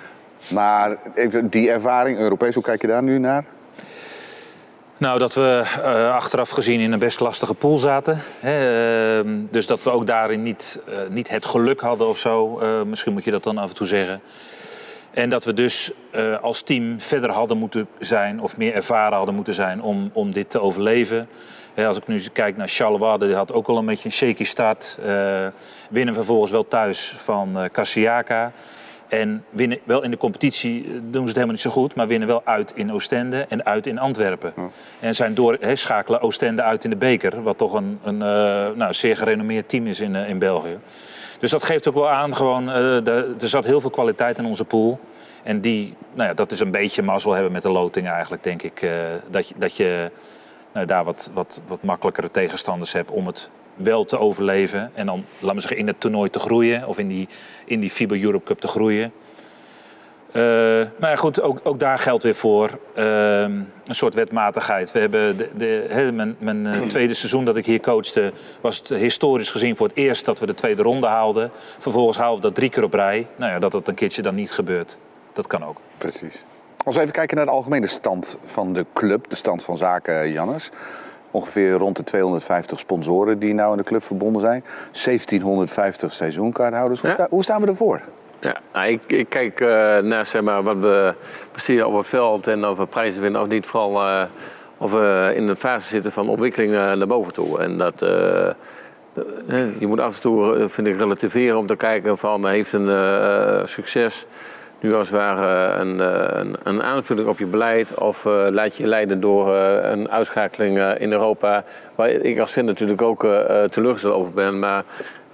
Maar 0.54 0.98
even 1.14 1.50
die 1.50 1.72
ervaring, 1.72 2.18
Europees, 2.18 2.54
hoe 2.54 2.64
kijk 2.64 2.82
je 2.82 2.88
daar 2.88 3.04
nu 3.04 3.18
naar? 3.18 3.46
Nou, 5.00 5.20
dat 5.20 5.34
we 5.34 5.64
eh, 5.84 6.14
achteraf 6.14 6.50
gezien 6.50 6.80
in 6.80 6.92
een 6.92 7.00
best 7.00 7.20
lastige 7.20 7.54
pool 7.54 7.78
zaten. 7.78 8.20
Hè, 8.40 9.20
ehm, 9.20 9.46
dus 9.52 9.68
dat 9.68 9.84
we 9.84 9.90
ook 9.90 10.08
daarin 10.08 10.44
niet, 10.44 10.82
eh, 10.86 10.98
niet 11.10 11.30
het 11.30 11.46
geluk 11.46 11.80
hadden 11.80 12.08
of 12.08 12.18
zo. 12.18 12.60
Eh, 12.60 12.82
misschien 12.82 13.14
moet 13.14 13.24
je 13.24 13.32
dat 13.32 13.44
dan 13.44 13.58
af 13.58 13.70
en 13.70 13.76
toe 13.76 13.88
zeggen. 13.88 14.22
En 15.12 15.30
dat 15.30 15.46
we 15.46 15.54
dus 15.54 15.92
als 16.42 16.62
team 16.62 17.02
verder 17.02 17.32
hadden 17.32 17.58
moeten 17.58 17.88
zijn, 18.00 18.42
of 18.42 18.58
meer 18.58 18.74
ervaren 18.74 19.18
hadden 19.18 19.36
moeten 19.36 19.54
zijn 19.54 19.82
om, 19.82 20.10
om 20.14 20.32
dit 20.32 20.50
te 20.50 20.62
overleven. 20.62 21.30
Hè, 21.74 21.88
als 21.88 21.98
ik 21.98 22.08
nu 22.08 22.22
kijk 22.34 22.58
naar 22.58 22.68
Charleroi, 22.68 23.18
die 23.18 23.36
had 23.36 23.54
ook 23.54 23.68
al 23.68 23.78
een 23.78 23.86
beetje 23.86 24.06
een 24.06 24.12
shaky 24.12 24.44
start. 24.44 24.98
Winnen 25.90 26.14
vervolgens 26.14 26.52
wel 26.52 26.68
thuis 26.68 27.14
van 27.18 27.70
Cassiaka. 27.72 28.52
En 29.08 29.46
winnen 29.50 29.78
wel 29.84 30.04
in 30.04 30.12
de 30.12 30.18
competitie 30.18 30.84
eh, 30.84 30.92
doen 30.92 31.02
ze 31.12 31.20
het 31.20 31.34
helemaal 31.34 31.48
niet 31.48 31.60
zo 31.60 31.70
goed, 31.70 31.96
maar 31.96 32.08
winnen 32.08 32.28
wel 32.28 32.42
uit 32.46 32.72
in 32.76 32.94
Oostende 32.94 33.46
en 33.50 33.66
uit 33.66 33.88
in 33.88 34.00
Antwerpen. 34.00 34.54
En 35.00 35.16
zijn 35.16 35.34
door, 35.34 35.58
schakelen 35.74 36.22
Oostende 36.22 36.62
uit 36.62 36.84
in 36.84 36.90
de 36.90 36.96
beker, 36.96 37.44
wat 37.44 37.58
toch 37.58 37.74
een, 37.74 38.00
een 38.04 38.22
eh, 38.22 38.76
nou, 38.76 38.94
zeer 38.94 39.18
gerenommeerd 39.18 39.70
team 39.70 39.88
is 39.88 40.00
in, 40.00 40.16
eh, 40.16 40.30
in 40.30 40.40
België. 40.40 40.78
Dus 41.40 41.52
dat 41.52 41.64
geeft 41.64 41.88
ook 41.88 41.94
wel 41.94 42.10
aan, 42.10 42.36
gewoon, 42.36 42.70
er 42.70 43.36
zat 43.38 43.66
heel 43.66 43.82
veel 43.82 43.90
kwaliteit 43.90 44.38
in 44.38 44.46
onze 44.46 44.66
pool. 44.66 45.00
En 45.44 45.62
die, 45.62 45.94
nou 46.14 46.28
ja, 46.28 46.34
dat 46.34 46.52
is 46.52 46.60
een 46.60 46.72
beetje 46.72 47.02
mazzel 47.02 47.34
hebben 47.34 47.52
met 47.52 47.62
de 47.62 47.70
loting 47.70 48.08
eigenlijk, 48.08 48.44
denk 48.44 48.62
ik. 48.62 48.90
dat 49.30 49.48
je, 49.48 49.54
dat 49.58 49.76
je 49.76 50.12
nou, 50.74 50.86
daar 50.86 51.04
wat, 51.04 51.30
wat, 51.34 51.62
wat 51.68 51.84
makkelijkere 51.84 52.32
tegenstanders 52.32 52.94
hebt 52.94 53.12
om 53.12 53.28
het 53.28 53.50
wel 53.78 54.06
te 54.06 54.20
overleven. 54.20 54.92
En 54.94 55.06
dan, 55.06 55.26
laten 55.40 55.56
we 55.56 55.62
zeggen, 55.62 55.80
in 55.80 55.88
het 55.88 56.00
toernooi 56.00 56.30
te 56.30 56.40
groeien. 56.40 56.88
Of 56.88 57.00
in 57.00 57.08
die, 57.08 57.28
in 57.66 57.80
die 57.80 57.90
FIBA 57.90 58.16
Europe 58.16 58.46
Cup 58.46 58.60
te 58.60 58.68
groeien. 58.68 59.12
Eh, 60.32 60.44
maar 61.00 61.10
ja, 61.10 61.16
goed, 61.16 61.42
ook, 61.42 61.60
ook 61.64 61.80
daar 61.80 61.98
geldt 61.98 62.24
weer 62.24 62.36
voor 62.36 62.80
ehm, 62.94 63.52
een 63.86 63.96
soort 63.96 64.14
wetmatigheid. 64.14 64.92
We 64.92 65.00
hebben 65.00 65.38
de, 65.38 65.50
de, 65.56 66.34
mijn 66.40 66.68
eh, 66.68 66.82
tweede 66.88 67.14
seizoen 67.14 67.46
dat 67.46 67.56
ik 67.56 67.66
hier 67.66 67.80
coachte... 67.80 68.32
was 68.62 68.78
het 68.78 68.90
historisch 68.90 69.52
gezien 69.52 69.76
voor 69.76 69.88
het 69.88 69.98
eerst 69.98 70.26
dat 70.26 70.40
we 70.40 70.46
de 70.46 70.54
tweede 70.54 70.82
ronde 70.82 71.08
haalden. 71.08 71.52
Vervolgens 71.78 72.18
haalden 72.18 72.36
we 72.36 72.48
dat 72.48 72.56
drie 72.56 72.70
keer 72.70 72.84
op 72.84 72.94
rij. 72.94 73.28
Nou 73.36 73.52
ja, 73.52 73.60
dat 73.60 73.72
dat 73.72 73.88
een 73.88 73.96
keertje 73.96 74.22
dan 74.22 74.36
niet 74.36 74.52
gebeurt. 74.52 74.98
Dat 75.34 75.48
kan 75.48 75.66
ook. 75.66 75.78
Precies. 75.98 76.44
Als 76.84 76.96
we 76.96 77.02
even 77.02 77.14
kijken 77.14 77.38
naar 77.38 77.46
de 77.46 77.52
algemene 77.52 77.88
stand 77.88 78.38
van 78.44 78.74
de 78.74 78.86
club, 78.94 79.30
de 79.30 79.36
stand 79.36 79.64
van 79.64 79.78
zaken, 79.78 80.32
Jannes. 80.32 80.70
Ongeveer 81.38 81.72
rond 81.72 81.96
de 81.96 82.04
250 82.04 82.80
sponsoren 82.80 83.40
die 83.40 83.54
nou 83.54 83.72
in 83.72 83.78
de 83.78 83.84
club 83.84 84.04
verbonden 84.04 84.42
zijn. 84.42 84.64
1750 84.92 86.14
seizoenkaarthouders. 86.14 87.00
Hoe, 87.02 87.10
Ja. 87.10 87.16
sta- 87.16 87.28
hoe 87.30 87.44
staan 87.44 87.62
we 87.62 87.68
ervoor? 87.68 88.02
Ja, 88.40 88.58
nou, 88.74 88.88
ik, 88.88 89.02
ik 89.08 89.30
kijk 89.30 89.60
eh, 89.62 89.68
naar 89.98 90.26
zeg 90.26 90.42
maar, 90.42 90.64
wat 90.64 90.78
we 90.78 91.14
presteren 91.52 91.88
op 91.88 91.98
het 91.98 92.08
veld 92.08 92.48
en 92.48 92.66
of 92.66 92.78
we 92.78 92.86
prijzen 92.86 93.22
winnen 93.22 93.42
of 93.42 93.48
niet. 93.48 93.66
Vooral 93.66 94.02
eh, 94.08 94.24
of 94.78 94.92
we 94.92 95.34
in 95.36 95.48
een 95.48 95.56
fase 95.56 95.88
zitten 95.88 96.12
van 96.12 96.30
ontwikkeling 96.30 96.72
eh, 96.74 96.78
naar 96.94 97.08
boven 97.08 97.34
toe. 97.34 97.60
En 97.60 97.78
dat, 97.78 98.00
je 99.80 99.88
moet 99.88 100.00
af 100.00 100.16
en 100.16 100.22
toe, 100.22 100.66
vind 100.70 100.88
ik, 100.88 100.98
relativeren 100.98 101.58
om 101.58 101.68
te 101.68 101.76
kijken 101.76 102.18
van 102.18 102.48
heeft 102.48 102.74
een 102.74 103.68
succes 103.68 104.26
nu 104.80 104.96
als 104.96 105.10
het 105.10 105.18
ware 105.18 105.74
een, 105.80 106.02
eh, 106.02 106.40
een, 106.40 106.56
een 106.64 106.84
aanvulling 106.84 107.28
op 107.28 107.40
je 107.40 107.46
beleid 107.46 107.94
of 108.00 108.26
eh, 108.26 108.48
laat 108.50 108.78
je 108.78 108.88
leiden 108.88 109.20
door 109.20 109.56
eh, 109.56 109.90
een 109.92 110.10
uitschakeling 110.10 110.78
eh, 110.78 110.92
in 111.02 111.12
Europa. 111.12 111.64
Waar 111.96 112.10
ik 112.10 112.40
als 112.40 112.52
fan 112.52 112.66
natuurlijk 112.66 113.02
ook 113.02 113.24
eh, 113.24 113.64
eh, 113.64 113.70
teleurgesteld 113.70 114.14
over 114.14 114.32
ben. 114.32 114.60
Maar 114.60 114.84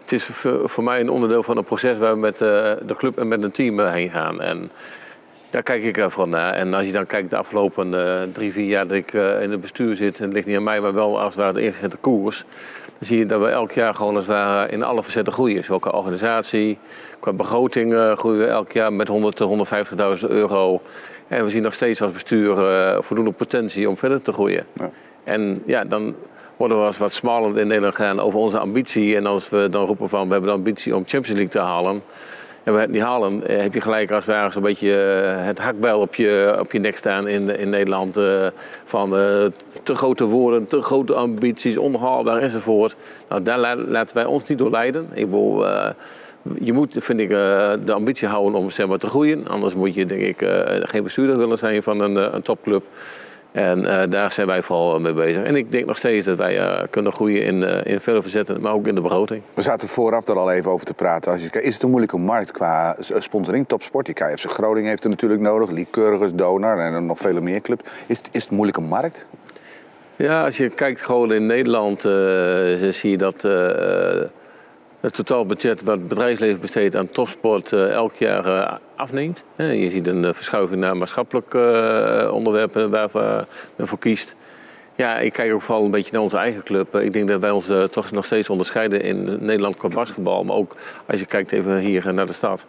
het 0.01 0.11
is 0.11 0.23
voor, 0.63 0.83
mij 0.83 0.99
een 0.99 1.09
onderdeel 1.09 1.43
van 1.43 1.57
een 1.57 1.63
proces 1.63 1.97
waar 1.97 2.13
we 2.13 2.19
met 2.19 2.33
eh, 2.41 2.71
de 2.85 2.95
club 2.95 3.17
en 3.17 3.27
met 3.27 3.43
een 3.43 3.51
team 3.51 3.79
eh, 3.79 3.91
heen 3.91 4.09
gaan. 4.09 4.41
En 4.41 4.71
daar 5.49 5.63
kijk 5.63 5.83
ik 5.83 5.97
ervan 5.97 6.29
naar. 6.29 6.53
En 6.53 6.73
als 6.73 6.85
je 6.85 6.91
dan 6.91 7.05
kijkt 7.05 7.29
de 7.29 7.37
afgelopen 7.37 7.93
eh, 7.93 8.21
drie, 8.33 8.51
vier 8.51 8.67
jaar 8.67 8.87
dat 8.87 8.97
ik 8.97 9.13
eh, 9.13 9.41
in 9.41 9.51
het 9.51 9.61
bestuur 9.61 9.95
zit, 9.95 10.19
en 10.19 10.23
het 10.25 10.33
ligt 10.33 10.47
niet 10.47 10.57
aan 10.57 10.63
mij, 10.63 10.81
maar 10.81 10.93
wel 10.93 11.19
als 11.19 11.35
het 11.35 11.43
ware 11.43 11.53
de 11.53 11.61
ingezette 11.61 11.97
koers. 11.97 12.45
Dan 13.03 13.11
zie 13.11 13.21
je 13.21 13.29
dat 13.29 13.41
we 13.41 13.47
elk 13.47 13.71
jaar 13.71 13.95
gewoon 13.95 14.15
als 14.15 14.27
het 14.27 14.35
ware 14.35 14.71
in 14.71 14.83
alle 14.83 15.03
facetten 15.03 15.33
groeien. 15.33 15.63
Zowel 15.63 15.79
qua 15.79 15.91
organisatie, 15.91 16.77
qua 17.19 17.33
begroting 17.33 17.93
groeien 18.15 18.39
we 18.39 18.45
elk 18.45 18.71
jaar 18.71 18.93
met 18.93 19.07
100 19.07 19.35
tot 19.35 19.67
150.000 20.21 20.29
euro. 20.29 20.81
En 21.27 21.43
we 21.43 21.49
zien 21.49 21.61
nog 21.61 21.73
steeds 21.73 22.01
als 22.01 22.11
bestuur 22.11 22.69
eh, 22.69 23.01
voldoende 23.01 23.31
potentie 23.31 23.89
om 23.89 23.97
verder 23.97 24.21
te 24.21 24.31
groeien. 24.31 24.65
Ja. 24.73 24.89
En 25.23 25.61
ja, 25.65 25.83
dan 25.83 26.15
worden 26.57 26.77
we 26.77 26.83
als 26.83 26.97
wat 26.97 27.13
smalend 27.13 27.57
in 27.57 27.67
Nederland 27.67 27.95
gaan 27.95 28.19
over 28.19 28.39
onze 28.39 28.59
ambitie. 28.59 29.15
En 29.15 29.25
als 29.25 29.49
we 29.49 29.67
dan 29.69 29.85
roepen 29.85 30.09
van 30.09 30.25
we 30.25 30.31
hebben 30.31 30.49
de 30.49 30.57
ambitie 30.57 30.95
om 30.95 31.03
Champions 31.05 31.39
League 31.39 31.53
te 31.53 31.59
halen. 31.59 32.01
En 32.63 32.73
we 32.73 32.79
het 32.79 32.89
niet 32.89 33.01
halen, 33.01 33.47
eh, 33.47 33.61
heb 33.61 33.73
je 33.73 33.81
gelijk 33.81 34.11
als 34.11 34.25
ware 34.25 34.51
zo'n 34.51 34.61
beetje 34.61 34.93
eh, 34.95 35.45
het 35.45 35.59
hakbijl 35.59 35.99
op 35.99 36.15
je, 36.15 36.55
op 36.59 36.71
je 36.71 36.79
nek 36.79 36.97
staan 36.97 37.27
in, 37.27 37.59
in 37.59 37.69
Nederland. 37.69 38.17
eh, 38.17 38.47
van 38.85 39.09
te 39.83 39.95
grote 39.95 40.23
woorden, 40.25 40.67
te 40.67 40.81
grote 40.81 41.13
ambities, 41.13 41.77
onhaalbaar 41.77 42.41
enzovoort. 42.41 42.95
Nou, 43.29 43.43
daar 43.43 43.57
la- 43.59 43.75
laten 43.75 44.15
wij 44.15 44.25
ons 44.25 44.43
niet 44.47 44.57
door 44.57 44.69
leiden. 44.69 45.09
Ik 45.13 45.29
je 46.59 46.73
moet, 46.73 46.95
vind 46.99 47.19
ik, 47.19 47.29
de 47.29 47.93
ambitie 47.93 48.27
houden 48.27 48.59
om 48.59 48.69
zeg 48.69 48.87
maar, 48.87 48.97
te 48.97 49.07
groeien. 49.07 49.47
Anders 49.47 49.75
moet 49.75 49.93
je, 49.93 50.05
denk 50.05 50.21
ik, 50.21 50.49
geen 50.83 51.03
bestuurder 51.03 51.37
willen 51.37 51.57
zijn 51.57 51.83
van 51.83 51.99
een, 51.99 52.35
een 52.35 52.41
topclub. 52.41 52.83
En 53.53 53.85
eh, 53.85 54.09
daar 54.09 54.31
zijn 54.31 54.47
wij 54.47 54.61
vooral 54.61 54.99
mee 54.99 55.13
bezig. 55.13 55.43
En 55.43 55.55
ik 55.55 55.71
denk 55.71 55.85
nog 55.85 55.97
steeds 55.97 56.25
dat 56.25 56.37
wij 56.37 56.59
eh, 56.59 56.83
kunnen 56.89 57.11
groeien 57.13 57.43
in, 57.45 57.63
eh 57.63 57.93
in 57.93 58.01
vele 58.01 58.21
verzetten, 58.21 58.61
maar 58.61 58.73
ook 58.73 58.87
in 58.87 58.95
de 58.95 59.01
begroting. 59.01 59.41
We 59.53 59.61
zaten 59.61 59.87
vooraf 59.87 60.27
er 60.27 60.35
al 60.37 60.51
even 60.51 60.71
over 60.71 60.85
te 60.85 60.93
praten. 60.93 61.31
Als 61.31 61.43
je, 61.43 61.61
is 61.61 61.73
het 61.73 61.83
een 61.83 61.89
moeilijke 61.89 62.17
markt 62.17 62.51
qua 62.51 62.95
sponsoring? 62.99 63.67
Topsport, 63.67 64.05
die 64.05 64.15
KFC 64.15 64.51
Groningen 64.51 64.89
heeft 64.89 65.03
er 65.03 65.09
natuurlijk 65.09 65.41
nodig. 65.41 65.69
Lycurgus, 65.71 66.33
Donar 66.33 66.77
en 66.79 67.05
nog 67.05 67.17
vele 67.17 67.41
meer 67.41 67.61
clubs. 67.61 67.83
Is, 68.07 68.17
het- 68.17 68.29
is 68.31 68.41
het 68.41 68.49
een 68.49 68.55
moeilijke 68.55 68.81
markt? 68.81 69.25
Ja, 70.15 70.43
als 70.43 70.57
je 70.57 70.69
kijkt 70.69 71.01
gewoon 71.01 71.33
in 71.33 71.45
Nederland, 71.45 72.05
eh, 72.05 72.89
zie 72.89 73.09
je 73.09 73.17
dat 73.17 73.43
eh, 73.45 74.21
het 75.03 75.13
totaalbudget 75.13 75.83
wat 75.83 75.97
het 75.97 76.07
bedrijfsleven 76.07 76.59
besteedt 76.59 76.95
aan 76.95 77.09
topsport 77.09 77.73
eh, 77.73 77.89
elk 77.89 78.13
jaar 78.13 78.45
eh, 78.45 78.75
afneemt. 78.95 79.43
Je 79.55 79.89
ziet 79.89 80.07
een 80.07 80.25
eh, 80.25 80.33
verschuiving 80.33 80.79
naar 80.79 80.97
maatschappelijke 80.97 82.29
onderwerpen 82.31 82.89
waar 82.89 83.09
we 83.11 83.87
voor 83.87 83.97
kiest. 83.97 84.35
Ja, 84.95 85.19
ik 85.19 85.33
kijk 85.33 85.53
ook 85.53 85.61
vooral 85.61 85.85
een 85.85 85.91
beetje 85.91 86.11
naar 86.11 86.21
onze 86.21 86.37
eigen 86.37 86.63
club. 86.63 86.95
Ik 86.95 87.13
denk 87.13 87.27
dat 87.27 87.41
wij 87.41 87.51
ons 87.51 87.71
toch 87.91 88.11
nog 88.11 88.25
steeds 88.25 88.49
onderscheiden 88.49 89.01
in 89.01 89.37
Nederland 89.39 89.77
qua 89.77 89.87
basketbal. 89.87 90.43
Maar 90.43 90.55
ook 90.55 90.75
als 91.05 91.19
je 91.19 91.25
kijkt 91.25 91.51
even 91.51 91.77
hier 91.77 92.13
naar 92.13 92.27
de 92.27 92.33
stad. 92.33 92.65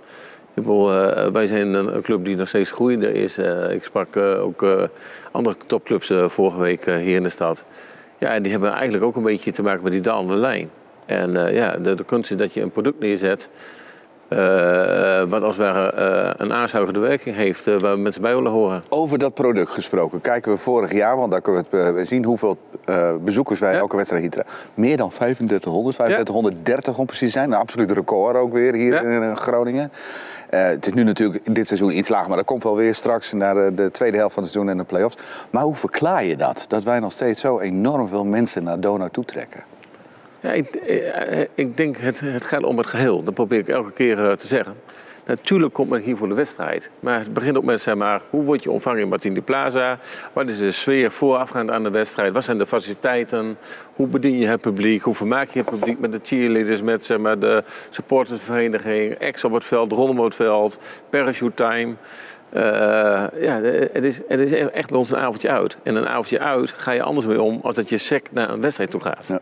Ik 0.55 0.63
bedoel, 0.63 0.87
wij 1.33 1.47
zijn 1.47 1.75
een, 1.75 2.03
club 2.03 2.25
die 2.25 2.37
nog 2.37 2.49
steeds 2.49 2.71
groeiende 2.71 3.13
is. 3.13 3.39
Ik 3.71 3.85
sprak 3.85 4.17
ook 4.17 4.67
andere 5.31 5.57
topclubs 5.67 6.13
vorige 6.27 6.61
week 6.61 6.85
hier 6.85 7.17
in 7.17 7.23
de 7.23 7.29
stad. 7.29 7.65
Ja, 8.19 8.29
en 8.29 8.43
die 8.43 8.53
hebben 8.53 8.73
eigenlijk 8.73 9.05
ook 9.05 9.17
een 9.17 9.23
beetje 9.23 9.53
te 9.53 9.63
maken 9.63 9.83
met 9.83 9.93
die 9.93 10.01
dalende 10.01 10.37
lijn. 10.37 10.71
En 11.07 11.47
eh, 11.47 11.55
ja, 11.55 11.77
de, 11.77 11.95
de 11.95 12.05
kunst 12.05 12.31
is 12.31 12.37
dat 12.37 12.53
je 12.53 12.61
een 12.61 12.71
product 12.71 12.99
neerzet... 13.01 13.49
eh, 14.29 15.23
wat 15.29 15.43
als 15.43 15.57
het 15.57 15.67
ware 15.67 15.91
eh, 15.93 16.31
een 16.37 16.53
aanzuigende 16.53 16.99
werking 17.01 17.37
heeft 17.37 17.65
waar 17.81 17.99
mensen 17.99 18.23
bij 18.23 18.35
willen 18.35 18.53
horen. 18.53 18.85
Over 18.89 19.19
dat 19.19 19.35
product 19.35 19.71
gesproken, 19.71 20.21
kijken 20.21 20.53
we 20.53 20.59
vorig 20.59 20.93
jaar, 20.93 21.17
want 21.17 21.33
daar 21.33 21.41
kunnen 21.41 21.65
we 21.71 21.77
het 21.77 22.09
zien 22.09 22.25
hoeveel 22.25 22.57
bezoekers 23.21 23.61
wij 23.61 23.73
Ja. 23.73 23.79
elke 23.79 23.97
wedstrijd 23.97 24.23
hier 24.23 24.33
trekken. 24.33 24.55
Meer 24.75 24.97
dan 24.97 25.09
3500, 25.09 25.95
3530 25.97 26.99
om 26.99 27.07
precies 27.07 27.33
te 27.33 27.39
zijn. 27.39 27.53
Een 27.53 27.59
absoluut 27.59 27.91
record 27.91 28.37
ook 28.37 28.53
weer 28.53 28.75
hier 28.75 28.93
Ja. 29.13 29.21
in 29.31 29.37
Groningen. 29.37 29.93
Het 30.51 30.87
is 30.87 30.93
nu 30.93 31.03
natuurlijk 31.03 31.55
dit 31.55 31.67
seizoen 31.67 31.97
iets 31.99 32.09
lager, 32.09 32.29
maar 32.29 32.37
dat 32.37 32.47
komt 32.47 32.63
wel 32.63 32.77
weer 32.77 32.95
straks 32.95 33.33
naar 33.33 33.55
de, 33.55 33.75
de 33.75 33.91
tweede 33.91 34.17
helft 34.17 34.35
van 34.35 34.43
het 34.43 34.53
seizoen 34.53 34.73
en 34.73 34.79
de 34.79 34.85
play-offs. 34.85 35.17
Maar 35.51 35.63
hoe 35.63 35.75
verklaar 35.75 36.25
je 36.25 36.37
dat? 36.37 36.65
Dat 36.69 36.83
wij 36.85 36.99
nog 37.01 37.13
steeds 37.13 37.41
zo 37.41 37.59
enorm 37.61 38.09
veel 38.09 38.25
mensen 38.25 38.65
naar 38.65 38.81
Donau 38.81 39.11
toe 39.11 39.25
trekken? 39.25 39.63
Ja, 40.45 40.53
ik, 40.53 40.75
eh, 40.75 41.41
ik 41.55 41.77
denk 41.77 41.97
het, 41.97 42.21
het 42.21 42.45
gaat 42.45 42.63
om 42.63 42.79
het 42.79 42.87
geheel. 42.87 43.23
Dat 43.23 43.35
probeer 43.35 43.59
ik 43.59 43.69
elke 43.69 43.93
keer 43.93 44.31
eh, 44.31 44.37
te 44.37 44.47
zeggen. 44.47 44.75
Natuurlijk 45.27 45.73
komt 45.73 45.91
men 45.91 46.01
hier 46.01 46.17
voor 46.17 46.29
de 46.29 46.35
wedstrijd. 46.35 46.91
Maar 47.01 47.19
het 47.19 47.33
begint 47.33 47.57
ook 47.57 47.65
met 47.65 47.95
maar, 47.95 48.21
hoe 48.31 48.43
word 48.43 48.63
je 48.63 48.71
ontvangen 48.71 49.01
in 49.01 49.09
Martini 49.09 49.41
Plaza? 49.41 49.99
Wat 50.33 50.49
is 50.49 50.59
de 50.59 50.71
sfeer 50.71 51.11
voorafgaand 51.11 51.71
aan 51.71 51.83
de 51.83 51.91
wedstrijd? 51.91 52.33
Wat 52.33 52.45
zijn 52.45 52.59
de 52.59 52.67
faciliteiten? 52.67 53.57
Hoe 53.95 54.07
bedien 54.07 54.39
je 54.39 54.47
het 54.47 54.61
publiek? 54.61 55.03
Hoe 55.03 55.15
vermaak 55.15 55.49
je 55.49 55.59
het 55.59 55.71
publiek 55.71 55.99
met 55.99 56.13
de 56.13 56.21
cheerleaders, 56.23 56.83
met 56.83 57.05
zeg 57.05 57.19
maar, 57.19 57.39
de 57.39 57.65
supportersvereniging, 57.91 59.15
ex 59.15 59.45
op 59.45 59.53
het 59.53 59.65
veld, 59.65 59.93
rondom 59.93 60.25
het 60.25 60.35
veld, 60.35 60.79
parachute 61.11 61.55
time? 61.55 61.95
Eh, 62.51 62.63
ja, 63.41 63.61
het 63.93 64.05
is, 64.05 64.21
het 64.29 64.41
is 64.41 64.53
echt 64.53 64.89
bij 64.89 64.99
ons 64.99 65.11
een 65.11 65.19
avondje 65.19 65.51
uit. 65.51 65.77
En 65.83 65.97
een 65.97 66.09
avondje 66.09 66.39
uit 66.39 66.75
ga 66.77 66.91
je 66.91 67.03
anders 67.03 67.27
mee 67.27 67.43
om 67.43 67.61
als 67.63 67.75
dat 67.75 67.89
je 67.89 67.99
sec 67.99 68.27
naar 68.31 68.51
een 68.51 68.61
wedstrijd 68.61 68.91
toe 68.91 69.01
gaat. 69.01 69.29
Ja. 69.29 69.41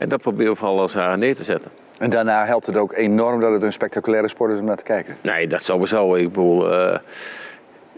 En 0.00 0.08
dat 0.08 0.20
proberen 0.20 0.52
we 0.52 0.58
vooral 0.58 0.80
als 0.80 0.94
haar 0.94 1.18
neer 1.18 1.36
te 1.36 1.44
zetten. 1.44 1.70
En 1.98 2.10
daarna 2.10 2.44
helpt 2.44 2.66
het 2.66 2.76
ook 2.76 2.92
enorm 2.92 3.40
dat 3.40 3.52
het 3.52 3.62
een 3.62 3.72
spectaculaire 3.72 4.28
sport 4.28 4.52
is 4.52 4.58
om 4.58 4.64
naar 4.64 4.76
te 4.76 4.84
kijken. 4.84 5.16
Nee, 5.20 5.46
dat 5.46 5.62
sowieso. 5.62 6.14
Ik 6.14 6.28
bedoel, 6.28 6.72
eh, 6.72 6.98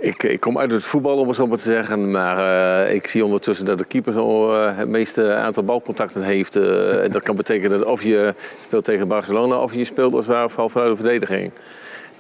Ik, 0.02 0.22
ik 0.22 0.40
kom 0.40 0.58
uit 0.58 0.70
het 0.70 0.84
voetbal, 0.84 1.18
om 1.18 1.26
het 1.26 1.36
zo 1.36 1.46
maar 1.46 1.58
te 1.58 1.64
zeggen. 1.64 2.10
Maar 2.10 2.38
eh, 2.38 2.94
ik 2.94 3.06
zie 3.06 3.24
ondertussen 3.24 3.66
dat 3.66 3.78
de 3.78 3.84
keeper 3.84 4.12
zo, 4.12 4.54
eh, 4.54 4.76
het 4.76 4.88
meeste 4.88 5.34
aantal 5.34 5.62
balcontacten 5.62 6.22
heeft. 6.22 6.56
Eh, 6.56 7.04
en 7.04 7.10
dat 7.10 7.22
kan 7.22 7.36
betekenen 7.36 7.78
dat 7.78 7.88
of 7.88 8.02
je 8.02 8.34
speelt 8.66 8.84
tegen 8.84 9.08
Barcelona 9.08 9.56
of 9.58 9.74
je 9.74 9.84
speelt 9.84 10.14
als 10.14 10.26
het 10.26 10.34
ware 10.34 10.68
vanuit 10.68 10.90
de 10.90 11.02
verdediging. 11.02 11.52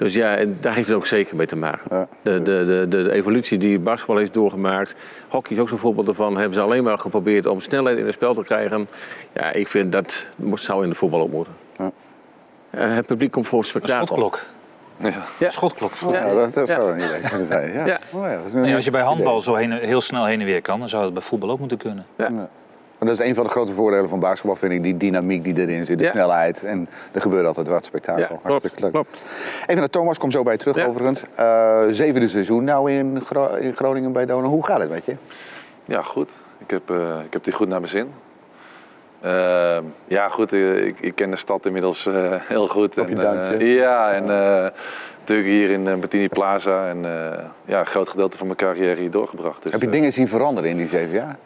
Dus 0.02 0.14
ja, 0.14 0.44
daar 0.60 0.74
heeft 0.74 0.88
het 0.88 0.96
ook 0.96 1.06
zeker 1.06 1.36
mee 1.36 1.46
te 1.46 1.56
maken. 1.56 1.82
Ja. 1.90 2.06
De, 2.22 2.42
de, 2.42 2.64
de, 2.88 3.02
de 3.02 3.12
evolutie 3.12 3.58
die 3.58 3.78
basketbal 3.78 4.16
heeft 4.16 4.34
doorgemaakt. 4.34 4.94
Hockey 5.28 5.52
is 5.56 5.58
ook 5.62 5.68
zo'n 5.68 5.78
voorbeeld 5.78 6.08
ervan. 6.08 6.36
Hebben 6.36 6.54
ze 6.54 6.60
alleen 6.60 6.82
maar 6.84 6.98
geprobeerd 6.98 7.46
om 7.46 7.60
snelheid 7.60 7.98
in 7.98 8.04
het 8.04 8.14
spel 8.14 8.34
te 8.34 8.42
krijgen. 8.42 8.88
Ja, 9.32 9.52
ik 9.52 9.68
vind 9.68 9.92
dat 9.92 10.26
moet- 10.36 10.60
zou 10.60 10.82
in 10.82 10.88
de 10.88 10.94
voetbal 10.94 11.20
ook 11.20 11.30
moeten. 11.30 11.52
Ja. 11.76 11.90
Eh, 12.70 12.94
het 12.94 13.06
publiek 13.06 13.30
komt 13.30 13.48
voor 13.48 13.64
spektakel. 13.64 14.06
schotklok. 14.06 14.40
Ja. 14.96 15.12
Ja. 15.38 15.50
Schotklok. 15.50 15.92
Ja, 16.10 16.34
dat, 16.34 16.54
dat 16.54 16.68
Ja. 16.68 16.74
zou 16.74 16.90
een 16.92 16.96
idee 16.98 17.20
kunnen 17.28 17.46
zijn. 17.46 17.72
Ja. 17.72 17.86
Ja. 17.86 17.98
Oh 18.12 18.22
ja, 18.24 18.36
dat 18.36 18.44
is 18.46 18.52
een 18.52 18.60
Nee, 18.60 18.74
als 18.74 18.84
je 18.84 18.90
bij 18.90 19.00
idee. 19.00 19.12
handbal 19.12 19.40
zo 19.40 19.54
heen, 19.54 19.72
heel 19.72 20.00
snel 20.00 20.24
heen 20.24 20.40
en 20.40 20.46
weer 20.46 20.62
kan, 20.62 20.78
dan 20.78 20.88
zou 20.88 21.04
het 21.04 21.12
bij 21.14 21.22
voetbal 21.22 21.50
ook 21.50 21.58
moeten 21.58 21.78
kunnen. 21.78 22.06
Maar 23.02 23.10
dat 23.10 23.20
is 23.20 23.28
een 23.28 23.34
van 23.34 23.44
de 23.44 23.50
grote 23.50 23.72
voordelen 23.72 24.08
van 24.08 24.20
basketbal, 24.20 24.56
vind 24.56 24.72
ik. 24.72 24.82
Die 24.82 24.96
dynamiek 24.96 25.44
die 25.44 25.58
erin 25.60 25.84
zit, 25.84 25.98
de 25.98 26.04
Ja. 26.04 26.10
snelheid. 26.10 26.62
En 26.64 26.88
er 27.12 27.20
gebeurt 27.20 27.46
altijd 27.46 27.68
wat 27.68 27.84
spektakel. 27.84 28.20
Ja, 28.22 28.26
klopt, 28.26 28.42
Hartstikke 28.42 28.80
leuk. 28.80 28.90
klopt. 28.92 29.18
Even 29.62 29.76
naar 29.76 29.88
Thomas, 29.90 30.18
kom 30.18 30.30
zo 30.30 30.42
bij 30.42 30.52
je 30.52 30.58
terug 30.58 30.76
Ja. 30.76 30.84
overigens. 30.86 31.24
Eh, 31.34 31.80
zevende 31.90 32.28
seizoen 32.28 32.64
nou 32.64 32.90
in, 32.92 33.22
Gro- 33.26 33.54
in 33.54 33.74
Groningen 33.76 34.12
bij 34.12 34.26
Donen. 34.26 34.50
Hoe 34.50 34.66
gaat 34.66 34.80
het 34.80 34.90
met 34.90 35.04
je? 35.04 35.16
Ja, 35.84 36.02
goed. 36.02 36.30
Ik 36.58 36.70
heb, 36.70 36.90
eh, 36.90 36.96
ik 37.24 37.32
heb 37.32 37.44
die 37.44 37.52
goed 37.52 37.68
naar 37.68 37.80
mijn 37.80 37.92
zin. 37.92 38.10
Eh, 39.20 39.76
ja, 40.06 40.28
goed. 40.28 40.52
eh, 40.52 40.86
ik, 40.86 41.00
ik 41.00 41.14
ken 41.14 41.30
de 41.30 41.36
stad 41.36 41.66
inmiddels 41.66 42.06
eh, 42.06 42.14
heel 42.38 42.66
goed. 42.68 42.98
Op 42.98 43.08
je 43.08 43.14
En, 43.14 43.20
duimpje. 43.20 43.66
ja, 43.66 44.12
en 44.12 44.22
eh, 44.22 44.70
natuurlijk 45.18 45.48
hier 45.48 45.70
in 45.70 45.86
uh, 45.86 45.94
Bettini 45.94 46.28
Plaza. 46.28 46.88
En 46.88 47.04
eh, 47.04 47.38
ja, 47.64 47.78
een 47.80 47.86
groot 47.86 48.08
gedeelte 48.08 48.36
van 48.38 48.46
mijn 48.46 48.58
carrière 48.58 49.00
hier 49.00 49.10
doorgebracht. 49.10 49.62
Dus, 49.62 49.72
Heb 49.72 49.80
je 49.80 49.88
dingen 49.88 50.12
zien 50.12 50.28
veranderen 50.28 50.70
in 50.70 50.76
die 50.76 50.88
zeven 50.88 51.14
jaar? 51.14 51.36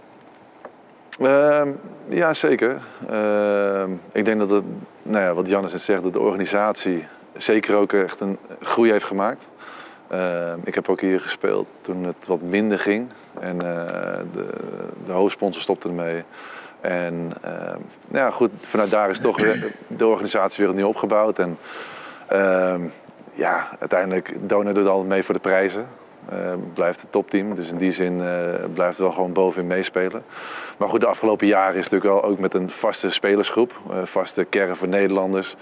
Ehm, 1.20 1.70
ja, 2.08 2.34
zeker. 2.34 2.80
Ehm, 3.08 3.90
ik 4.12 4.24
denk 4.24 4.38
dat 4.38 4.50
het, 4.50 4.64
nou 5.02 5.24
ja, 5.24 5.34
wat 5.34 5.48
Jannes 5.48 5.72
net 5.72 5.80
zegt, 5.82 6.02
dat 6.02 6.12
de 6.12 6.20
organisatie 6.20 7.06
zeker 7.36 7.76
ook 7.76 7.92
echt 7.92 8.20
een 8.20 8.38
groei 8.60 8.90
heeft 8.90 9.04
gemaakt. 9.04 9.48
Ehm, 10.08 10.58
ik 10.64 10.74
heb 10.74 10.88
ook 10.88 11.00
hier 11.00 11.20
gespeeld 11.20 11.66
toen 11.80 12.04
het 12.04 12.26
wat 12.26 12.42
minder 12.42 12.78
ging. 12.78 13.08
En 13.40 13.60
eh, 13.60 14.20
de, 14.32 14.46
de 15.06 15.12
hoofdsponsor 15.12 15.62
stopte 15.62 15.88
ermee. 15.88 16.22
En 16.80 17.32
ehm, 17.42 17.78
ja, 18.10 18.30
goed, 18.30 18.50
vanuit 18.60 18.90
daar 18.90 19.10
is 19.10 19.20
toch 19.20 19.40
weer 19.40 19.72
de 19.86 20.06
organisatie 20.06 20.60
weer 20.60 20.70
opnieuw 20.72 20.88
opgebouwd. 20.88 21.38
En 21.38 21.58
ja, 23.32 23.68
uiteindelijk, 23.80 24.34
Dona 24.40 24.72
doet 24.72 24.86
altijd 24.86 25.08
mee 25.08 25.22
voor 25.22 25.34
de 25.34 25.40
prijzen. 25.40 25.86
Eh, 26.28 26.52
blijft 26.74 27.00
het 27.00 27.12
topteam. 27.12 27.54
Dus 27.54 27.70
in 27.70 27.76
die 27.76 27.92
zin 27.92 28.20
eh, 28.20 28.26
blijft 28.74 28.92
het 28.92 29.06
wel 29.06 29.12
gewoon 29.12 29.32
bovenin 29.32 29.66
meespelen. 29.66 30.22
Maar 30.78 30.88
goed, 30.88 31.00
de 31.00 31.06
afgelopen 31.06 31.46
jaren 31.46 31.76
is 31.76 31.84
het 31.84 31.92
natuurlijk 31.92 32.22
wel 32.22 32.30
ook 32.30 32.38
met 32.38 32.54
een 32.54 32.70
vaste 32.70 33.10
spelersgroep. 33.10 33.72
eh, 33.90 34.02
vaste 34.02 34.44
kern 34.44 34.76
voor 34.76 34.88
Nederlanders. 34.88 35.56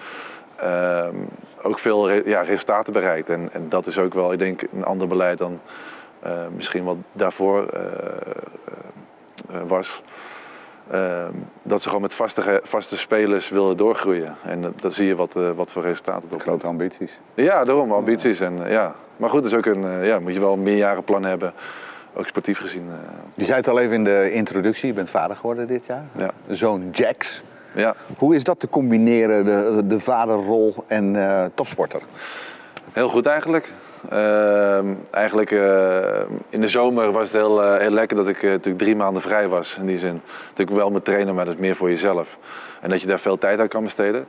ehm, 0.57 1.15
ook 1.63 1.79
veel 1.79 2.11
ja, 2.29 2.41
resultaten 2.41 2.93
bereikt. 2.93 3.31
En, 3.31 3.49
en 3.53 3.69
dat 3.69 3.87
is 3.87 3.99
ook 3.99 4.15
wel, 4.15 4.33
ik 4.33 4.39
denk, 4.39 4.63
een 4.73 4.85
ander 4.85 5.09
beleid 5.09 5.39
dan 5.39 5.61
eh, 6.21 6.33
misschien 6.57 6.85
wat 6.85 6.97
daarvoor 7.13 7.67
was. 9.67 10.03
Ehm, 10.91 11.33
dat 11.63 11.83
ze 11.83 11.87
gewoon 11.89 12.03
met 12.03 12.15
vaste, 12.15 12.61
vaste 12.65 12.97
spelers 12.97 13.49
willen 13.49 13.77
doorgroeien. 13.77 14.35
En 14.45 14.63
dat- 14.63 14.81
dan 14.81 14.93
zie 14.93 15.07
je 15.07 15.15
wat, 15.15 15.37
eh, 15.37 15.51
wat 15.55 15.73
voor 15.73 15.83
resultaten 15.83 16.23
oplevert. 16.23 16.43
Grote 16.49 16.67
ambities. 16.67 17.21
Ja, 17.35 17.65
daarom, 17.65 17.93
ambities. 17.93 18.41
En, 18.41 18.65
eh, 18.65 18.71
ja. 18.73 18.95
Maar 19.17 19.31
goed, 19.31 19.45
is 19.45 19.55
ook 19.55 19.67
een, 19.67 19.85
eh, 19.85 20.07
ja, 20.07 20.19
moet 20.19 20.35
je 20.35 20.41
wel 20.41 20.53
een 20.53 20.63
meerjarenplan 20.63 21.25
hebben. 21.25 21.53
Ook 22.15 22.27
sportief 22.27 22.59
gezien. 22.59 22.87
eh, 22.89 22.95
Je 23.35 23.45
zei 23.45 23.57
het 23.59 23.69
al 23.69 23.79
even 23.79 23.95
in 23.95 24.05
de 24.05 24.33
introductie. 24.33 24.87
Je 24.89 24.95
bent 24.95 25.11
vader 25.11 25.37
geworden 25.37 25.67
dit 25.67 25.85
jaar. 25.87 26.05
ja. 26.19 26.31
Zoon 26.49 26.89
Jax. 26.93 27.43
ja, 27.75 27.95
Hoe 28.19 28.35
is 28.35 28.45
dat 28.45 28.61
te 28.61 28.69
combineren, 28.69 29.45
de, 29.45 29.83
de 29.87 30.01
vaderrol 30.01 30.75
en 30.87 31.17
eh, 31.29 31.45
topsporter? 31.55 32.01
heel 32.93 33.09
goed 33.09 33.27
eigenlijk. 33.27 33.73
Ehm, 34.11 34.87
eigenlijk 35.11 35.51
eh, 35.51 36.21
in 36.49 36.61
de 36.61 36.69
zomer 36.69 37.13
was 37.13 37.23
het 37.33 37.41
heel, 37.43 37.63
eh, 37.63 37.79
heel 37.79 37.91
lekker 37.91 38.17
dat 38.17 38.29
ik 38.29 38.43
eh, 38.43 38.51
natuurlijk 38.51 38.79
drie 38.85 38.97
maanden 38.97 39.23
vrij 39.23 39.49
was. 39.49 39.77
In 39.81 39.87
die 39.87 39.99
zin. 39.99 40.21
Natuurlijk 40.49 40.77
wel 40.77 40.91
met 40.91 41.05
trainen, 41.05 41.35
maar 41.35 41.45
dat 41.45 41.55
is 41.55 41.61
meer 41.61 41.77
voor 41.77 41.89
jezelf. 41.89 42.39
En 42.81 42.91
dat 42.91 43.01
je 43.01 43.07
daar 43.07 43.21
veel 43.21 43.39
tijd 43.39 43.61
aan 43.61 43.69
kan 43.69 43.85
besteden. 43.85 44.27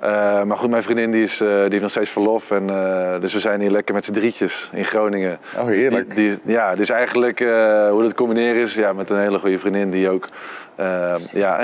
Eh, 0.00 0.42
maar 0.42 0.56
goed, 0.56 0.70
mijn 0.70 0.82
vriendin 0.82 1.10
die 1.10 1.22
is, 1.22 1.36
die 1.36 1.48
heeft 1.48 1.80
nog 1.80 1.90
steeds 1.90 2.10
verlof. 2.10 2.50
En, 2.50 2.66
dus 3.20 3.32
we 3.32 3.40
zijn 3.40 3.60
hier 3.60 3.70
lekker 3.70 3.94
met 3.94 4.04
z'n 4.04 4.12
drietjes 4.12 4.70
in 4.72 4.84
Groningen. 4.84 5.38
Oh, 5.56 5.66
heerlijk. 5.66 6.06
Dus, 6.06 6.16
die, 6.16 6.38
die- 6.44 6.52
ja, 6.54 6.74
dus 6.74 6.90
eigenlijk 6.90 7.38
hoe 7.90 8.02
dat 8.02 8.14
combineren 8.14 8.60
is 8.62 8.74
ja, 8.74 8.92
met 8.92 9.10
een 9.10 9.18
hele 9.18 9.38
goede 9.38 9.58
vriendin 9.58 9.90
die 9.90 10.08
ook 10.10 10.28
eh, 10.78 11.14
ja, 11.32 11.60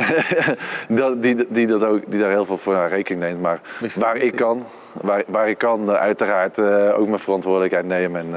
die, 1.17 1.47
die, 1.49 1.67
dat 1.67 1.85
ook, 1.85 2.01
die 2.07 2.21
daar 2.21 2.31
heel 2.31 2.45
veel 2.45 2.57
voor 2.59 2.75
haar 2.75 2.89
rekening 2.89 3.23
neemt. 3.25 3.41
Maar 3.41 3.61
Misschien 3.81 4.03
waar 4.03 4.17
ik 4.17 4.37
kan, 4.37 4.65
waar, 5.01 5.23
waar 5.27 5.49
ik 5.49 5.59
kan, 5.59 5.91
eh, 5.91 6.01
uiteraard 6.01 6.59
eh, 6.59 6.99
ook 6.99 7.07
mijn 7.07 7.19
verantwoordelijkheid 7.19 7.87
nemen. 7.87 8.21
En, 8.21 8.31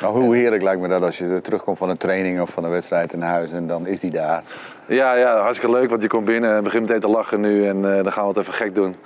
Nou, 0.00 0.20
hoe 0.20 0.36
heerlijk 0.36 0.62
lijkt 0.62 0.80
me 0.80 0.88
dat 0.88 1.02
als 1.02 1.18
je 1.18 1.40
terugkomt 1.40 1.78
van 1.78 1.90
een 1.90 1.96
training 1.96 2.40
of 2.40 2.50
van 2.50 2.64
een 2.64 2.70
wedstrijd 2.70 3.12
in 3.12 3.20
huis 3.20 3.52
en 3.52 3.66
dan 3.66 3.86
is 3.86 4.00
die 4.00 4.10
daar. 4.10 4.42
ja, 4.86 5.14
ja, 5.14 5.38
hartstikke 5.38 5.74
leuk, 5.74 5.90
want 5.90 6.02
je 6.02 6.08
komt 6.08 6.24
binnen 6.24 6.56
en 6.56 6.62
begint 6.62 6.86
meteen 6.86 7.00
te 7.00 7.08
lachen 7.08 7.40
nu 7.40 7.66
en 7.66 7.82
dan 7.82 8.12
gaan 8.12 8.22
we 8.22 8.28
het 8.28 8.38
even 8.38 8.52
gek 8.52 8.74
doen. 8.74 8.96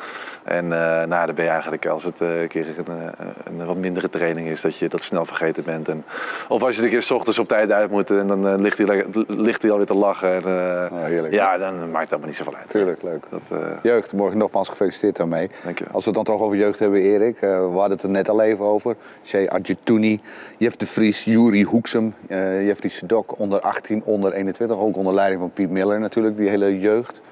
En 0.49 0.65
eh, 0.73 1.07
nou, 1.07 1.27
dan 1.27 1.35
ben 1.35 1.45
je 1.45 1.51
eigenlijk, 1.51 1.87
als 1.87 2.05
het 2.05 2.21
eh, 2.21 2.41
een 2.41 2.49
keer 2.49 2.67
een, 2.87 3.13
een, 3.59 3.67
wat 3.67 3.77
mindere 3.77 4.09
training 4.11 4.49
is, 4.49 4.61
dat 4.61 4.77
je 4.77 4.89
dat 4.89 5.03
snel 5.03 5.25
vergeten 5.27 5.65
bent. 5.65 5.89
En, 5.89 6.05
of 6.49 6.63
als 6.63 6.77
je 6.77 6.83
een 6.83 6.89
keer 6.89 7.03
s 7.03 7.11
ochtends 7.11 7.39
op 7.39 7.49
tijd 7.49 7.71
uit 7.71 7.91
moet 7.91 8.11
en 8.11 8.27
dan 8.27 8.49
eh, 8.49 8.59
ligt, 8.59 8.79
hij, 8.79 8.87
lekker- 8.87 9.25
ligt 9.27 9.63
hij 9.63 9.71
alweer 9.71 9.87
te 9.87 9.95
lachen. 9.95 10.33
En, 10.35 10.43
eh, 10.43 10.93
Oh, 10.93 11.05
heerlijk. 11.05 11.35
ja, 11.35 11.59
dan 11.59 11.75
maakt 11.91 12.01
het 12.01 12.11
allemaal 12.11 12.27
niet 12.29 12.37
zoveel 12.37 12.55
uit. 12.55 12.69
Tuurlijk, 12.71 13.03
leuk. 13.03 13.25
Dat, 13.31 13.41
eh, 13.51 13.59
Jeugd, 13.83 14.13
morgen 14.13 14.39
nogmaals 14.39 14.69
gefeliciteerd 14.69 15.17
daarmee. 15.17 15.51
Dank 15.65 15.79
je. 15.79 15.85
Als 15.93 16.05
we 16.05 16.11
het 16.11 16.25
dan 16.25 16.37
toch 16.37 16.45
over 16.47 16.57
jeugd 16.57 16.79
hebben, 16.79 17.01
Erik. 17.01 17.41
eh, 17.41 17.49
we 17.51 17.65
hadden 17.79 17.91
het 17.91 18.03
er 18.03 18.11
net 18.11 18.29
al 18.29 18.41
even 18.43 18.65
over. 18.65 18.97
Shea 19.25 19.47
Adjetouni, 19.49 20.21
Jeff 20.59 20.77
de 20.77 20.87
Vries, 20.87 21.25
Juri 21.25 21.63
Hoeksem, 21.65 22.15
eh 22.29 22.67
Jeffrey 22.67 22.91
Sedok 22.91 23.39
onder 23.39 23.61
18, 23.61 24.03
onder 24.05 24.33
21. 24.33 24.77
Ook 24.77 24.97
onder 24.97 25.15
leiding 25.15 25.41
van 25.41 25.51
Piet 25.51 25.71
Miller 25.71 26.01
natuurlijk, 26.01 26.37
die 26.37 26.49
hele 26.49 26.79
jeugd. 26.79 27.23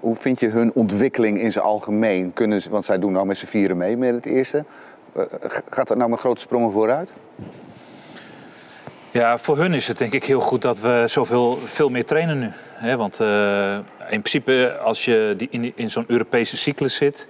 Hoe 0.00 0.16
vind 0.16 0.40
je 0.40 0.48
hun 0.48 0.72
ontwikkeling 0.74 1.40
in 1.40 1.52
zijn 1.52 1.64
algemeen? 1.64 2.32
Kunnen 2.32 2.60
ze, 2.62 2.70
want 2.70 2.84
zij 2.84 2.98
doen 2.98 3.12
nou 3.12 3.26
met 3.26 3.38
z'n 3.38 3.46
vieren 3.46 3.76
mee 3.76 3.96
met 3.96 4.10
het 4.14 4.26
eerste. 4.26 4.64
Eh, 5.12 5.22
g- 5.48 5.60
gaat 5.68 5.88
dat 5.88 5.96
nou 5.96 6.10
met 6.10 6.18
grote 6.18 6.40
sprongen 6.40 6.72
vooruit? 6.72 7.12
Ja, 9.10 9.38
voor 9.38 9.56
hun 9.58 9.74
is 9.74 9.88
het 9.88 9.98
denk 9.98 10.12
ik 10.12 10.24
heel 10.24 10.40
goed 10.40 10.62
dat 10.62 10.80
we 10.80 11.04
zoveel 11.06 11.58
veel 11.64 11.88
meer 11.88 12.04
trainen 12.04 12.38
nu. 12.38 12.96
Want 12.96 13.20
eh, 13.20 13.74
in 13.74 13.82
principe, 14.22 14.78
als 14.82 15.04
je 15.04 15.34
die 15.36 15.48
in, 15.50 15.72
in 15.74 15.90
zo'n 15.90 16.04
Europese 16.06 16.56
cyclus 16.56 16.94
zit, 16.94 17.28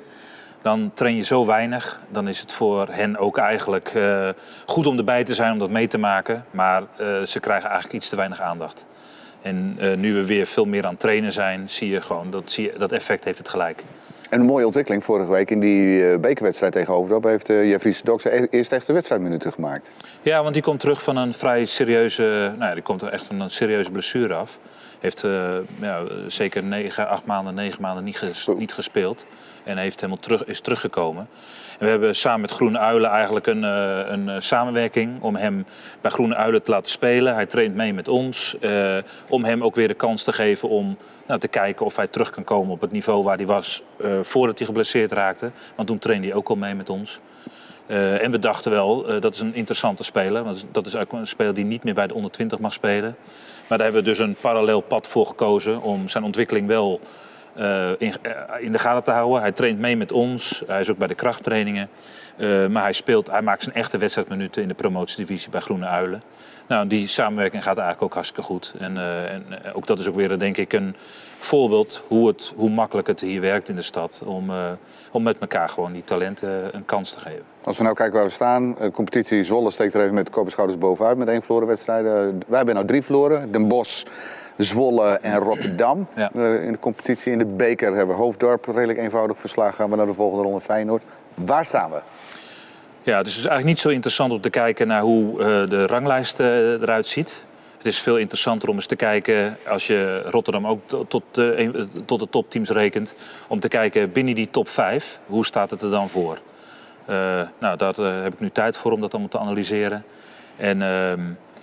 dan 0.62 0.90
train 0.94 1.16
je 1.16 1.23
zo 1.25 1.46
weinig. 1.46 2.01
Dan 2.09 2.29
is 2.29 2.40
het 2.40 2.53
voor 2.53 2.88
hen 2.90 3.16
ook 3.16 3.38
eigenlijk 3.38 3.88
eh, 3.94 4.29
goed 4.66 4.87
om 4.87 4.99
erbij 4.99 5.25
te 5.25 5.35
zijn, 5.35 5.53
om 5.53 5.59
dat 5.59 5.70
mee 5.70 5.87
te 5.87 5.99
maken. 5.99 6.44
Maar 6.51 6.83
eh, 6.96 7.23
ze 7.23 7.40
krijgen 7.40 7.64
eigenlijk 7.68 7.94
iets 7.99 8.09
te 8.09 8.16
weinig 8.16 8.40
aandacht. 8.40 8.85
En 9.42 9.76
eh, 9.79 9.96
nu 9.96 10.14
we 10.14 10.26
weer 10.26 10.46
veel 10.46 10.64
meer 10.64 10.85
aan 10.85 10.90
het 10.90 11.00
trainen 11.00 11.33
zijn, 11.33 11.68
zie 11.68 11.90
je 11.90 12.00
gewoon 12.00 12.31
dat, 12.31 12.42
zie 12.44 12.64
je, 12.64 12.79
dat 12.79 12.92
effect 12.92 13.24
heeft 13.24 13.38
het 13.38 13.48
gelijk. 13.48 13.83
En 14.31 14.40
een 14.40 14.46
mooie 14.46 14.64
ontwikkeling 14.64 15.05
vorige 15.05 15.31
week 15.31 15.50
in 15.50 15.61
die 15.61 16.07
eh, 16.09 16.18
bekerwedstrijd 16.18 16.72
tegen 16.72 16.94
Overdorp... 16.94 17.24
heeft 17.24 17.50
eh, 17.50 17.68
Jeffrey 17.68 17.92
Sedok 17.92 18.20
zijn 18.20 18.42
e- 18.42 18.46
eerste 18.50 18.74
echte 18.74 18.92
wedstrijdminuten 18.92 19.53
gemaakt. 19.53 19.90
Ja, 20.22 20.42
want 20.42 20.55
die 20.55 20.62
komt 20.62 20.81
terug 20.81 21.03
van 21.03 21.16
een 21.16 21.35
vrij 21.35 21.64
serieuze. 21.64 22.22
Nou 22.57 22.68
ja, 22.68 22.74
die 22.74 22.83
komt 22.83 23.03
er 23.03 23.09
echt 23.09 23.26
van 23.26 23.40
een 23.40 23.50
serieuze 23.50 23.90
blessure 23.90 24.35
af. 24.35 24.59
Heeft 25.00 25.24
eh, 25.24 25.56
ja, 25.80 26.00
zeker 26.26 26.62
negen, 26.62 27.08
acht 27.08 27.24
maanden, 27.24 27.54
negen 27.54 27.80
maanden 27.82 28.04
niet, 28.04 28.16
ges- 28.18 28.42
Zo. 28.42 28.54
niet 28.54 28.72
gespeeld. 28.72 29.26
En 29.64 29.76
heeft 29.76 30.00
helemaal 30.00 30.22
terug, 30.22 30.44
is 30.44 30.60
teruggekomen. 30.60 31.28
En 31.78 31.84
we 31.84 31.90
hebben 31.90 32.16
samen 32.16 32.40
met 32.40 32.50
Groene 32.50 32.78
Uilen 32.78 33.10
eigenlijk 33.10 33.46
een, 33.46 33.64
eh, 33.64 34.00
een 34.06 34.28
eh, 34.28 34.36
samenwerking 34.38 35.22
om 35.22 35.36
hem 35.36 35.66
bij 36.00 36.10
Groene 36.10 36.34
Uilen 36.34 36.62
te 36.62 36.70
laten 36.70 36.90
spelen. 36.90 37.34
Hij 37.34 37.46
traint 37.46 37.74
mee 37.74 37.94
met 37.94 38.08
ons. 38.08 38.56
om 39.28 39.44
hem 39.44 39.62
ook 39.64 39.74
weer 39.74 39.88
de 39.88 39.94
kans 39.94 40.22
te 40.22 40.32
geven 40.32 40.68
om 40.68 40.96
nou, 41.26 41.40
te 41.40 41.48
kijken 41.48 41.86
of 41.86 41.96
hij 41.96 42.06
terug 42.06 42.30
kan 42.30 42.44
komen 42.44 42.72
op 42.72 42.80
het 42.80 42.92
niveau 42.92 43.22
waar 43.24 43.36
hij 43.36 43.46
was 43.46 43.82
voordat 44.22 44.58
hij 44.58 44.66
geblesseerd 44.66 45.12
raakte. 45.12 45.50
Want 45.74 45.88
toen 45.88 45.98
trainde 45.98 46.26
hij 46.26 46.36
ook 46.36 46.48
al 46.48 46.56
mee 46.56 46.74
met 46.74 46.90
ons. 46.90 47.20
En 47.86 48.30
we 48.30 48.38
dachten 48.38 48.70
wel, 48.70 49.20
dat 49.20 49.34
is 49.34 49.40
een 49.40 49.54
interessante 49.54 50.02
speler. 50.04 50.44
Want 50.44 50.66
dat 50.72 50.86
is 50.86 50.96
ook 50.96 51.12
een 51.12 51.26
speler 51.26 51.54
die 51.54 51.64
niet 51.64 51.84
meer 51.84 51.94
bij 51.94 52.06
de 52.06 52.14
onder 52.14 52.30
20 52.30 52.58
mag 52.58 52.72
spelen. 52.72 53.16
Maar 53.70 53.78
daar 53.78 53.88
hebben 53.92 54.04
we 54.04 54.11
dus 54.11 54.26
een 54.26 54.37
parallel 54.40 54.80
pad 54.80 55.09
voor 55.09 55.26
gekozen 55.26 55.83
om 55.83 56.09
zijn 56.09 56.24
ontwikkeling 56.24 56.66
wel 56.66 57.00
eh, 57.54 57.90
in, 57.98 58.14
eh, 58.22 58.33
in 58.59 58.72
de 58.72 58.78
gaten 58.78 59.02
te 59.02 59.11
houden. 59.11 59.40
Hij 59.40 59.52
traint 59.52 59.78
mee 59.78 59.96
met 59.96 60.12
ons, 60.12 60.62
hij 60.66 60.80
is 60.80 60.90
ook 60.90 60.98
bij 60.98 61.09
de 61.09 61.14
krachttrainingen. 61.14 61.88
Eh, 62.37 62.66
maar 62.66 62.83
hij, 62.83 62.92
speelt, 62.92 63.30
hij 63.30 63.42
maakt 63.42 63.62
zijn 63.62 63.74
echte 63.74 63.98
wedstrijdminuten 63.98 64.62
in 64.62 64.68
de 64.68 64.74
promotiedivisie 64.74 65.50
bij 65.50 65.61
Groene 65.61 65.87
Uilen. 65.87 66.22
Nou, 66.70 66.87
die 66.87 67.06
samenwerking 67.06 67.62
gaat 67.62 67.76
eigenlijk 67.76 68.04
ook 68.04 68.14
hartstikke 68.14 68.42
goed. 68.42 68.74
En, 68.78 68.96
eh, 68.96 69.33
en 69.33 69.44
eh, 69.64 69.76
ook 69.76 69.87
dat 69.87 69.98
is 69.98 70.09
ook 70.09 70.14
weer, 70.14 70.38
denk 70.38 70.56
ik, 70.56 70.72
een 70.72 70.96
voorbeeld 71.38 72.04
hoe, 72.09 72.28
het, 72.28 72.52
hoe 72.56 72.70
makkelijk 72.70 73.06
het 73.06 73.20
hier 73.20 73.40
werkt 73.40 73.68
in 73.68 73.74
de 73.74 73.83
stad. 73.83 74.22
Om, 74.24 74.50
eh, 74.50 74.56
om 75.11 75.22
met 75.22 75.38
elkaar 75.38 75.68
gewoon 75.68 75.92
die 75.92 76.04
talenten 76.04 76.74
een 76.74 76.85
kans 76.85 77.12
te 77.12 77.20
geven. 77.20 77.42
Als 77.64 77.76
we 77.76 77.83
nou 77.83 77.94
kijken 77.94 78.14
waar 78.14 78.24
we 78.24 78.30
staan, 78.30 78.74
de 78.74 78.90
competitie 78.90 79.42
Zwolle 79.42 79.70
steekt 79.70 79.94
er 79.94 80.02
even 80.02 80.14
met 80.14 80.26
de 80.26 80.33
kop 80.33 80.44
en 80.44 80.50
schouders 80.50 80.78
bovenuit 80.78 81.16
met 81.16 81.28
één 81.28 81.42
verloren 81.42 81.68
wedstrijden. 81.68 82.12
Wij 82.46 82.56
hebben 82.56 82.74
nou 82.74 82.87
drie 82.87 83.02
verloren. 83.02 83.52
Den 83.52 83.68
Bosch, 83.68 84.04
Zwolle 84.56 85.09
en 85.11 85.38
Rotterdam. 85.38 86.06
Ja. 86.14 86.30
In 86.61 86.72
de 86.72 86.78
competitie 86.80 87.33
in 87.33 87.38
de 87.38 87.46
beker 87.46 87.94
hebben 87.94 88.16
we 88.16 88.22
Hoofddorp 88.22 88.66
redelijk 88.66 88.98
eenvoudig 88.98 89.38
verslagen. 89.38 89.74
Gaan 89.74 89.90
we 89.90 89.96
naar 89.96 90.06
de 90.06 90.14
volgende 90.14 90.44
ronde 90.44 90.61
Feyenoord. 90.61 91.02
Waar 91.35 91.64
staan 91.64 91.90
we? 91.90 92.00
Ja, 93.02 93.22
dus 93.22 93.32
het 93.32 93.40
is 93.44 93.48
eigenlijk 93.48 93.64
niet 93.66 93.80
zo 93.80 93.88
interessant 93.88 94.32
om 94.32 94.40
te 94.40 94.50
kijken 94.50 94.86
naar 94.86 95.00
hoe 95.02 95.40
eh, 95.40 95.46
de 95.70 95.86
ranglijst 95.86 96.40
eh, 96.40 96.72
eruit 96.72 97.08
ziet. 97.08 97.42
Het 97.76 97.86
is 97.86 97.98
veel 98.00 98.16
interessanter 98.18 98.68
om 98.68 98.74
eens 98.74 98.86
te 98.86 98.96
kijken, 98.96 99.56
als 99.68 99.86
je 99.86 100.22
Rotterdam 100.24 100.66
ook 100.66 100.80
to- 100.86 101.04
tot, 101.08 101.22
een- 101.32 101.74
eh, 101.76 101.82
tot 102.06 102.20
de 102.20 102.28
topteams 102.30 102.70
rekent, 102.70 103.14
om 103.48 103.60
te 103.60 103.68
kijken 103.68 104.12
binnen 104.12 104.34
die 104.34 104.50
top 104.50 104.68
5, 104.68 105.18
hoe 105.26 105.46
staat 105.46 105.70
het 105.70 105.82
er 105.82 105.90
dan 105.90 106.08
voor? 106.08 106.38
Nou, 107.58 107.76
daar 107.76 107.94
heb 108.22 108.32
ik 108.32 108.40
nu 108.40 108.50
tijd 108.50 108.76
voor 108.76 108.92
om 108.92 109.00
dat 109.00 109.10
allemaal 109.10 109.30
te 109.30 109.38
analyseren. 109.38 110.04
En 110.56 110.82
ehm, 110.82 111.20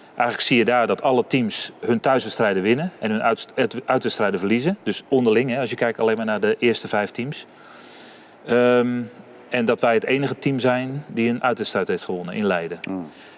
eigenlijk 0.08 0.42
zie 0.42 0.58
je 0.58 0.66
daar 0.66 0.88
dat 0.88 1.02
alle 1.02 1.24
teams 1.28 1.72
hun 1.80 2.00
thuiswedstrijden 2.00 2.64
winnen 2.64 2.92
en 3.00 3.12
hun 3.12 3.22
uit, 3.24 3.48
uit- 3.56 3.82
uitwedstrijden 3.86 4.40
verliezen. 4.40 4.78
Dus 4.84 5.04
onderling, 5.08 5.50
hè, 5.50 5.60
als 5.60 5.70
je 5.70 5.76
kijkt 5.76 6.00
alleen 6.00 6.18
maar 6.18 6.26
naar 6.26 6.40
de 6.40 6.56
eerste 6.60 6.88
vijf 6.88 7.12
teams. 7.12 7.46
Ehm, 8.46 9.02
en 9.50 9.66
dat 9.66 9.82
wij 9.82 9.94
het 9.94 10.04
enige 10.06 10.40
team 10.40 10.60
zijn 10.60 11.04
die 11.08 11.30
een 11.30 11.44
uitwedstrijd 11.44 11.88
heeft 11.88 12.06
gewonnen 12.06 12.34
in 12.36 12.46
Leiden. 12.46 12.80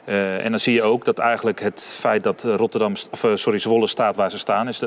Eh, 0.05 0.45
en 0.45 0.49
dan 0.49 0.59
zie 0.59 0.73
je 0.73 0.81
ook 0.81 1.05
dat 1.05 1.17
eigenlijk 1.19 1.59
het 1.61 1.93
feit 1.99 2.23
dat 2.23 2.43
eh, 2.43 2.55
Rotterdam, 2.55 2.93
of, 3.11 3.23
eh, 3.23 3.35
sorry, 3.35 3.59
Zwolle 3.59 3.87
staat 3.87 4.15
waar 4.15 4.31
ze 4.31 4.37
staan, 4.37 4.67
is, 4.67 4.81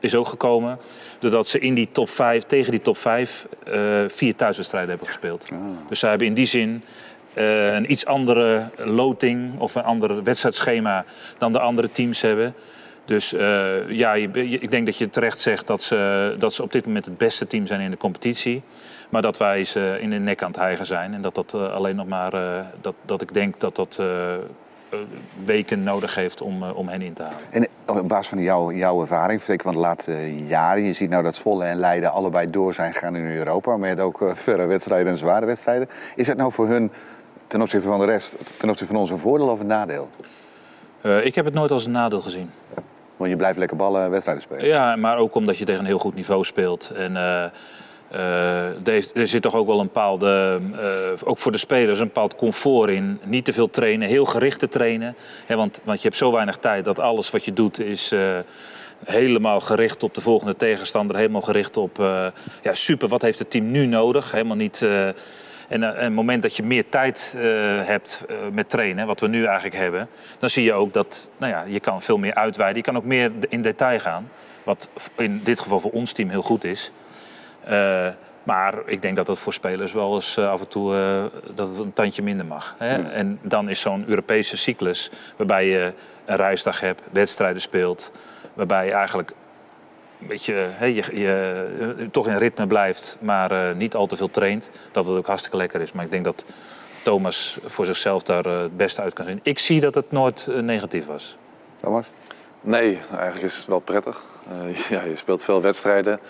is 0.00 0.14
ook 0.14 0.28
gekomen 0.28 0.78
doordat 1.18 1.48
ze 1.48 1.58
in 1.58 1.74
die 1.74 1.88
top 1.92 2.10
5, 2.10 2.42
tegen 2.44 2.70
die 2.70 2.80
top 2.80 2.96
5 2.98 3.46
eh, 3.64 4.00
vier 4.08 4.34
thuiswedstrijden 4.36 4.88
hebben 4.90 5.06
gespeeld. 5.06 5.48
Dus 5.88 5.98
zij 5.98 6.08
hebben 6.08 6.26
in 6.28 6.34
die 6.34 6.46
zin 6.46 6.82
een 7.34 7.90
iets 7.92 8.06
andere 8.06 8.70
loting 8.76 9.58
of 9.60 9.74
een 9.74 9.82
ander 9.82 10.22
wedstrijdschema 10.22 11.04
dan 11.38 11.52
de 11.52 11.58
andere 11.58 11.90
teams 11.92 12.20
hebben. 12.20 12.54
Dus 13.04 13.30
ja, 13.88 14.12
je, 14.12 14.28
je- 14.32 14.58
ik 14.58 14.70
denk 14.70 14.86
dat 14.86 14.96
je 14.96 15.10
terecht 15.10 15.40
zegt 15.40 15.66
dat 15.66 15.82
ze, 15.82 16.34
dat 16.38 16.54
ze 16.54 16.62
op 16.62 16.72
dit 16.72 16.86
moment 16.86 17.04
het 17.04 17.18
beste 17.18 17.46
team 17.46 17.66
zijn 17.66 17.80
in 17.80 17.90
de 17.90 17.96
competitie. 17.96 18.62
Maar 19.08 19.22
dat 19.22 19.36
wij 19.36 19.64
ze 19.64 19.96
in 20.00 20.10
de 20.10 20.18
nek 20.18 20.42
aan 20.42 20.50
het 20.50 20.60
hijgen 20.60 20.86
zijn. 20.86 21.14
En 21.14 21.22
dat 21.22 21.34
dat 21.34 21.54
eh, 21.54 21.72
alleen 21.72 21.96
nog 21.96 22.06
maar, 22.06 22.34
eh, 22.34 22.64
dat, 22.80 22.94
dat 23.02 23.22
ik 23.22 23.34
denk 23.34 23.60
dat 23.60 23.76
dat 23.76 23.96
eh, 24.00 24.96
weken 25.44 25.82
nodig 25.82 26.14
heeft 26.14 26.40
om, 26.40 26.62
om 26.62 26.88
hen 26.88 27.02
in 27.02 27.12
te 27.12 27.22
halen. 27.22 27.38
En 27.50 27.68
op 27.86 28.08
basis 28.08 28.28
van 28.28 28.38
jouw, 28.38 28.72
jouw 28.72 29.00
ervaring, 29.00 29.40
zeker 29.40 29.64
van 29.64 29.74
de 29.74 29.80
laatste 29.80 30.46
jaren, 30.46 30.82
je 30.82 30.92
ziet 30.92 31.10
nou 31.10 31.22
dat 31.22 31.36
Zwolle 31.36 31.64
en 31.64 31.76
Leiden 31.76 32.12
allebei 32.12 32.50
door 32.50 32.74
zijn 32.74 32.92
gegaan 32.92 33.16
in 33.16 33.36
Europa, 33.36 33.76
maar 33.76 33.88
je 33.88 33.94
hebt 33.94 34.06
ook 34.06 34.22
eh, 34.22 34.34
verre 34.34 34.66
wedstrijden 34.66 35.12
en 35.12 35.18
zware 35.18 35.46
wedstrijden. 35.46 35.88
Is 36.16 36.26
dat 36.26 36.36
nou 36.36 36.52
voor 36.52 36.68
hun 36.68 36.90
ten 37.46 37.62
opzichte 37.62 37.88
van 37.88 37.98
de 37.98 38.04
rest, 38.04 38.36
ten 38.56 38.70
opzichte 38.70 38.92
van 38.92 39.02
ons 39.02 39.10
een 39.10 39.18
voordeel 39.18 39.48
of 39.48 39.60
een 39.60 39.66
nadeel? 39.66 40.10
Ik 41.22 41.34
heb 41.34 41.44
het 41.44 41.54
nooit 41.54 41.70
als 41.70 41.86
een 41.86 41.92
nadeel 41.92 42.20
gezien. 42.20 42.50
Want 43.16 43.30
je 43.30 43.36
blijft 43.36 43.58
lekker 43.58 43.76
ballen 43.76 44.02
en 44.02 44.10
wedstrijden 44.10 44.42
spelen. 44.42 44.66
Ja, 44.66 44.96
maar 44.96 45.16
ook 45.16 45.34
omdat 45.34 45.58
je 45.58 45.64
tegen 45.64 45.80
een 45.80 45.86
heel 45.86 45.98
goed 45.98 46.14
niveau 46.14 46.44
speelt. 46.44 46.90
En 46.90 47.16
er, 48.10 48.88
is- 48.94 49.10
er 49.14 49.26
zit 49.28 49.42
toch 49.42 49.54
ook 49.54 49.66
wel 49.66 49.80
een 49.80 49.86
bepaalde, 49.86 50.60
eh, 50.74 51.28
ook 51.28 51.38
voor 51.38 51.52
de 51.52 51.58
spelers, 51.58 51.98
een 52.00 52.06
bepaald 52.06 52.36
comfort 52.36 52.90
in. 52.90 53.20
Niet 53.24 53.44
te 53.44 53.52
veel 53.52 53.70
trainen, 53.70 54.08
heel 54.08 54.24
gericht 54.24 54.58
te 54.58 54.68
trainen. 54.68 55.16
Hè, 55.46 55.56
want, 55.56 55.80
want 55.84 55.98
je 55.98 56.04
hebt 56.04 56.18
zo 56.20 56.32
weinig 56.32 56.56
tijd 56.56 56.84
dat 56.84 56.98
alles 56.98 57.30
wat 57.30 57.44
je 57.44 57.52
doet 57.52 57.80
is 57.80 58.12
eh, 58.12 58.38
helemaal 59.04 59.60
gericht 59.60 60.02
op 60.02 60.14
de 60.14 60.20
volgende 60.20 60.56
tegenstander. 60.56 61.16
Helemaal 61.16 61.40
gericht 61.40 61.76
op, 61.76 61.98
eh, 62.00 62.26
ja 62.62 62.74
super, 62.74 63.08
wat 63.08 63.22
heeft 63.22 63.38
het 63.38 63.50
team 63.50 63.70
nu 63.70 63.86
nodig? 63.86 64.30
Helemaal 64.30 64.56
niet... 64.56 64.82
eh, 64.82 65.06
en 65.68 65.82
eh, 65.82 66.00
het 66.02 66.12
moment 66.12 66.42
dat 66.42 66.56
je 66.56 66.62
meer 66.62 66.88
tijd 66.88 67.34
eh, 67.36 67.42
hebt 67.86 68.24
eh, 68.28 68.36
met 68.52 68.68
trainen, 68.70 69.06
wat 69.06 69.20
we 69.20 69.28
nu 69.28 69.44
eigenlijk 69.44 69.76
hebben, 69.76 70.08
dan 70.38 70.48
zie 70.50 70.64
je 70.64 70.72
ook 70.72 70.92
dat 70.92 71.30
nou 71.36 71.52
ja, 71.52 71.62
je 71.66 71.80
kan 71.80 72.02
veel 72.02 72.18
meer 72.18 72.34
uitweiden. 72.34 72.76
Je 72.76 72.82
kan 72.82 72.96
ook 72.96 73.04
meer 73.04 73.32
in 73.48 73.62
detail 73.62 73.98
gaan. 74.00 74.30
Wat 74.64 74.88
in 75.16 75.40
dit 75.44 75.60
geval 75.60 75.80
voor 75.80 75.90
ons 75.90 76.12
team 76.12 76.28
heel 76.28 76.42
goed 76.42 76.64
is. 76.64 76.92
Eh, 77.68 78.08
maar 78.48 78.74
ik 78.84 79.02
denk 79.02 79.16
dat 79.16 79.26
dat 79.26 79.40
voor 79.40 79.52
spelers 79.52 79.92
wel 79.92 80.14
eens 80.14 80.36
eh, 80.36 80.50
af 80.50 80.60
en 80.60 80.68
toe 80.68 80.94
eh, 80.94 81.54
dat 81.54 81.68
het 81.68 81.78
een 81.78 81.92
tandje 81.92 82.22
minder 82.22 82.46
mag. 82.46 82.74
Hè? 82.78 83.10
En 83.10 83.38
dan 83.42 83.68
is 83.68 83.80
zo'n 83.80 84.04
Europese 84.06 84.56
cyclus 84.56 85.10
waarbij 85.36 85.66
je 85.66 85.92
een 86.24 86.36
reisdag 86.36 86.80
hebt, 86.80 87.02
wedstrijden 87.12 87.62
speelt, 87.62 88.12
waarbij 88.54 88.86
je 88.86 88.92
eigenlijk 88.92 89.32
een 90.20 90.26
beetje 90.26 90.52
hè, 90.54 90.84
je, 90.84 91.20
je, 91.20 92.08
toch 92.10 92.26
in 92.26 92.36
ritme 92.36 92.66
blijft, 92.66 93.16
maar 93.20 93.50
eh, 93.50 93.76
niet 93.76 93.94
al 93.94 94.06
te 94.06 94.16
veel 94.16 94.30
traint, 94.30 94.70
dat 94.92 95.06
het 95.06 95.16
ook 95.16 95.26
hartstikke 95.26 95.56
lekker 95.56 95.80
is. 95.80 95.92
Maar 95.92 96.04
ik 96.04 96.10
denk 96.10 96.24
dat 96.24 96.44
Thomas 97.02 97.58
voor 97.64 97.86
zichzelf 97.86 98.22
daar 98.22 98.44
het 98.44 98.76
beste 98.76 99.02
uit 99.02 99.12
kan 99.12 99.24
zien. 99.24 99.40
Ik 99.42 99.58
zie 99.58 99.80
dat 99.80 99.94
het 99.94 100.10
nooit 100.10 100.48
negatief 100.60 101.06
was. 101.06 101.36
Thomas? 101.80 102.06
Nee, 102.60 102.98
eigenlijk 103.10 103.44
is 103.44 103.56
het 103.56 103.66
wel 103.66 103.80
prettig. 103.80 104.22
Eh, 104.48 104.74
ja, 104.98 105.02
je 105.02 105.16
speelt 105.16 105.42
veel 105.44 105.60
wedstrijden. 105.60 106.20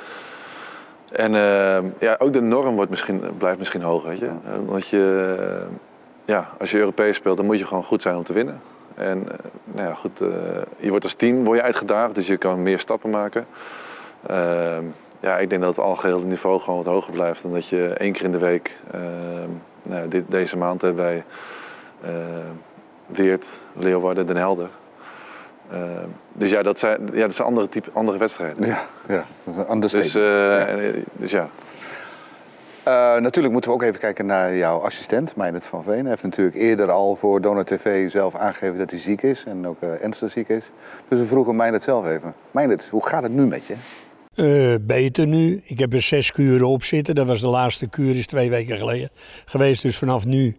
En 1.13 1.35
eh, 1.35 1.79
ja, 1.99 2.17
ook 2.19 2.33
de 2.33 2.41
norm 2.41 2.75
wordt 2.75 2.91
misschien, 2.91 3.23
blijft 3.39 3.59
misschien 3.59 3.83
hoog, 3.83 4.05
weet 4.05 4.19
je. 4.19 4.27
Eh, 4.27 4.53
want 4.67 4.89
je, 4.89 5.37
eh, 5.39 5.67
ja, 6.25 6.49
als 6.59 6.71
je 6.71 6.79
Europees 6.79 7.17
speelt, 7.17 7.37
dan 7.37 7.47
moet 7.47 7.59
je 7.59 7.67
gewoon 7.67 7.85
goed 7.85 8.03
zijn 8.03 8.17
om 8.17 8.23
te 8.25 8.33
winnen. 8.33 8.61
En 8.95 9.29
eh, 9.33 9.39
nou 9.65 9.89
ja, 9.89 9.95
goed, 9.95 10.21
eh, 10.21 10.29
je 10.77 10.89
wordt 10.91 11.05
als 11.05 11.15
team 11.15 11.45
word 11.45 11.59
je 11.59 11.65
uitgedaagd, 11.65 12.15
dus 12.15 12.27
je 12.27 12.37
kan 12.37 12.63
meer 12.63 12.79
stappen 12.79 13.11
maken. 13.11 13.47
Eh, 14.27 14.79
ja, 15.21 15.39
ik 15.39 15.51
denk 15.51 15.63
dat 15.63 15.77
het 15.77 15.85
algehele 15.85 16.25
niveau 16.25 16.61
gewoon 16.61 16.85
wat 16.85 16.93
hoger 16.93 17.13
blijft 17.13 17.43
dan 17.43 17.53
dat 17.53 17.69
je 17.69 17.87
één 17.89 18.13
keer 18.13 18.25
in 18.25 18.33
de 18.33 18.39
week... 18.39 18.77
eh, 18.91 19.01
nou, 19.83 20.09
dit, 20.09 20.25
deze 20.31 20.57
maand 20.57 20.83
hebben 20.83 21.05
wij 21.05 21.25
eh, 22.01 22.11
Weert, 23.07 23.47
Leeuwarden, 23.73 24.27
Den 24.27 24.37
Helder. 24.37 24.71
Uh, 25.73 25.79
dus 26.33 26.51
ja, 26.51 26.63
dat 26.63 26.79
zijn, 26.79 27.09
ja, 27.13 27.21
dat 27.21 27.35
zijn 27.35 27.49
andere, 27.49 27.69
type, 27.69 27.91
andere 27.93 28.19
wedstrijden. 28.19 28.67
Ja, 28.67 28.81
ja 29.09 29.25
dat 29.45 29.55
is 29.55 29.57
een 29.57 29.81
Dus, 29.81 29.93
understatement. 29.95 30.33
uh, 30.33 30.39
ja. 30.39 30.67
en, 30.67 31.05
dus 31.13 31.31
ja. 31.31 31.49
Uh, 32.89 33.21
natuurlijk 33.21 33.53
moeten 33.53 33.71
we 33.71 33.77
ook 33.77 33.83
even 33.83 34.01
kijken 34.01 34.27
naar 34.27 34.57
jouw 34.57 34.79
assistent, 34.81 35.37
Meijnert 35.37 35.67
van 35.67 35.83
Veen. 35.83 36.01
Hij 36.01 36.09
heeft 36.09 36.23
natuurlijk 36.23 36.57
eerder 36.57 36.91
al 36.91 37.17
voor 37.17 37.41
Donor 37.41 37.65
TV 37.65 38.11
zelf 38.11 38.35
aangegeven 38.35 38.79
dat 38.79 38.91
hij 38.91 39.01
ziek 39.01 39.23
is 39.23 39.45
en 39.45 39.67
ook 39.67 39.83
uh, 39.83 40.03
ernstig 40.03 40.31
ziek 40.31 40.49
is. 40.49 40.71
Dus 41.09 41.19
we 41.19 41.25
vroegen 41.25 41.57
Meijnert 41.57 41.83
zelf 41.83 42.07
even. 42.07 42.35
Meijnert, 42.51 42.89
hoe 42.89 43.07
gaat 43.07 43.23
het 43.23 43.33
nu 43.33 43.47
met 43.47 43.67
je? 43.67 43.75
Uh, 44.35 44.75
beter 44.81 45.27
nu. 45.27 45.63
Ik 45.65 45.79
heb 45.79 45.93
er 45.93 46.03
zes 46.03 46.33
kuren 46.33 46.67
op 46.67 46.83
zitten. 46.83 47.15
Dat 47.15 47.27
was 47.27 47.41
de 47.41 47.49
laatste 47.49 47.89
kuur, 47.89 48.17
is 48.17 48.27
twee 48.27 48.51
weken 48.51 48.77
geleden 48.77 49.11
geweest. 49.45 49.83
Dus 49.83 49.99
vanaf 49.99 50.25
nu 50.25 50.57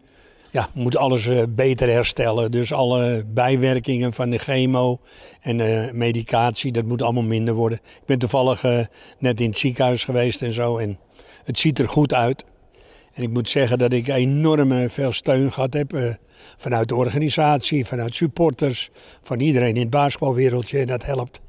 ja, 0.51 0.69
moet 0.73 0.97
alles 0.97 1.25
uh, 1.25 1.43
beter 1.49 1.89
herstellen. 1.89 2.51
Dus 2.51 2.73
alle 2.73 3.23
bijwerkingen 3.27 4.13
van 4.13 4.29
de 4.29 4.37
chemo 4.37 4.99
en 5.41 5.59
uh, 5.59 5.91
medicatie, 5.91 6.71
dat 6.71 6.85
moet 6.85 7.01
allemaal 7.01 7.23
minder 7.23 7.53
worden. 7.53 7.77
Ik 7.77 8.05
ben 8.05 8.19
toevallig 8.19 8.63
uh, 8.63 8.85
net 9.19 9.41
in 9.41 9.49
het 9.49 9.57
ziekenhuis 9.57 10.03
geweest 10.03 10.41
en 10.41 10.53
zo. 10.53 10.77
En 10.77 10.99
het 11.43 11.57
ziet 11.57 11.79
er 11.79 11.87
goed 11.87 12.13
uit. 12.13 12.45
En 13.13 13.23
ik 13.23 13.29
moet 13.29 13.49
zeggen 13.49 13.77
dat 13.77 13.93
ik 13.93 14.07
enorm 14.07 14.89
veel 14.89 15.11
steun 15.11 15.51
gehad 15.51 15.73
heb. 15.73 16.17
Vanuit 16.57 16.87
de 16.87 16.95
organisatie, 16.95 17.85
vanuit 17.85 18.15
supporters, 18.15 18.89
van 19.21 19.39
iedereen 19.39 19.75
in 19.75 19.81
het 19.81 19.89
basketbalwereldje. 19.89 20.85
Dat 20.85 21.05
helpt. 21.05 21.41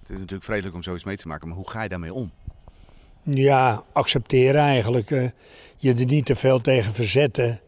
Het 0.00 0.10
is 0.10 0.16
natuurlijk 0.16 0.44
vreselijk 0.44 0.74
om 0.74 0.82
zoiets 0.82 1.04
mee 1.04 1.16
te 1.16 1.28
maken, 1.28 1.48
maar 1.48 1.56
hoe 1.56 1.70
ga 1.70 1.82
je 1.82 1.88
daarmee 1.88 2.12
om? 2.12 2.30
Ja, 3.22 3.84
accepteren 3.92 4.60
eigenlijk. 4.60 5.32
Je 5.76 5.94
er 5.94 6.06
niet 6.06 6.26
te 6.26 6.36
veel 6.36 6.58
tegen 6.60 6.94
verzetten. 6.94 7.60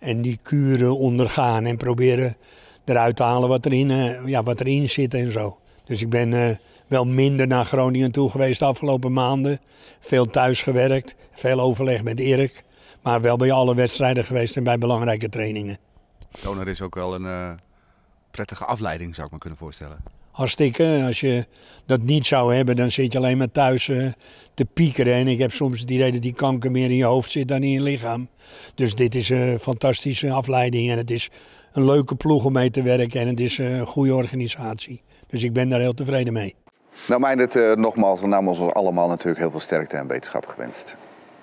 En 0.00 0.22
die 0.22 0.38
kuren 0.42 0.98
ondergaan 0.98 1.64
en 1.64 1.76
proberen 1.76 2.36
eruit 2.84 3.16
te 3.16 3.22
halen 3.22 3.48
wat 3.48 3.66
erin, 3.66 3.90
uh, 3.90 4.26
ja, 4.26 4.42
wat 4.42 4.60
erin 4.60 4.88
zit 4.88 5.14
en 5.14 5.32
zo. 5.32 5.58
Dus 5.84 6.02
ik 6.02 6.08
ben 6.08 6.32
uh, 6.32 6.56
wel 6.86 7.04
minder 7.04 7.46
naar 7.46 7.64
Groningen 7.64 8.12
toe 8.12 8.30
geweest 8.30 8.58
de 8.58 8.64
afgelopen 8.64 9.12
maanden. 9.12 9.60
Veel 10.00 10.26
thuis 10.26 10.62
gewerkt, 10.62 11.14
veel 11.32 11.60
overleg 11.60 12.02
met 12.02 12.20
Erik. 12.20 12.64
Maar 13.02 13.20
wel 13.20 13.36
bij 13.36 13.52
alle 13.52 13.74
wedstrijden 13.74 14.24
geweest 14.24 14.56
en 14.56 14.64
bij 14.64 14.78
belangrijke 14.78 15.28
trainingen. 15.28 15.78
Donor 16.42 16.68
is 16.68 16.82
ook 16.82 16.94
wel 16.94 17.14
een 17.14 17.24
uh, 17.24 17.50
prettige 18.30 18.64
afleiding, 18.64 19.14
zou 19.14 19.26
ik 19.26 19.32
me 19.32 19.38
kunnen 19.38 19.58
voorstellen. 19.58 20.19
Hartstikke. 20.40 21.02
Als 21.06 21.20
je 21.20 21.46
dat 21.86 22.02
niet 22.02 22.26
zou 22.26 22.54
hebben, 22.54 22.76
dan 22.76 22.90
zit 22.90 23.12
je 23.12 23.18
alleen 23.18 23.38
maar 23.38 23.50
thuis 23.50 23.88
uh, 23.88 24.12
te 24.54 24.64
piekeren. 24.64 25.14
En 25.14 25.28
ik 25.28 25.38
heb 25.38 25.52
soms 25.52 25.80
het 25.80 25.90
idee 25.90 26.12
dat 26.12 26.22
die 26.22 26.32
kanker 26.32 26.70
meer 26.70 26.90
in 26.90 26.96
je 26.96 27.04
hoofd 27.04 27.30
zit 27.30 27.48
dan 27.48 27.62
in 27.62 27.70
je 27.70 27.80
lichaam. 27.80 28.28
Dus 28.74 28.94
dit 28.94 29.14
is 29.14 29.28
een 29.28 29.58
fantastische 29.58 30.30
afleiding. 30.30 30.90
En 30.90 30.98
het 30.98 31.10
is 31.10 31.30
een 31.72 31.84
leuke 31.84 32.14
ploeg 32.14 32.44
om 32.44 32.52
mee 32.52 32.70
te 32.70 32.82
werken. 32.82 33.20
En 33.20 33.26
het 33.28 33.40
is 33.40 33.58
een 33.58 33.86
goede 33.86 34.14
organisatie. 34.14 35.02
Dus 35.26 35.42
ik 35.42 35.52
ben 35.52 35.68
daar 35.68 35.80
heel 35.80 35.94
tevreden 35.94 36.32
mee. 36.32 36.54
Nou, 37.06 37.20
Meijnert, 37.20 37.56
uh, 37.56 37.74
nogmaals, 37.74 38.22
namens 38.22 38.58
ons 38.58 38.72
allemaal 38.72 39.08
natuurlijk 39.08 39.38
heel 39.38 39.50
veel 39.50 39.60
sterkte 39.60 39.96
en 39.96 40.06
wetenschap 40.06 40.46
gewenst. 40.46 40.96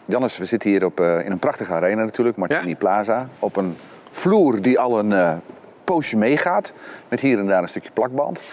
Jannes, 0.07 0.37
we 0.37 0.45
zitten 0.45 0.69
hier 0.69 0.85
op, 0.85 0.99
uh, 0.99 1.25
in 1.25 1.31
een 1.31 1.39
prachtige 1.39 1.73
arena 1.73 2.03
natuurlijk, 2.03 2.37
Martini 2.37 2.69
ja. 2.69 2.75
Plaza. 2.75 3.29
Op 3.39 3.55
een 3.55 3.75
vloer 4.09 4.61
die 4.61 4.79
al 4.79 4.99
een 4.99 5.11
uh, 5.11 5.37
poosje 5.83 6.17
meegaat. 6.17 6.73
Met 7.09 7.19
hier 7.19 7.39
en 7.39 7.47
daar 7.47 7.61
een 7.61 7.67
stukje 7.67 7.91
plakband. 7.91 8.43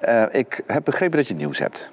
Eh, 0.00 0.24
ik 0.30 0.62
heb 0.66 0.84
begrepen 0.84 1.18
dat 1.18 1.28
je 1.28 1.34
nieuws 1.34 1.58
hebt. 1.58 1.90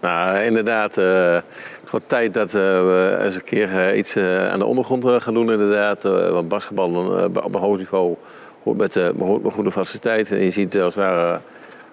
Nou, 0.00 0.38
inderdaad. 0.38 0.98
eh, 0.98 1.34
het 1.80 1.90
wordt 1.90 2.08
tijd 2.08 2.34
dat 2.34 2.54
eh, 2.54 2.60
we 2.62 3.18
eens 3.20 3.34
een 3.34 3.44
keer 3.44 3.96
iets 3.96 4.16
aan 4.16 4.58
de 4.58 4.64
ondergrond 4.64 5.22
gaan 5.22 5.34
doen, 5.34 5.50
inderdaad. 5.52 6.02
Want 6.02 6.48
basketbal 6.48 6.90
op 7.44 7.54
een 7.54 7.60
hoog 7.60 7.76
niveau 7.76 8.16
hoort 8.62 8.76
met, 8.76 8.94
met 9.42 9.52
goede 9.52 9.70
faciliteiten. 9.70 10.36
En 10.36 10.44
je 10.44 10.50
ziet 10.50 10.78
als 10.78 10.94
ware, 10.94 11.40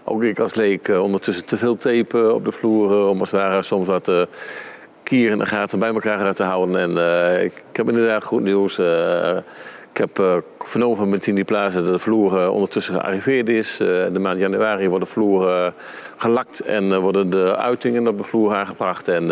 ook 0.03 0.23
ik 0.23 0.39
als 0.39 0.55
leek, 0.55 0.87
ondertussen 0.87 1.45
te 1.45 1.57
veel 1.57 1.75
tape 1.75 2.33
op 2.33 2.45
de 2.45 2.51
vloer. 2.51 3.07
om 3.07 3.19
als 3.19 3.31
het 3.31 3.65
soms 3.65 3.87
wat 3.87 4.11
kieren 5.03 5.39
en 5.39 5.47
gaten 5.47 5.79
bij 5.79 5.93
elkaar 5.93 6.33
te 6.33 6.43
houden. 6.43 6.97
En 6.97 7.43
ik 7.43 7.63
heb 7.73 7.87
inderdaad 7.87 8.23
goed 8.23 8.41
nieuws. 8.41 8.79
Ik 9.91 9.97
heb 9.97 10.19
eh, 10.19 10.37
vernomen 10.59 10.97
van 10.97 11.09
Martini 11.09 11.43
Plaza 11.43 11.81
dat 11.81 11.91
de 11.91 11.99
vloer 11.99 12.41
eh, 12.41 12.53
ondertussen 12.53 12.93
gearriveerd 12.93 13.49
is. 13.49 13.79
Eh, 13.79 13.87
de 13.87 14.19
maand 14.19 14.37
januari 14.37 14.89
wordt 14.89 15.05
de 15.05 15.11
vloer 15.11 15.73
gelakt 16.17 16.59
en 16.59 16.99
worden 16.99 17.29
de 17.29 17.57
uitingen 17.57 18.07
op 18.07 18.17
de 18.17 18.23
vloer 18.23 18.55
aangebracht. 18.55 19.07
En 19.07 19.27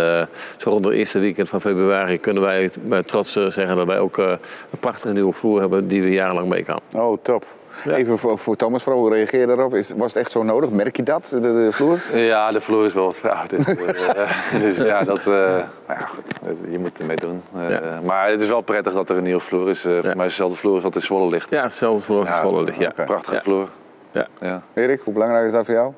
zo 0.58 0.70
rond 0.70 0.86
het 0.86 0.94
eerste 0.94 1.20
weekend 1.20 1.50
van 1.50 1.62
februari 1.62 2.20
kunnen 2.20 2.44
wij 2.44 2.70
met 2.84 3.08
trots 3.08 3.32
zeggen 3.32 3.76
dat 3.76 3.88
wij 3.88 4.00
ook 4.00 4.18
een 4.18 4.40
prachtige 4.80 5.14
nieuwe 5.14 5.34
vloer 5.34 5.60
hebben 5.60 5.88
die 5.88 6.02
we 6.02 6.12
jarenlang 6.12 6.50
mee 6.50 6.64
kan. 6.64 6.80
Oh, 6.94 7.18
top. 7.22 7.59
Ja. 7.84 7.96
Even 7.96 8.18
voor, 8.18 8.38
voor 8.38 8.56
Thomas, 8.56 8.84
vooral, 8.84 9.02
hoe 9.02 9.14
reageer 9.14 9.40
je 9.40 9.46
daarop? 9.46 9.76
Is, 9.76 9.92
was 9.96 10.14
het 10.14 10.22
echt 10.22 10.32
zo 10.32 10.44
nodig? 10.44 10.70
Merk 10.70 10.96
je 10.96 11.04
dat, 11.04 11.28
de, 11.28 11.40
de 11.40 11.68
vloer? 11.72 12.00
Ja, 12.14 12.52
de 12.52 12.62
vloer 12.62 12.86
is 12.86 12.94
wel 12.94 13.04
wat 13.06 13.20
verouderd. 13.20 13.68
Eh, 14.20 14.62
dus 14.62 14.78
ja, 14.78 15.04
dat, 15.04 15.18
eh, 15.20 15.26
maar 15.26 15.98
ja, 16.00 16.06
goed, 16.06 16.24
je 16.70 16.80
moet 16.80 17.00
ermee 17.00 17.16
doen. 17.18 17.42
Eh, 17.56 17.70
Ja. 17.70 17.80
Maar 18.04 18.30
het 18.30 18.42
is 18.42 18.48
wel 18.50 18.62
prettig 18.62 18.94
dat 18.94 19.10
er 19.10 19.18
een 19.18 19.24
nieuwe 19.24 19.40
vloer 19.42 19.70
is. 19.70 19.80
Voor 19.82 19.92
mij 20.02 20.26
is 20.26 20.32
dezelfde 20.32 20.56
vloer 20.58 20.74
als 20.74 20.84
wat 20.84 20.96
in 20.96 21.02
Zwolle 21.02 21.30
ligt. 21.30 21.50
Ja, 21.50 21.70
voor 21.70 21.90
ons 21.90 22.06
volle 22.30 22.64
ligt. 22.64 22.78
Ja. 22.80 22.92
Prachtige 23.06 23.36
Ja. 23.36 23.42
vloer. 23.42 23.70
Ja. 24.12 24.28
Ja. 24.42 24.62
Erik, 24.74 25.02
hoe 25.02 25.14
belangrijk 25.14 25.46
is 25.46 25.52
dat 25.52 25.66
voor 25.66 25.74
jou? 25.74 25.94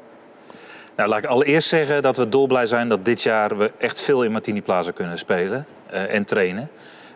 Nou, 0.96 1.10
laat 1.10 1.24
ik 1.24 1.26
allereerst 1.30 1.68
zeggen 1.70 2.02
dat 2.02 2.18
we 2.18 2.30
dolblij 2.30 2.66
zijn 2.66 2.90
dat 2.90 3.06
dit 3.06 3.22
jaar 3.22 3.58
we 3.58 3.72
echt 3.78 4.02
veel 4.02 4.24
in 4.24 4.32
Martini 4.32 4.62
Plaza 4.62 4.92
kunnen 4.92 5.18
spelen 5.18 5.66
eh, 5.90 6.14
en 6.14 6.26
trainen. 6.26 6.70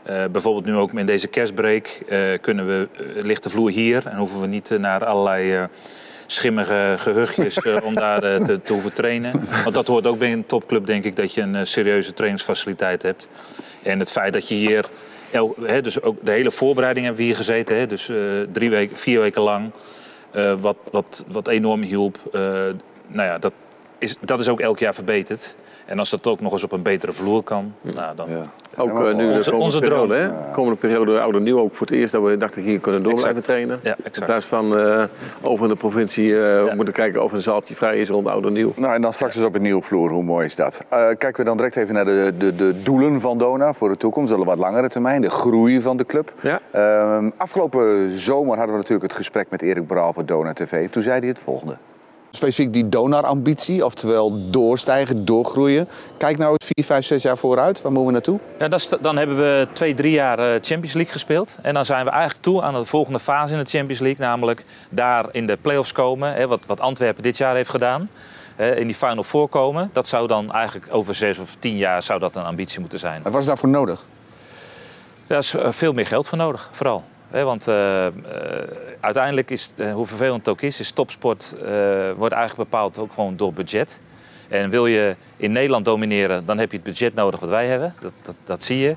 Eh, 0.05 0.23
bijvoorbeeld 0.31 0.65
nu 0.65 0.75
ook 0.75 0.93
in 0.93 1.05
deze 1.05 1.27
kerstbreak 1.27 1.87
eh, 2.07 2.19
kunnen 2.41 2.67
we, 2.67 2.87
eh, 2.97 3.23
ligt 3.23 3.43
de 3.43 3.49
vloer 3.49 3.71
hier 3.71 4.07
en 4.07 4.17
hoeven 4.17 4.41
we 4.41 4.47
niet 4.47 4.69
naar 4.79 5.05
allerlei 5.05 5.67
schimmige 6.27 6.95
gehuchtjes 6.97 7.57
eh, 7.57 7.77
om 7.83 7.95
daar 7.95 8.19
te, 8.21 8.59
hoeven 8.67 8.93
trainen. 8.93 9.31
Want 9.63 9.75
dat 9.75 9.87
hoort 9.87 10.07
ook 10.07 10.17
bij 10.17 10.31
een 10.31 10.45
topclub, 10.45 10.85
denk 10.85 11.03
ik, 11.03 11.15
dat 11.15 11.33
je 11.33 11.41
een 11.41 11.67
serieuze 11.67 12.13
trainingsfaciliteit 12.13 13.01
hebt. 13.01 13.27
En 13.83 13.99
het 13.99 14.11
feit 14.11 14.33
dat 14.33 14.47
je 14.47 14.55
hier, 14.55 14.85
dus 15.81 16.01
ook 16.01 16.17
de 16.21 16.31
hele 16.31 16.51
voorbereiding 16.51 17.05
hebben 17.05 17.23
we 17.23 17.29
hier 17.29 17.37
gezeten, 17.37 17.89
dus 17.89 18.09
drie 18.51 18.69
weken, 18.69 18.97
vier 18.97 19.19
weken 19.19 19.41
lang. 19.41 19.71
Wat, 20.59 20.77
wat, 20.91 21.25
wat 21.27 21.47
enorm 21.47 21.81
hielp. 21.81 22.17
Nou 23.07 23.27
ja, 23.27 23.37
dat 23.37 23.53
is, 24.05 24.17
dat 24.21 24.39
is 24.39 24.49
ook 24.49 24.59
elk 24.59 24.79
jaar 24.79 24.93
verbeterd. 24.93 25.55
En 25.85 25.99
als 25.99 26.09
dat 26.09 26.27
ook 26.27 26.41
nog 26.41 26.51
eens 26.51 26.63
op 26.63 26.71
een 26.71 26.81
betere 26.83 27.13
vloer 27.13 27.43
kan, 27.43 27.73
nou, 27.81 28.15
dan... 28.15 28.29
Ja. 28.29 28.43
Ook 28.77 28.89
eh, 28.89 29.15
nu 29.15 29.27
de 29.27 29.33
Onze- 29.33 29.49
komende 29.51 29.65
onze 29.65 29.79
periode, 29.79 30.31
komende 30.53 30.75
periode 30.79 31.19
oude 31.19 31.39
nieuw 31.39 31.59
ook 31.59 31.75
voor 31.75 31.87
het 31.87 31.95
eerst 31.95 32.13
dat 32.13 32.23
we 32.23 32.37
dachten 32.37 32.61
hier 32.61 32.79
kunnen 32.79 33.03
door 33.03 33.11
Exact. 33.11 33.31
blijven 33.31 33.51
trainen. 33.53 33.79
Ja, 33.83 33.95
In 34.19 34.25
plaats 34.25 34.45
van 34.45 34.77
eh, 34.77 35.03
over 35.41 35.63
in 35.65 35.71
de 35.71 35.77
provincie 35.77 36.41
eh, 36.41 36.65
Ja. 36.65 36.75
moeten 36.75 36.93
kijken 36.93 37.23
of 37.23 37.31
een 37.31 37.41
zaaltje 37.41 37.75
vrij 37.75 37.97
is 37.99 38.09
rond 38.09 38.27
oude 38.27 38.51
nieuw. 38.51 38.73
Nou, 38.75 38.93
en 38.93 39.01
dan 39.01 39.13
straks 39.13 39.35
eens 39.35 39.45
op 39.45 39.55
een 39.55 39.61
nieuwe 39.61 39.81
vloer. 39.81 40.09
Hoe 40.09 40.23
mooi 40.23 40.45
is 40.45 40.55
dat? 40.55 40.85
Eh, 40.89 40.99
kijken 40.99 41.35
we 41.35 41.43
dan 41.43 41.57
direct 41.57 41.75
even 41.75 41.93
naar 41.93 42.05
de, 42.05 42.33
de, 42.37 42.55
de 42.55 42.81
doelen 42.81 43.19
van 43.21 43.37
Dona 43.37 43.73
voor 43.73 43.89
de 43.89 43.97
toekomst. 43.97 44.29
De 44.37 44.43
wat 44.43 44.57
langere 44.57 44.87
termijn, 44.89 45.21
de 45.21 45.29
groei 45.29 45.81
van 45.81 45.97
de 45.97 46.05
club. 46.05 46.33
Ja. 46.41 46.59
Ehm, 46.71 47.29
afgelopen 47.37 48.11
zomer 48.19 48.55
hadden 48.57 48.73
we 48.75 48.81
natuurlijk 48.81 49.07
het 49.07 49.17
gesprek 49.17 49.47
met 49.49 49.61
Erik 49.61 49.87
Braal 49.87 50.13
voor 50.13 50.25
Dona 50.25 50.53
TV. 50.53 50.89
Toen 50.89 51.03
zei 51.03 51.19
hij 51.19 51.27
het 51.27 51.39
volgende. 51.39 51.77
Specifiek 52.35 52.73
die 52.73 52.89
donarambitie, 52.89 53.85
oftewel 53.85 54.49
doorstijgen, 54.49 55.25
doorgroeien. 55.25 55.87
Kijk 56.17 56.37
nou 56.37 56.51
eens 56.51 56.71
4, 56.75 56.85
5, 56.85 57.05
6 57.05 57.23
jaar 57.23 57.37
vooruit. 57.37 57.81
Waar 57.81 57.91
moeten 57.91 58.07
we 58.07 58.11
naartoe? 58.11 58.39
Ja, 58.59 58.67
dat 58.67 58.79
is, 58.79 58.89
dan 59.01 59.17
hebben 59.17 59.37
we 59.37 59.67
twee, 59.73 59.93
drie 59.93 60.11
jaar 60.11 60.39
eh, 60.39 60.45
Champions 60.45 60.93
League 60.93 61.11
gespeeld. 61.11 61.57
En 61.61 61.73
dan 61.73 61.85
zijn 61.85 62.05
we 62.05 62.11
eigenlijk 62.11 62.41
toe 62.41 62.61
aan 62.61 62.73
de 62.73 62.85
volgende 62.85 63.19
fase 63.19 63.53
in 63.53 63.63
de 63.63 63.69
Champions 63.69 63.99
League. 63.99 64.25
Namelijk 64.25 64.65
daar 64.89 65.25
in 65.31 65.47
de 65.47 65.57
play-offs 65.61 65.91
komen. 65.91 66.33
Hè, 66.33 66.47
wat, 66.47 66.65
wat 66.65 66.79
Antwerpen 66.79 67.23
dit 67.23 67.37
jaar 67.37 67.55
heeft 67.55 67.69
gedaan. 67.69 68.09
In 68.55 68.87
die 68.87 68.95
Final 68.95 69.23
Four 69.23 69.47
komen. 69.47 69.89
Dat 69.93 70.07
zou 70.07 70.27
dan 70.27 70.51
eigenlijk 70.51 70.87
over 70.89 71.15
zes 71.15 71.37
of 71.37 71.55
tien 71.59 71.77
jaar 71.77 72.03
zou 72.03 72.19
dat 72.19 72.35
een 72.35 72.43
ambitie 72.45 72.79
moeten 72.79 72.99
zijn. 72.99 73.21
Wat 73.23 73.33
was 73.33 73.45
daarvoor 73.45 73.69
nodig? 73.69 74.05
Daar 75.27 75.37
is 75.37 75.53
eh, 75.53 75.71
veel 75.71 75.93
meer 75.93 76.05
geld 76.05 76.27
voor 76.27 76.37
nodig, 76.37 76.69
vooral. 76.71 77.03
Want 77.31 77.67
eh, 77.67 78.05
eh, 78.05 78.13
uiteindelijk 78.99 79.51
is, 79.51 79.73
eh, 79.77 79.93
hoe 79.93 80.07
vervelend 80.07 80.37
het 80.37 80.47
ook 80.47 80.61
is, 80.61 80.79
is 80.79 80.91
topsport 80.91 81.55
wordt 82.17 82.33
eigenlijk 82.33 82.69
bepaald 82.69 82.97
ook 82.97 83.13
gewoon 83.13 83.37
door 83.37 83.53
budget. 83.53 83.99
En 84.49 84.69
wil 84.69 84.87
je 84.87 85.15
in 85.37 85.51
Nederland 85.51 85.85
domineren, 85.85 86.45
dan 86.45 86.57
heb 86.57 86.71
je 86.71 86.77
het 86.77 86.85
budget 86.85 87.13
nodig 87.13 87.39
wat 87.39 87.49
wij 87.49 87.67
hebben. 87.67 87.93
Dat, 88.01 88.11
dat, 88.23 88.35
dat 88.43 88.63
zie 88.63 88.77
je. 88.77 88.95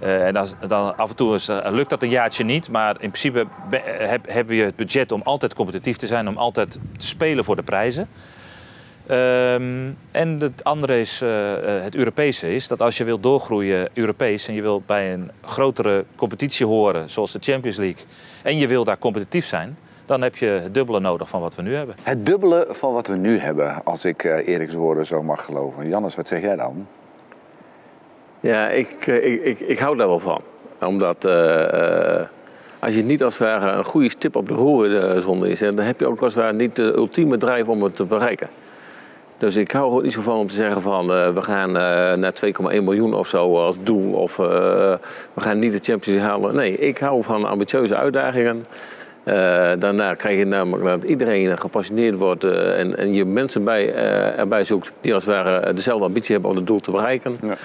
En 0.00 0.34
dan 0.66 0.96
af 0.96 1.10
en 1.10 1.16
toe 1.16 1.34
is, 1.34 1.46
lukt 1.64 1.90
dat 1.90 2.02
een 2.02 2.10
jaartje 2.10 2.44
niet. 2.44 2.70
Maar 2.70 2.90
in 2.90 3.10
principe 3.10 3.46
heb, 3.84 4.30
heb 4.32 4.50
je 4.50 4.62
het 4.62 4.76
budget 4.76 5.12
om 5.12 5.22
altijd 5.22 5.54
competitief 5.54 5.96
te 5.96 6.06
zijn, 6.06 6.28
om 6.28 6.36
altijd 6.36 6.72
te 6.72 7.06
spelen 7.06 7.44
voor 7.44 7.56
de 7.56 7.62
prijzen. 7.62 8.08
Ehm, 9.06 9.90
en 10.10 10.40
het 10.40 10.64
andere 10.64 11.00
is, 11.00 11.20
eh, 11.22 11.76
eh, 11.76 11.82
het 11.82 11.94
Europese 11.94 12.54
is 12.54 12.68
dat 12.68 12.80
als 12.80 12.96
je 12.96 13.04
wilt 13.04 13.22
doorgroeien 13.22 13.88
Europees 13.94 14.48
en 14.48 14.54
je 14.54 14.62
wilt 14.62 14.86
bij 14.86 15.12
een 15.12 15.30
grotere 15.42 16.04
competitie 16.16 16.66
horen, 16.66 17.10
zoals 17.10 17.32
de 17.32 17.38
Champions 17.40 17.76
League, 17.76 18.04
en 18.42 18.58
je 18.58 18.66
wil 18.66 18.84
daar 18.84 18.98
competitief 18.98 19.46
zijn, 19.46 19.78
dan 20.06 20.22
heb 20.22 20.36
je 20.36 20.46
het 20.46 20.74
dubbele 20.74 21.00
nodig 21.00 21.28
van 21.28 21.40
wat 21.40 21.54
we 21.54 21.62
nu 21.62 21.74
hebben. 21.74 21.96
Het 22.02 22.26
dubbele 22.26 22.66
van 22.68 22.92
wat 22.92 23.06
we 23.06 23.16
nu 23.16 23.38
hebben, 23.38 23.84
als 23.84 24.04
ik 24.04 24.24
eh 24.24 24.48
Eriks 24.48 24.74
woorden 24.74 25.06
zo 25.06 25.22
mag 25.22 25.44
geloven. 25.44 25.88
Jannes, 25.88 26.16
wat 26.16 26.28
zeg 26.28 26.40
jij 26.40 26.56
dan? 26.56 26.86
Ja, 28.40 28.68
ik, 28.68 29.06
ik, 29.06 29.42
ik, 29.42 29.60
ik 29.60 29.78
hou 29.78 29.96
daar 29.96 30.08
wel 30.08 30.18
van. 30.18 30.40
Omdat 30.80 31.24
eh, 31.24 32.18
eh, 32.18 32.26
als 32.78 32.94
je 32.94 33.02
niet 33.02 33.22
als 33.22 33.38
het 33.38 33.48
ware 33.48 33.70
een 33.70 33.84
goede 33.84 34.10
stip 34.10 34.36
op 34.36 34.48
de 34.48 34.54
horizon 34.54 35.46
is, 35.46 35.58
dan 35.58 35.78
heb 35.78 36.00
je 36.00 36.06
ook 36.06 36.22
als 36.22 36.34
het 36.34 36.42
ware 36.42 36.56
niet 36.56 36.76
de 36.76 36.82
ultieme 36.96 37.36
drijf 37.36 37.68
om 37.68 37.82
het 37.82 37.96
te 37.96 38.04
bereiken. 38.04 38.48
Dus 39.38 39.56
ik 39.56 39.72
hou 39.72 39.96
er 39.96 40.02
niet 40.02 40.12
zo 40.12 40.20
van 40.20 40.36
om 40.36 40.46
te 40.46 40.54
zeggen 40.54 40.82
van 40.82 41.12
eh, 41.12 41.30
we 41.30 41.42
gaan 41.42 41.68
eh, 41.76 42.14
naar 42.14 42.34
2,1 42.44 42.82
miljoen 42.82 43.14
of 43.14 43.28
zo 43.28 43.56
als 43.56 43.82
doel. 43.82 44.12
Of 44.12 44.38
eh, 44.38 44.46
we 45.34 45.40
gaan 45.40 45.58
niet 45.58 45.72
de 45.72 45.92
Champions 45.92 46.06
League 46.06 46.28
halen. 46.28 46.56
Nee, 46.56 46.76
ik 46.78 46.98
hou 46.98 47.22
van 47.22 47.44
ambitieuze 47.44 47.96
uitdagingen. 47.96 48.64
Daarna 49.78 50.14
krijg 50.14 50.38
je 50.38 50.44
namelijk 50.44 50.84
dat 50.84 51.10
iedereen 51.10 51.58
gepassioneerd 51.58 52.16
wordt 52.16 52.44
en, 52.44 52.96
en 52.96 53.14
je 53.14 53.24
mensen 53.24 53.64
bij, 53.64 53.94
erbij 54.36 54.64
zoekt 54.64 54.92
die 55.00 55.14
als 55.14 55.24
het 55.24 55.34
ware 55.34 55.72
dezelfde 55.72 56.04
ambitie 56.04 56.32
hebben 56.32 56.50
om 56.50 56.56
het 56.56 56.66
doel 56.66 56.80
te 56.80 56.90
bereiken. 56.90 57.38
Ja. 57.42 57.56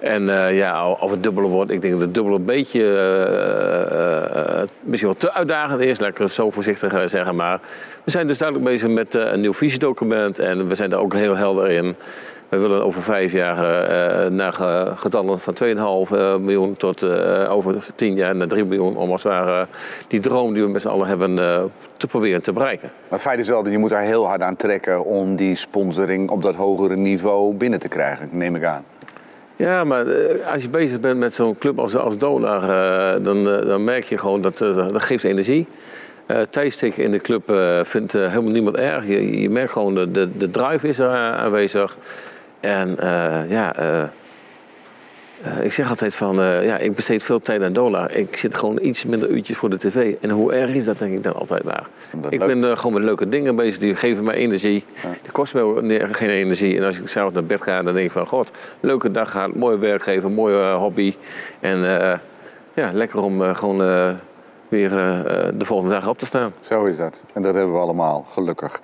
En 0.00 0.28
eh, 0.28 0.56
ja, 0.56 0.90
of 0.90 1.10
het 1.10 1.22
dubbele 1.22 1.46
wordt, 1.48 1.70
ik 1.70 1.80
denk 1.80 1.92
dat 1.92 2.02
het 2.02 2.14
dubbele 2.14 2.36
een 2.36 2.44
beetje 2.44 2.82
eh, 2.82 4.60
eh, 4.60 4.68
misschien 4.80 5.10
wel 5.10 5.18
te 5.18 5.32
uitdagend 5.32 5.80
is, 5.80 6.00
laat 6.00 6.10
ik 6.10 6.18
het 6.18 6.30
zo 6.32 6.50
voorzichtig 6.50 7.08
zeggen. 7.10 7.34
Maar 7.36 7.60
we 8.04 8.10
zijn 8.10 8.26
dus 8.26 8.38
duidelijk 8.38 8.70
bezig 8.70 8.88
met 8.88 9.14
een 9.14 9.40
nieuw 9.40 9.54
visiedocument 9.54 10.38
en 10.38 10.68
we 10.68 10.74
zijn 10.74 10.90
daar 10.90 11.00
ook 11.00 11.14
heel 11.14 11.36
helder 11.36 11.70
in. 11.70 11.96
We 12.48 12.58
willen 12.58 12.84
over 12.84 13.02
vijf 13.02 13.32
jaar 13.32 13.56
naar 14.32 14.52
ge- 14.52 14.92
getallen 14.94 15.38
van 15.38 15.54
2,5 15.54 16.12
eh, 16.12 16.36
miljoen 16.36 16.76
tot 16.76 17.04
over 17.48 17.76
10 17.94 18.14
jaar 18.14 18.36
naar 18.36 18.46
3 18.48 18.64
miljoen. 18.64 18.96
Om 18.96 19.10
als 19.10 19.22
het 19.22 19.32
ware 19.32 19.66
die 20.08 20.20
droom 20.20 20.52
die 20.54 20.62
we 20.62 20.68
met 20.68 20.82
z'n 20.82 20.88
allen 20.88 21.06
hebben 21.06 21.34
te 21.96 22.06
proberen 22.06 22.42
te 22.42 22.52
bereiken. 22.52 22.90
Maar 23.02 23.18
het 23.18 23.22
feit 23.22 23.38
is 23.38 23.48
wel 23.48 23.62
dat 23.62 23.72
je 23.72 23.78
moet 23.78 23.90
daar 23.90 24.02
heel 24.02 24.26
hard 24.26 24.42
aan 24.42 24.56
trekken 24.56 25.04
om 25.04 25.36
die 25.36 25.54
sponsoring 25.54 26.30
op 26.30 26.42
dat 26.42 26.54
hogere 26.54 26.96
niveau 26.96 27.54
binnen 27.54 27.78
te 27.80 27.88
krijgen, 27.88 28.28
neem 28.32 28.54
ik 28.56 28.64
aan. 28.64 28.84
Ja, 29.60 29.84
maar 29.84 30.06
eh, 30.06 30.52
als 30.52 30.62
je 30.62 30.68
bezig 30.68 31.00
bent 31.00 31.18
met 31.18 31.34
zo'n 31.34 31.58
club 31.58 31.78
als, 31.78 31.96
als 31.96 32.18
Donar, 32.18 32.62
eh, 32.62 33.24
dan, 33.24 33.48
eh, 33.48 33.66
dan 33.66 33.84
merk 33.84 34.04
je 34.04 34.18
gewoon 34.18 34.40
dat 34.40 34.60
eh, 34.60 34.74
dat 34.74 35.02
geeft 35.02 35.24
energie. 35.24 35.66
Eh 36.26 36.40
tijdstikken 36.40 37.04
in 37.04 37.10
de 37.10 37.18
club 37.18 37.42
vindt 37.86 38.12
helemaal 38.12 38.50
niemand 38.50 38.76
erg. 38.76 39.06
Je, 39.06 39.40
je 39.40 39.50
merkt 39.50 39.72
gewoon 39.72 39.94
de, 39.94 40.10
de, 40.10 40.36
de 40.36 40.50
drive 40.50 40.88
is 40.88 41.00
aanwezig. 41.00 41.96
En 42.60 42.96
ja, 43.48 43.74
eh, 45.42 45.64
ik 45.64 45.72
zeg 45.72 45.88
altijd 45.88 46.14
van, 46.14 46.40
eh, 46.40 46.64
ja, 46.64 46.78
ik 46.78 46.94
besteed 46.94 47.22
veel 47.22 47.40
tijd 47.40 47.62
aan 47.62 47.72
Donar. 47.72 48.12
Ik 48.12 48.36
zit 48.36 48.54
gewoon 48.54 48.78
iets 48.82 49.04
minder 49.04 49.28
uurtjes 49.28 49.56
voor 49.56 49.70
de 49.70 49.78
tv. 49.78 50.14
En 50.20 50.30
hoe 50.30 50.52
erg 50.52 50.70
is 50.70 50.84
dat, 50.84 50.98
denk 50.98 51.12
ik 51.12 51.22
dan 51.22 51.34
altijd 51.34 51.64
maar. 51.64 51.86
Ik 52.28 52.38
leuk- 52.40 52.46
ben 52.60 52.70
eh, 52.70 52.76
gewoon 52.76 52.92
met 52.92 53.02
leuke 53.02 53.28
dingen 53.28 53.56
bezig, 53.56 53.78
die 53.78 53.94
geven 53.94 54.24
mij 54.24 54.34
energie. 54.34 54.84
Die 55.22 55.32
kosten 55.32 55.86
mij 55.86 56.08
geen 56.12 56.28
energie. 56.30 56.78
En 56.78 56.84
als 56.84 56.98
ik 56.98 57.08
s'avonds 57.08 57.34
naar 57.34 57.44
bed 57.44 57.62
ga, 57.62 57.82
dan 57.82 57.94
denk 57.94 58.06
ik 58.06 58.12
van... 58.12 58.26
God, 58.26 58.50
leuke 58.80 59.10
dag 59.10 59.30
gehad, 59.30 59.54
mooi 59.54 59.76
werk 59.76 60.02
geven, 60.02 60.32
mooie 60.32 60.72
hobby. 60.72 61.14
En 61.60 61.78
ja, 62.74 62.90
lekker 62.92 63.22
om 63.22 63.54
gewoon 63.54 63.78
weer 64.68 64.90
de 65.54 65.64
volgende 65.64 65.94
dag 65.94 66.08
op 66.08 66.18
te 66.18 66.26
staan. 66.26 66.52
Zo 66.60 66.84
is 66.84 66.96
dat. 66.96 67.22
En 67.32 67.42
dat 67.42 67.54
hebben 67.54 67.72
we 67.74 67.80
allemaal, 67.80 68.26
gelukkig. 68.30 68.80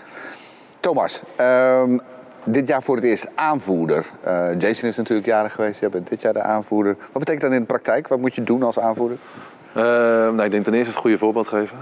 Thomas, 0.81 1.23
ehm, 1.37 1.99
dit 2.47 2.69
jaar 2.69 2.83
voor 2.83 2.97
het 2.97 3.05
eerst 3.05 3.27
aanvoerder. 3.35 4.07
Eh, 4.21 4.49
Jason 4.59 4.89
is 4.89 4.97
natuurlijk 4.97 5.27
jarig 5.27 5.53
geweest, 5.53 5.81
jij 5.81 5.89
bent 5.89 6.09
dit 6.09 6.23
jaar 6.23 6.33
de 6.33 6.43
aanvoerder. 6.43 6.97
Wat 6.99 7.19
betekent 7.19 7.41
dat 7.41 7.53
in 7.53 7.61
de 7.61 7.67
praktijk? 7.67 8.09
Wat 8.09 8.19
moet 8.19 8.35
je 8.35 8.43
doen 8.43 8.63
als 8.63 8.79
aanvoerder? 8.79 9.19
Eh, 9.73 9.83
nou, 9.83 10.43
ik 10.43 10.51
denk 10.51 10.65
ten 10.65 10.75
eerste 10.75 10.91
het 10.91 11.01
goede 11.01 11.19
voorbeeld 11.19 11.49
geven. 11.49 11.77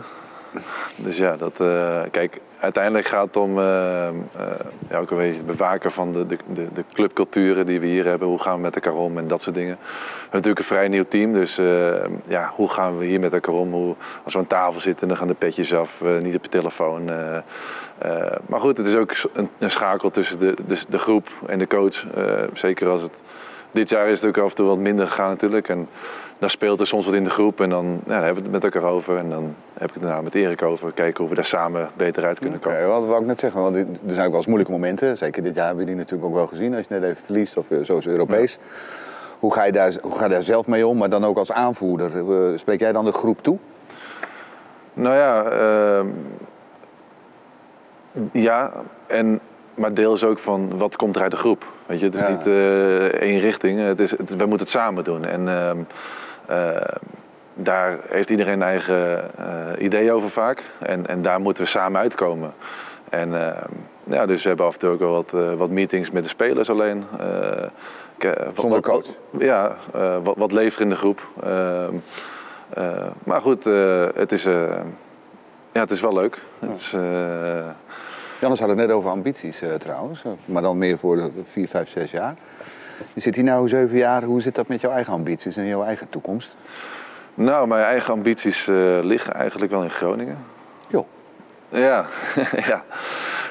Dus 0.97 1.17
ja, 1.17 1.37
dat, 1.37 1.61
eh, 1.61 2.01
kijk, 2.11 2.41
uiteindelijk 2.61 3.07
gaat 3.07 3.27
het 3.27 3.37
om 3.37 3.59
eh, 3.59 4.09
eh, 4.09 4.15
ja, 4.91 4.99
ook 4.99 5.11
een 5.11 5.17
beetje 5.17 5.37
het 5.37 5.47
bewaken 5.47 5.93
van 5.93 6.13
de, 6.13 6.27
de, 6.27 6.37
de, 6.75 6.85
clubculturen 6.93 7.67
die 7.67 7.81
we 7.81 7.87
hier 7.87 8.05
hebben. 8.05 8.29
Hoe 8.29 8.39
gaan 8.39 8.57
we 8.57 8.61
met 8.61 8.75
elkaar 8.75 8.95
om 8.95 9.19
en 9.19 9.29
dat 9.29 9.43
soort 9.43 9.55
dingen. 9.55 9.77
We 9.81 9.87
hebben 10.21 10.31
natuurlijk 10.31 10.59
een 10.59 10.65
vrij 10.65 10.89
nieuw 10.89 11.05
team, 11.09 11.33
dus 11.33 11.57
ja, 12.29 12.53
hoe 12.55 12.69
gaan 12.69 12.99
we 12.99 13.05
hier 13.05 13.21
met 13.21 13.33
elkaar 13.33 13.55
om? 13.55 13.73
Hoe, 13.73 13.95
als 14.25 14.33
we 14.33 14.39
aan 14.39 14.47
tafel 14.47 14.81
zitten, 14.81 15.09
dan 15.09 15.17
gaan 15.17 15.29
de 15.29 15.35
petjes 15.35 15.75
af, 15.75 16.03
niet 16.23 16.35
op 16.37 16.43
je 16.43 16.51
telefoon. 16.51 17.05
maar 18.47 18.61
goed, 18.61 18.77
het 18.77 18.87
is 18.87 18.95
ook 18.95 19.13
een, 19.33 19.71
schakel 19.71 20.11
tussen 20.11 20.39
de, 20.39 20.55
de, 20.67 20.79
de 20.89 20.99
groep 20.99 21.29
en 21.47 21.59
de 21.59 21.67
coach. 21.67 22.05
Zeker 22.53 22.89
als 22.89 23.03
het... 23.03 23.23
Dit 23.75 23.89
jaar 23.89 24.09
is 24.09 24.21
het 24.21 24.29
ook 24.29 24.45
af 24.45 24.51
en 24.51 24.57
toe 24.57 24.67
wat 24.67 24.79
minder 24.79 25.07
gegaan 25.07 25.29
natuurlijk. 25.29 25.69
En 25.69 25.89
dan 26.39 26.51
speelt 26.51 26.81
er 26.81 26.87
soms 26.87 27.05
wat 27.05 27.15
in 27.15 27.25
de 27.25 27.31
groep 27.31 27.61
en 27.61 27.71
dan, 27.71 27.85
ja, 27.85 28.13
dan 28.15 28.23
hebben 28.23 28.35
we 28.35 28.43
het 28.43 28.51
met 28.51 28.65
elkaar 28.65 28.91
over. 28.91 29.17
En 29.17 29.31
dan 29.31 29.55
heb 29.73 29.89
ik 29.89 29.95
het 29.95 30.03
daarna 30.03 30.21
met 30.21 30.35
Erik 30.35 30.63
over. 30.63 30.93
Kijken 30.93 31.21
hoe 31.21 31.29
we 31.29 31.35
daar 31.35 31.45
samen 31.45 31.91
beter 31.97 32.25
uit 32.25 32.39
kunnen 32.39 32.61
komen. 32.61 32.79
Oké, 32.79 32.89
wat 32.89 33.05
wou 33.05 33.21
ik 33.21 33.27
net 33.27 33.41
zeggen, 33.41 33.61
want 33.61 33.77
er 33.77 33.87
zijn 34.07 34.21
ook 34.21 34.29
wel 34.29 34.37
eens 34.37 34.47
moeilijke 34.47 34.73
momenten. 34.73 35.17
Zeker 35.17 35.43
dit 35.43 35.55
jaar 35.55 35.67
hebben 35.67 35.85
we 35.85 35.91
die 35.91 36.01
natuurlijk 36.01 36.29
ook 36.29 36.35
wel 36.35 36.47
gezien. 36.47 36.75
Als 36.75 36.87
je 36.89 36.95
net 36.95 37.03
even 37.03 37.25
verliest 37.25 37.57
of 37.57 37.71
eh, 37.71 37.79
zoals 37.83 38.07
Europees. 38.07 38.59
Hoe, 39.39 39.53
ga 39.55 39.65
je 39.65 39.73
daar, 39.73 39.93
hoe 40.03 40.15
ga 40.15 40.25
je 40.25 40.31
daar 40.31 40.43
zelf 40.43 40.67
mee 40.67 40.87
om, 40.87 40.99
maar 40.99 41.11
dan 41.11 41.25
ook 41.25 41.39
als 41.39 41.53
aanvoerder? 41.53 42.11
Eh, 42.17 42.59
Spreek 42.59 42.81
jij 42.81 42.93
dan 42.93 43.05
de 43.05 43.13
groep 43.13 43.43
toe? 43.43 43.59
Nou 44.95 45.15
ja, 45.15 45.45
ehm, 45.45 46.07
ja, 48.33 48.73
en, 49.07 49.41
maar 49.75 49.95
deel 49.95 50.13
is 50.13 50.25
ook 50.25 50.39
van 50.39 50.79
wat 50.79 50.97
komt 50.97 51.17
er 51.17 51.23
uit 51.23 51.31
de 51.31 51.37
groep. 51.37 51.67
Weet 51.87 52.01
je, 52.01 52.07
het 52.07 52.15
is 52.15 52.21
Ja. 52.21 52.29
niet 52.29 52.47
eh, 52.47 53.05
één 53.05 53.41
richting. 53.41 53.81
Het 53.81 54.01
is, 54.01 54.11
het, 54.11 54.31
we 54.37 54.47
moeten 54.47 54.59
het 54.67 54.69
samen 54.71 55.05
doen. 55.05 55.25
En 55.25 55.49
ehm, 55.49 55.79
eh, 56.47 56.81
daar 57.55 57.99
heeft 58.09 58.31
iedereen 58.31 58.53
een 58.53 58.63
eigen 58.63 59.31
eh, 59.39 59.85
idee 59.85 60.13
over 60.13 60.31
vaak. 60.31 60.63
En, 60.81 61.07
en 61.07 61.23
daar 61.23 61.41
moeten 61.41 61.63
we 61.63 61.69
samen 61.69 62.01
uitkomen. 62.01 62.55
En 63.11 63.35
ehm, 63.47 63.69
ja, 64.07 64.27
dus 64.27 64.43
we 64.43 64.49
hebben 64.49 64.67
af 64.67 64.73
en 64.75 64.79
toe 64.81 64.91
ook 64.91 64.99
wel 64.99 65.13
wat, 65.13 65.31
wat 65.57 65.71
meetings 65.71 66.11
met 66.11 66.23
de 66.23 66.29
spelers 66.29 66.71
alleen. 66.71 67.05
Wat- 68.19 68.55
Zonder 68.55 68.81
wat- 68.81 68.83
coach? 68.91 69.07
Ja, 69.39 69.77
wat, 70.23 70.37
wat 70.37 70.53
leveren 70.53 70.85
in 70.87 70.93
de 70.93 70.99
groep. 70.99 71.29
Ehm, 71.43 71.95
eh, 72.71 73.07
maar 73.25 73.41
goed, 73.41 73.65
het, 74.15 74.33
is, 74.33 74.43
ja, 74.43 75.81
het 75.81 75.91
is 75.91 76.01
wel 76.01 76.15
leuk. 76.15 76.43
Het 76.59 76.75
is, 76.77 76.95
Jannes 78.41 78.61
had 78.61 78.69
het 78.69 78.79
net 78.79 78.91
over 78.91 79.11
ambities 79.11 79.61
eh, 79.61 79.75
trouwens, 79.75 80.25
eh, 80.25 80.33
maar 80.45 80.63
dan 80.63 80.79
meer 80.79 80.99
voor 80.99 81.17
de 81.17 81.31
4, 81.45 81.69
5, 81.69 81.89
6 81.89 82.11
jaar. 82.11 82.35
Je 83.15 83.21
zit 83.21 83.35
hier 83.35 83.61
nu 83.61 83.69
zeven 83.69 83.99
jaar, 83.99 84.23
hoe 84.23 84.41
zit 84.41 84.55
dat 84.55 84.69
met 84.69 84.81
jouw 84.81 84.91
eigen 84.91 85.13
ambities 85.13 85.57
en 85.57 85.67
jouw 85.67 85.85
eigen 85.85 86.09
toekomst? 86.09 86.57
nou, 87.35 87.67
mijn 87.67 87.85
eigen 87.85 88.13
ambities 88.13 88.69
eh, 88.69 88.99
liggen 89.03 89.35
eigenlijk 89.35 89.71
wel 89.71 89.83
in 89.83 89.91
Groningen. 89.91 90.39
Joh. 90.87 91.07
Ja, 91.69 92.07
ja. 92.69 92.85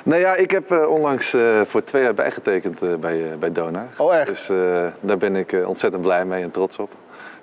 Nou 0.03 0.21
ja, 0.21 0.35
ik 0.35 0.51
heb 0.51 0.71
onlangs 0.71 1.35
voor 1.63 1.83
twee 1.83 2.03
jaar 2.03 2.13
bijgetekend 2.13 2.99
bij, 2.99 3.37
bij 3.39 3.51
Donar. 3.51 3.87
Oh, 3.97 4.15
echt? 4.15 4.27
Dus 4.27 4.51
daar 4.99 5.17
ben 5.17 5.35
ik 5.35 5.55
ontzettend 5.65 6.03
blij 6.03 6.25
mee 6.25 6.43
en 6.43 6.51
trots 6.51 6.79
op. 6.79 6.91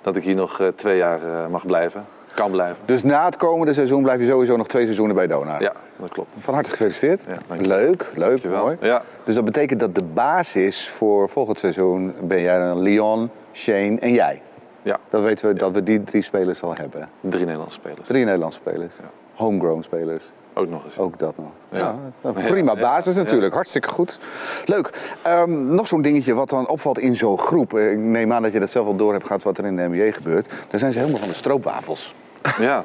Dat 0.01 0.15
ik 0.15 0.23
hier 0.23 0.35
nog 0.35 0.61
twee 0.75 0.97
jaar 0.97 1.19
mag 1.49 1.65
blijven, 1.65 2.05
kan 2.33 2.51
blijven. 2.51 2.77
Dus 2.85 3.03
na 3.03 3.25
het 3.25 3.37
komende 3.37 3.73
seizoen 3.73 4.03
blijf 4.03 4.19
je 4.19 4.25
sowieso 4.25 4.55
nog 4.57 4.67
twee 4.67 4.83
seizoenen 4.83 5.15
bij 5.15 5.27
Donar. 5.27 5.61
Ja, 5.61 5.73
dat 5.95 6.09
klopt. 6.09 6.29
Van 6.37 6.53
harte 6.53 6.69
gefeliciteerd. 6.69 7.25
Ja, 7.25 7.55
leuk, 7.57 8.05
leuk, 8.15 8.43
mooi. 8.43 8.77
Ja. 8.81 9.01
Dus 9.23 9.35
dat 9.35 9.45
betekent 9.45 9.79
dat 9.79 9.95
de 9.95 10.03
basis 10.03 10.89
voor 10.89 11.29
volgend 11.29 11.59
seizoen 11.59 12.13
ben 12.21 12.41
jij 12.41 12.59
dan 12.59 12.81
Leon, 12.81 13.29
Shane 13.53 13.97
en 13.99 14.13
jij. 14.13 14.41
ja, 14.81 14.99
Dan 15.09 15.23
weten 15.23 15.47
we 15.47 15.53
dat 15.53 15.71
we 15.71 15.83
die 15.83 16.03
drie 16.03 16.21
spelers 16.21 16.61
al 16.63 16.75
hebben. 16.75 17.09
drie 17.21 17.39
Nederlandse 17.45 17.75
spelers. 17.79 18.07
Drie 18.07 18.25
Nederlandse 18.25 18.59
spelers. 18.65 18.93
Homegrown 19.33 19.81
spelers. 19.81 20.23
Ook 20.53 20.69
nog 20.69 20.83
eens. 20.85 20.97
Ook 20.97 21.19
dat 21.19 21.37
nog. 21.37 21.47
Ja. 21.69 21.95
Dat 22.21 22.33
prima 22.33 22.75
basis 22.75 23.15
natuurlijk. 23.15 23.53
Hartstikke 23.53 23.89
goed. 23.89 24.19
Leuk. 24.65 24.89
Ehm, 25.21 25.73
nog 25.75 25.87
zo'n 25.87 26.01
dingetje 26.01 26.33
wat 26.33 26.49
dan 26.49 26.67
opvalt 26.67 26.99
in 26.99 27.15
zo'n 27.15 27.37
groep. 27.39 27.73
Eh, 27.73 27.91
Ik 27.91 27.97
neem 27.97 28.33
aan 28.33 28.41
dat 28.41 28.51
je 28.51 28.59
dat 28.59 28.69
zelf 28.69 28.85
al 28.87 28.95
door 28.95 29.11
hebt 29.13 29.25
gehad 29.25 29.43
wat 29.43 29.57
er 29.57 29.65
in 29.65 29.75
de 29.75 29.87
NBA 29.89 30.11
gebeurt. 30.11 30.49
Daar 30.69 30.79
zijn 30.79 30.91
ze 30.93 30.99
helemaal 30.99 31.19
van 31.19 31.29
de 31.29 31.35
stroopwafels. 31.35 32.13
Ja. 32.59 32.83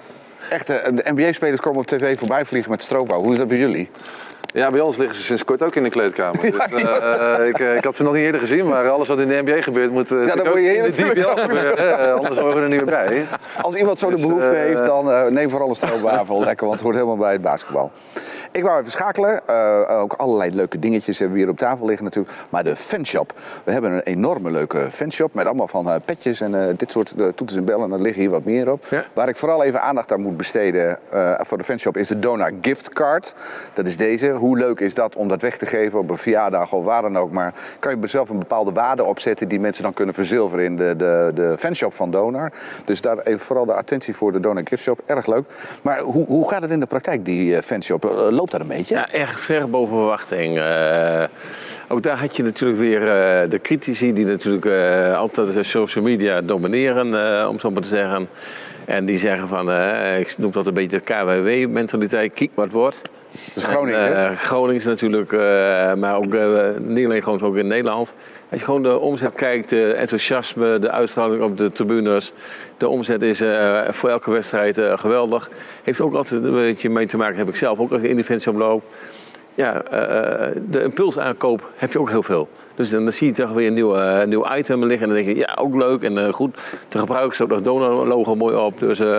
Echt, 0.50 0.70
eh, 0.70 0.76
de 0.96 1.04
NBA-spelers 1.14 1.60
komen 1.60 1.78
op 1.80 1.86
tv 1.86 2.18
voorbij 2.18 2.44
vliegen 2.44 2.70
met 2.70 2.82
stroopwafels. 2.82 3.24
Hoe 3.24 3.32
is 3.32 3.38
dat 3.38 3.48
bij 3.48 3.58
jullie? 3.58 3.90
Ja, 4.56 4.70
bij 4.70 4.80
ons 4.80 4.96
liggen 4.96 5.16
ze 5.16 5.22
sinds 5.22 5.44
kort 5.44 5.62
ook 5.62 5.74
in 5.74 5.82
de 5.82 5.88
kleedkamer. 5.88 6.40
Dus, 6.40 6.82
eh, 6.84 7.40
eh, 7.40 7.48
ik, 7.48 7.58
eh, 7.58 7.76
ik 7.76 7.84
had 7.84 7.96
ze 7.96 8.02
nog 8.02 8.12
niet 8.12 8.22
eerder 8.22 8.40
gezien, 8.40 8.68
maar 8.68 8.88
alles 8.88 9.08
wat 9.08 9.18
in 9.18 9.28
de 9.28 9.42
NBA 9.44 9.62
gebeurt 9.62 9.90
moet 9.90 10.10
uh, 10.10 10.34
dan 10.34 10.46
moet 10.46 10.54
je 10.54 10.76
in 10.76 10.82
de 10.82 10.90
DBL 10.90 11.40
gebeuren. 11.40 12.14
anders 12.14 12.38
horen 12.38 12.54
we 12.54 12.62
er 12.62 12.68
niet 12.68 12.76
meer 12.76 13.06
bij. 13.06 13.26
Als 13.60 13.74
iemand 13.74 13.98
zo 13.98 14.06
de 14.06 14.12
Dus, 14.12 14.22
behoefte 14.26 14.54
eh, 14.54 14.66
heeft, 14.66 14.84
dan 14.84 15.32
neem 15.34 15.50
vooral 15.50 15.68
een 15.68 15.74
stroopwafel. 15.74 16.40
Lekker, 16.44 16.66
want 16.66 16.72
het 16.72 16.82
hoort 16.82 16.94
helemaal 16.94 17.16
bij 17.16 17.32
het 17.32 17.42
basketbal. 17.42 17.90
Ik 18.56 18.62
wou 18.62 18.78
even 18.78 18.90
schakelen. 18.90 19.40
Eh, 19.46 20.00
ook 20.00 20.12
allerlei 20.12 20.54
leuke 20.54 20.78
dingetjes 20.78 21.18
hebben 21.18 21.36
we 21.36 21.42
hier 21.42 21.52
op 21.52 21.58
tafel 21.58 21.86
liggen 21.86 22.04
natuurlijk. 22.04 22.36
Maar 22.50 22.64
de 22.64 22.76
fanshop. 22.76 23.32
We 23.64 23.72
hebben 23.72 23.92
een 23.92 24.00
enorme 24.00 24.50
leuke 24.50 24.90
fanshop 24.90 25.34
met 25.34 25.46
allemaal 25.46 25.68
van 25.68 25.90
eh, 25.90 25.96
petjes 26.04 26.40
en 26.40 26.68
eh, 26.68 26.76
dit 26.76 26.90
soort 26.90 27.14
toeters 27.16 27.54
en 27.54 27.64
bellen. 27.64 27.92
Er 27.92 28.00
liggen 28.00 28.20
hier 28.20 28.30
wat 28.30 28.44
meer 28.44 28.70
op. 28.70 28.84
Ja. 28.88 29.04
Waar 29.12 29.28
ik 29.28 29.36
vooral 29.36 29.62
even 29.62 29.82
aandacht 29.82 30.12
aan 30.12 30.20
moet 30.20 30.36
besteden 30.36 30.98
voor 31.38 31.58
de 31.58 31.64
fanshop 31.64 31.96
is 31.96 32.08
de 32.08 32.18
Dona 32.18 32.50
Gift 32.60 32.88
Card. 32.88 33.34
Dat 33.72 33.86
is 33.86 33.96
deze. 33.96 34.30
Hoe 34.30 34.58
leuk 34.58 34.80
is 34.80 34.94
dat 34.94 35.16
om 35.16 35.28
dat 35.28 35.42
weg 35.42 35.56
te 35.56 35.66
geven 35.66 35.98
op 35.98 36.10
een 36.10 36.18
verjaardag 36.18 36.72
of 36.72 36.84
waar 36.84 37.02
dan 37.02 37.18
ook. 37.18 37.30
Maar 37.30 37.54
kan 37.78 38.00
je 38.00 38.06
zelf 38.06 38.28
een 38.28 38.38
bepaalde 38.38 38.72
waarde 38.72 39.04
opzetten 39.04 39.48
die 39.48 39.60
mensen 39.60 39.82
dan 39.82 39.94
kunnen 39.94 40.14
verzilveren 40.14 40.64
in 40.64 40.76
de, 40.76 40.94
de, 40.96 41.30
de 41.34 41.54
fanshop 41.58 41.94
van 41.94 42.10
Donar. 42.10 42.52
Dus 42.84 43.00
daar 43.00 43.18
even 43.18 43.40
vooral 43.40 43.64
de 43.64 43.74
attentie 43.74 44.14
voor 44.14 44.32
de 44.32 44.40
Donar 44.40 44.62
Gift 44.66 44.82
Shop. 44.82 45.00
Erg 45.06 45.26
leuk. 45.26 45.44
Maar 45.82 46.00
hoe, 46.00 46.26
hoe 46.26 46.48
gaat 46.48 46.62
het 46.62 46.70
in 46.70 46.80
de 46.80 46.86
praktijk, 46.86 47.24
die 47.24 47.62
fanshop? 47.62 48.04
Een 48.52 48.66
beetje? 48.66 48.94
Ja, 48.94 49.12
erg 49.12 49.40
ver 49.40 49.70
boven 49.70 49.96
verwachting. 49.96 50.56
Uh, 50.58 51.22
ook 51.88 52.02
daar 52.02 52.18
had 52.18 52.36
je 52.36 52.42
natuurlijk 52.42 52.78
weer 52.78 53.00
uh, 53.00 53.50
de 53.50 53.58
critici 53.62 54.12
die 54.12 54.24
natuurlijk 54.24 54.64
uh, 54.64 55.16
altijd 55.16 55.66
social 55.66 56.04
media 56.04 56.40
domineren, 56.40 57.48
om 57.48 57.58
zo 57.58 57.70
maar 57.70 57.82
te 57.82 57.88
zeggen. 57.88 58.28
En 58.84 59.04
die 59.04 59.18
zeggen 59.18 59.48
van, 59.48 59.72
ik 60.18 60.38
noem 60.38 60.50
dat 60.50 60.66
een 60.66 60.74
beetje 60.74 61.00
de 61.04 61.14
KWW-mentaliteit, 61.14 62.32
kijk 62.32 62.50
wat 62.54 62.72
wordt. 62.72 63.02
Dat 63.44 63.56
is 63.56 63.64
Groningen. 63.64 64.14
En, 64.14 64.30
uh, 64.30 64.38
Groningen 64.38 64.76
is 64.76 64.84
natuurlijk, 64.84 65.32
uh, 65.32 65.40
maar 65.94 66.16
ook 66.16 66.34
uh, 66.34 66.58
niet 66.78 67.06
alleen 67.06 67.22
gewoon 67.22 67.42
ook 67.42 67.56
in 67.56 67.66
Nederland. 67.66 68.14
Als 68.50 68.60
je 68.60 68.66
gewoon 68.66 68.82
de 68.82 68.98
omzet 68.98 69.34
kijkt, 69.34 69.70
de 69.70 69.92
enthousiasme, 69.92 70.78
de 70.78 70.90
uitstraling 70.90 71.42
op 71.42 71.56
de 71.56 71.72
tribunes. 71.72 72.32
De 72.78 72.88
omzet 72.88 73.22
is 73.22 73.42
voor 73.88 74.10
elke 74.10 74.30
wedstrijd 74.30 74.80
geweldig. 74.82 75.50
Heeft 75.82 76.00
ook 76.00 76.14
altijd 76.14 76.44
een 76.44 76.52
beetje 76.52 76.90
mee 76.90 77.06
te 77.06 77.16
maken, 77.16 77.36
heb 77.36 77.48
ik 77.48 77.56
zelf 77.56 77.78
ook 77.78 77.92
als 77.92 78.02
ik 78.02 78.10
in 78.10 78.38
de 78.38 78.52
loop. 78.52 78.82
Ja, 79.54 79.82
de 80.70 80.82
impulsaankoop 80.82 81.70
heb 81.76 81.92
je 81.92 82.00
ook 82.00 82.10
heel 82.10 82.22
veel. 82.22 82.48
Dus 82.76 82.90
dan 82.90 83.12
zie 83.12 83.26
je 83.26 83.32
toch 83.32 83.52
weer 83.52 83.66
een 83.66 83.74
nieuw, 83.74 83.96
uh, 83.96 84.24
nieuw 84.24 84.54
item 84.54 84.84
liggen. 84.84 85.08
En 85.08 85.14
dan 85.14 85.24
denk 85.24 85.36
je, 85.36 85.42
ja, 85.42 85.56
ook 85.60 85.74
leuk 85.74 86.02
en 86.02 86.12
uh, 86.12 86.32
goed 86.32 86.56
te 86.88 86.98
gebruiken. 86.98 87.44
Ook 87.44 87.50
nog 87.50 87.62
Donor-logo 87.62 88.34
mooi 88.34 88.56
op. 88.56 88.78
Dus 88.78 89.00
uh, 89.00 89.18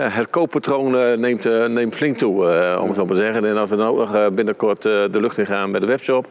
ja, 0.00 0.08
het 0.08 0.30
kooppatroon 0.30 1.20
neemt, 1.20 1.44
neemt 1.68 1.94
flink 1.94 2.16
toe, 2.16 2.32
om 2.80 2.86
het 2.86 2.96
zo 2.96 3.04
maar 3.04 3.16
te 3.16 3.22
zeggen. 3.22 3.44
En 3.44 3.56
als 3.56 3.70
we 3.70 3.76
dan 3.76 3.96
nog 3.96 4.30
binnenkort 4.32 4.82
de 4.82 5.08
lucht 5.10 5.38
in 5.38 5.46
gaan 5.46 5.70
met 5.70 5.80
de 5.80 5.86
webshop. 5.86 6.26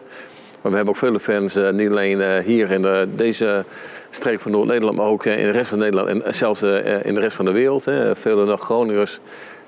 Maar 0.61 0.71
we 0.71 0.77
hebben 0.77 0.93
ook 0.93 0.99
vele 0.99 1.19
fans, 1.19 1.59
niet 1.71 1.89
alleen 1.89 2.41
hier 2.41 2.71
in 2.71 2.81
de, 2.81 3.07
deze 3.15 3.63
streek 4.09 4.39
van 4.39 4.51
Noord-Nederland, 4.51 4.97
maar 4.97 5.05
ook 5.05 5.25
in 5.25 5.45
de 5.45 5.49
rest 5.49 5.69
van 5.69 5.79
Nederland 5.79 6.23
en 6.23 6.33
zelfs 6.33 6.61
in 7.01 7.13
de 7.13 7.19
rest 7.19 7.35
van 7.35 7.45
de 7.45 7.51
wereld. 7.51 7.83
Vele 8.13 8.45
nog 8.45 8.61
Groningers 8.61 9.19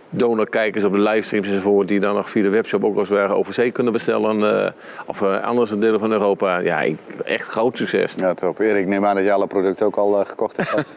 donorkijkers 0.09 0.83
op 0.83 0.91
de 0.91 0.99
livestreams 0.99 1.47
enzovoort... 1.47 1.87
die 1.87 1.99
dan 1.99 2.15
nog 2.15 2.29
via 2.29 2.43
de 2.43 2.49
webshop 2.49 2.83
ook 2.83 2.97
als 2.97 3.09
ware 3.09 3.33
over 3.33 3.53
zee 3.53 3.71
kunnen 3.71 3.93
bestellen. 3.93 4.73
Of 5.05 5.21
uh, 5.21 5.43
andere 5.43 5.77
delen 5.77 5.99
van 5.99 6.11
Europa. 6.11 6.57
Ja, 6.57 6.83
echt 7.23 7.47
groot 7.47 7.77
succes. 7.77 8.13
Ja, 8.17 8.33
top. 8.33 8.59
Erik, 8.59 8.81
ik 8.81 8.87
neem 8.87 9.05
aan 9.05 9.15
dat 9.15 9.23
je 9.23 9.31
alle 9.31 9.47
producten 9.47 9.85
ook 9.85 9.95
al 9.95 10.25
gekocht 10.25 10.57
hebt. 10.57 10.93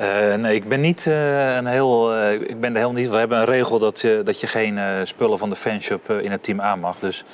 Uh, 0.00 0.34
nee, 0.34 0.54
ik 0.54 0.68
ben 0.68 0.80
niet 0.80 1.04
uh, 1.08 1.56
een 1.56 1.66
heel. 1.66 2.16
Uh, 2.16 2.32
ik 2.32 2.60
ben 2.60 2.70
er 2.70 2.76
helemaal 2.76 3.00
niet. 3.00 3.10
We 3.10 3.16
hebben 3.16 3.38
een 3.38 3.44
regel 3.44 3.78
dat 3.78 4.00
je, 4.00 4.20
dat 4.24 4.40
je 4.40 4.46
geen 4.46 4.80
spullen 5.02 5.38
van 5.38 5.48
de 5.48 5.56
fanshop 5.56 6.10
in 6.10 6.30
het 6.30 6.42
team 6.42 6.60
aan 6.60 6.80
mag. 6.80 6.98
Dus 6.98 7.24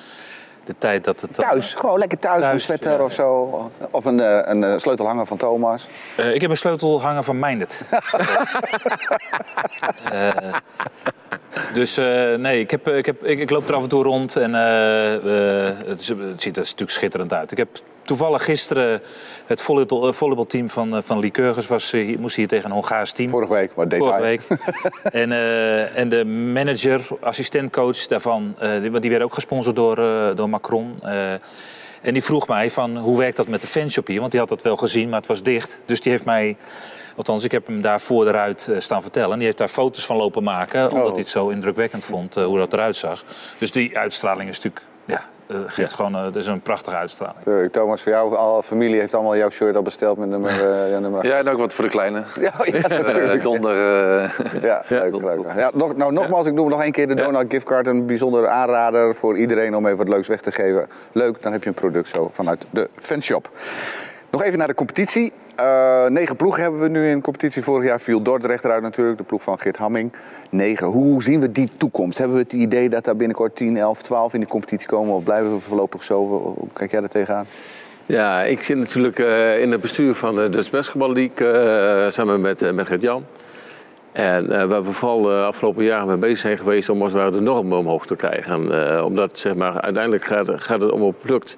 de 0.64 0.74
tijd 0.78 1.04
dat 1.04 1.20
het. 1.20 1.34
Thuis, 1.34 1.74
gewoon 1.74 1.98
lekker 1.98 2.18
thuis, 2.18 2.40
thuis 2.40 2.52
een 2.52 2.60
sweater 2.60 2.92
ja. 2.92 3.04
of 3.04 3.12
zo. 3.12 3.70
Of 3.90 4.04
een, 4.04 4.18
een 4.50 4.80
sleutelhanger 4.80 5.26
van 5.26 5.36
Thomas. 5.36 5.86
ik 6.32 6.40
heb 6.40 6.50
een 6.50 6.56
sleutelhanger 6.56 7.22
van 7.22 7.38
Minded. 7.38 7.88
dus 11.74 11.96
nee, 12.36 12.60
ik, 12.60 12.70
heb, 12.70 12.88
ik, 12.88 13.06
heb, 13.06 13.24
ik, 13.24 13.38
ik, 13.38 13.50
loop 13.50 13.68
er 13.68 13.74
af 13.74 13.82
en 13.82 13.88
toe 13.88 14.02
rond 14.02 14.36
en 14.36 14.54
het, 14.54 16.00
is, 16.00 16.08
het 16.08 16.42
ziet 16.42 16.56
er 16.56 16.62
natuurlijk 16.62 16.90
schitterend 16.90 17.32
uit. 17.32 17.50
Ik 17.50 17.58
heb 17.58 17.68
toevallig 18.10 18.44
gisteren 18.44 19.02
het 19.46 19.62
volleybalteam 19.62 20.70
van, 20.70 21.02
van 21.02 21.18
Lycurgus 21.18 21.66
was, 21.66 21.94
moest 22.18 22.36
hier 22.36 22.48
tegen 22.48 22.64
een 22.64 22.76
Hongaars 22.76 23.12
team. 23.12 23.30
Vorige 23.30 23.52
week, 23.52 23.74
maar 23.74 23.88
detail. 23.88 24.10
Vorige 24.10 24.22
week. 24.22 24.42
en, 25.22 25.30
uh, 25.30 25.98
en 25.98 26.08
de 26.08 26.24
manager, 26.24 27.00
assistentcoach 27.20 28.06
daarvan, 28.06 28.54
uh, 28.62 28.80
die, 28.80 29.00
die 29.00 29.10
werd 29.10 29.22
ook 29.22 29.34
gesponsord 29.34 29.76
door, 29.76 29.98
uh, 29.98 30.30
door 30.34 30.48
Macron. 30.48 30.98
en 32.02 32.12
die 32.12 32.24
vroeg 32.24 32.48
mij 32.48 32.70
van 32.70 32.96
hoe 32.96 33.18
werkt 33.18 33.36
dat 33.36 33.48
met 33.48 33.60
de 33.60 33.66
fanshop 33.66 34.06
hier? 34.06 34.20
Want 34.20 34.30
die 34.30 34.40
had 34.40 34.48
dat 34.48 34.62
wel 34.62 34.76
gezien, 34.76 35.08
maar 35.08 35.18
het 35.18 35.28
was 35.28 35.42
dicht. 35.42 35.80
Dus 35.86 36.00
die 36.00 36.12
heeft 36.12 36.24
mij 36.24 36.56
Althans, 37.16 37.44
ik 37.44 37.50
heb 37.50 37.66
hem 37.66 37.80
daar 37.80 38.00
voor 38.00 38.24
de 38.24 38.30
ruit 38.30 38.68
eh, 38.68 38.80
staan 38.80 39.02
vertellen. 39.02 39.30
En 39.30 39.36
die 39.36 39.44
heeft 39.44 39.58
daar 39.58 39.68
foto's 39.68 40.06
van 40.06 40.16
lopen 40.16 40.42
maken, 40.42 40.90
omdat 40.90 41.04
Oh. 41.04 41.10
hij 41.10 41.20
het 41.20 41.28
zo 41.28 41.48
indrukwekkend 41.48 42.04
vond 42.04 42.36
eh, 42.36 42.44
hoe 42.44 42.58
dat 42.58 42.72
eruit 42.72 42.96
zag. 42.96 43.24
Dus 43.58 43.70
die 43.70 43.98
uitstraling 43.98 44.48
is 44.48 44.56
natuurlijk, 44.56 44.84
ja, 45.04 45.28
eh, 45.50 45.56
geeft 45.66 45.92
gewoon, 45.94 46.14
eh, 46.14 46.24
het 46.24 46.36
is 46.36 46.46
een 46.46 46.60
prachtige 46.60 46.96
uitstraling. 46.96 47.42
Tuurlijk, 47.42 47.72
Thomas, 47.72 48.02
voor 48.02 48.12
jou, 48.12 48.36
al 48.36 48.62
familie 48.62 48.98
heeft 48.98 49.14
allemaal 49.14 49.36
jouw 49.36 49.50
shirt 49.50 49.76
al 49.76 49.82
besteld 49.82 50.18
met 50.18 50.28
nummer, 50.28 50.50
eh, 50.50 50.90
ja, 50.90 50.98
nummer 50.98 51.26
Ja, 51.26 51.36
en 51.36 51.48
ook 51.48 51.58
wat 51.58 51.74
voor 51.74 51.84
de 51.84 51.90
kleine. 51.90 52.24
Ja, 52.40 52.52
ja, 52.64 52.88
natuurlijk. 52.88 53.42
Donder. 53.42 53.72
eh, 53.72 54.30
Ja, 54.62 54.82
leuk, 54.88 55.20
leuk. 55.20 55.40
Ja, 55.56 55.70
nog, 55.74 55.96
nou, 55.96 56.12
nogmaals, 56.12 56.46
ik 56.46 56.52
noem 56.52 56.68
nog 56.68 56.82
één 56.82 56.92
keer 56.92 57.08
de 57.08 57.14
Donald 57.14 57.46
giftcard. 57.48 57.86
Een 57.86 58.06
bijzondere 58.06 58.48
aanrader 58.48 59.14
voor 59.14 59.36
iedereen 59.36 59.76
om 59.76 59.84
even 59.86 59.98
wat 59.98 60.08
leuks 60.08 60.28
weg 60.28 60.40
te 60.40 60.52
geven. 60.52 60.86
Leuk, 61.12 61.42
dan 61.42 61.52
heb 61.52 61.62
je 61.62 61.68
een 61.68 61.74
product 61.74 62.08
zo 62.08 62.28
vanuit 62.32 62.66
de 62.70 62.88
fanshop. 62.96 63.50
Nog 64.30 64.42
even 64.42 64.58
naar 64.58 64.66
de 64.66 64.74
competitie. 64.74 65.32
Eh, 65.56 66.06
negen 66.06 66.36
ploegen 66.36 66.62
hebben 66.62 66.80
we 66.80 66.88
nu 66.88 67.08
in 67.08 67.16
de 67.16 67.22
competitie. 67.22 67.62
Vorig 67.62 67.88
jaar 67.88 68.00
viel 68.00 68.22
Dordrecht 68.22 68.64
eruit 68.64 68.82
natuurlijk, 68.82 69.18
de 69.18 69.24
ploeg 69.24 69.42
van 69.42 69.58
Geert 69.58 69.76
Hamming. 69.76 70.12
Negen. 70.50 70.86
Hoe 70.86 71.22
zien 71.22 71.40
we 71.40 71.52
die 71.52 71.68
toekomst? 71.76 72.18
Hebben 72.18 72.36
we 72.36 72.42
het 72.42 72.52
idee 72.52 72.88
dat 72.88 73.04
daar 73.04 73.16
binnenkort 73.16 73.56
10, 73.56 73.76
11, 73.76 74.02
12 74.02 74.34
in 74.34 74.40
de 74.40 74.46
competitie 74.46 74.88
komen? 74.88 75.14
Of 75.14 75.24
blijven 75.24 75.52
we 75.52 75.60
voorlopig 75.60 76.02
zo? 76.02 76.26
Hoe 76.56 76.68
kijk 76.72 76.90
jij 76.90 77.02
er 77.02 77.08
tegenaan? 77.08 77.46
Ja, 78.06 78.42
ik 78.42 78.62
zit 78.62 78.76
natuurlijk 78.76 79.18
eh, 79.18 79.60
in 79.60 79.70
het 79.70 79.80
bestuur 79.80 80.14
van 80.14 80.34
de 80.34 80.48
Dutch 80.48 80.70
Basketball 80.70 81.12
League 81.12 81.52
eh, 81.52 82.10
samen 82.10 82.40
met, 82.40 82.62
eh, 82.62 82.72
met 82.72 82.86
Gert-Jan. 82.86 83.24
En 84.12 84.60
eh, 84.60 84.64
waar 84.64 84.84
we 84.84 84.92
vooral 84.92 85.22
de 85.22 85.42
afgelopen 85.42 85.84
jaren 85.84 86.06
mee 86.06 86.16
bezig 86.16 86.38
zijn 86.38 86.58
geweest 86.58 86.88
om 86.88 87.02
als 87.02 87.12
het 87.12 87.20
ware 87.20 87.32
de 87.32 87.40
normen 87.40 87.78
omhoog 87.78 88.06
te 88.06 88.16
krijgen. 88.16 88.88
Eh, 88.96 89.04
omdat 89.04 89.38
zeg 89.38 89.54
maar, 89.54 89.80
uiteindelijk 89.80 90.24
gaat, 90.24 90.50
gaat 90.54 90.80
het 90.80 90.90
om 90.90 91.02
een 91.02 91.14
product 91.14 91.56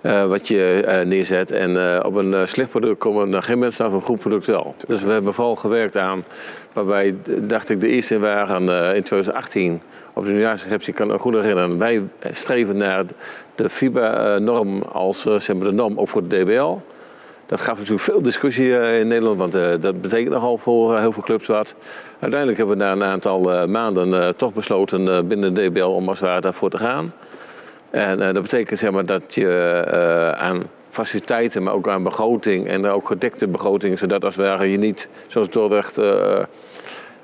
eh, 0.00 0.26
wat 0.26 0.48
je 0.48 0.82
eh, 0.86 1.06
neerzet. 1.06 1.50
En 1.50 1.94
eh, 1.94 2.04
op 2.04 2.14
een 2.14 2.48
slecht 2.48 2.70
product 2.70 2.98
komen 2.98 3.34
er 3.34 3.42
geen 3.42 3.58
mensen 3.58 3.86
op 3.86 3.92
een 3.92 4.02
goed 4.02 4.18
product 4.18 4.46
wel. 4.46 4.74
Dus 4.86 5.02
we 5.02 5.12
hebben 5.12 5.34
vooral 5.34 5.56
gewerkt 5.56 5.96
aan, 5.96 6.24
waarbij 6.72 7.16
dacht 7.38 7.68
ik 7.68 7.80
de 7.80 7.88
eerste 7.88 8.18
waren 8.18 8.94
in 8.94 9.02
2018 9.02 9.82
op 10.14 10.24
de 10.24 10.30
nieuwjaarsreceptie, 10.30 10.88
ik 10.88 10.94
kan 10.94 11.06
me 11.06 11.18
goed 11.18 11.34
herinneren. 11.34 11.78
Wij 11.78 12.02
streven 12.30 12.76
naar 12.76 13.04
de 13.54 13.68
FIBA-norm 13.68 14.82
als 14.82 15.22
zeg 15.22 15.56
maar, 15.56 15.66
de 15.66 15.72
norm 15.72 15.98
ook 15.98 16.08
voor 16.08 16.28
de 16.28 16.42
DBL. 16.42 16.76
Dat 17.46 17.60
gaf 17.60 17.76
natuurlijk 17.76 18.04
veel 18.04 18.22
discussie 18.22 18.98
in 18.98 19.08
Nederland, 19.08 19.38
want 19.38 19.82
dat 19.82 20.00
betekent 20.00 20.30
nogal 20.30 20.58
voor 20.58 20.98
heel 20.98 21.12
veel 21.12 21.22
clubs 21.22 21.46
wat. 21.46 21.74
Uiteindelijk 22.18 22.58
hebben 22.58 22.78
we 22.78 22.84
na 22.84 22.92
een 22.92 23.04
aantal 23.04 23.66
maanden 23.66 24.36
toch 24.36 24.52
besloten 24.54 25.28
binnen 25.28 25.54
de 25.54 25.70
DBL 25.70 25.84
om 25.84 26.08
als 26.08 26.20
het 26.20 26.28
ware 26.28 26.40
daarvoor 26.40 26.70
te 26.70 26.78
gaan. 26.78 27.12
En 27.90 28.20
eh, 28.20 28.34
dat 28.34 28.42
betekent 28.42 28.78
zeg 28.78 28.90
maar, 28.90 29.06
dat 29.06 29.34
je 29.34 29.48
eh, 29.86 30.30
aan 30.30 30.62
faciliteiten, 30.90 31.62
maar 31.62 31.72
ook 31.72 31.88
aan 31.88 32.02
begroting 32.02 32.68
en 32.68 32.86
ook 32.86 33.06
gedekte 33.06 33.46
begroting, 33.46 33.98
zodat 33.98 34.24
als 34.24 34.36
het 34.36 34.46
ware 34.46 34.70
je 34.70 34.78
niet, 34.78 35.08
zoals 35.26 35.50
Dordrecht, 35.50 35.98
eh 35.98 36.42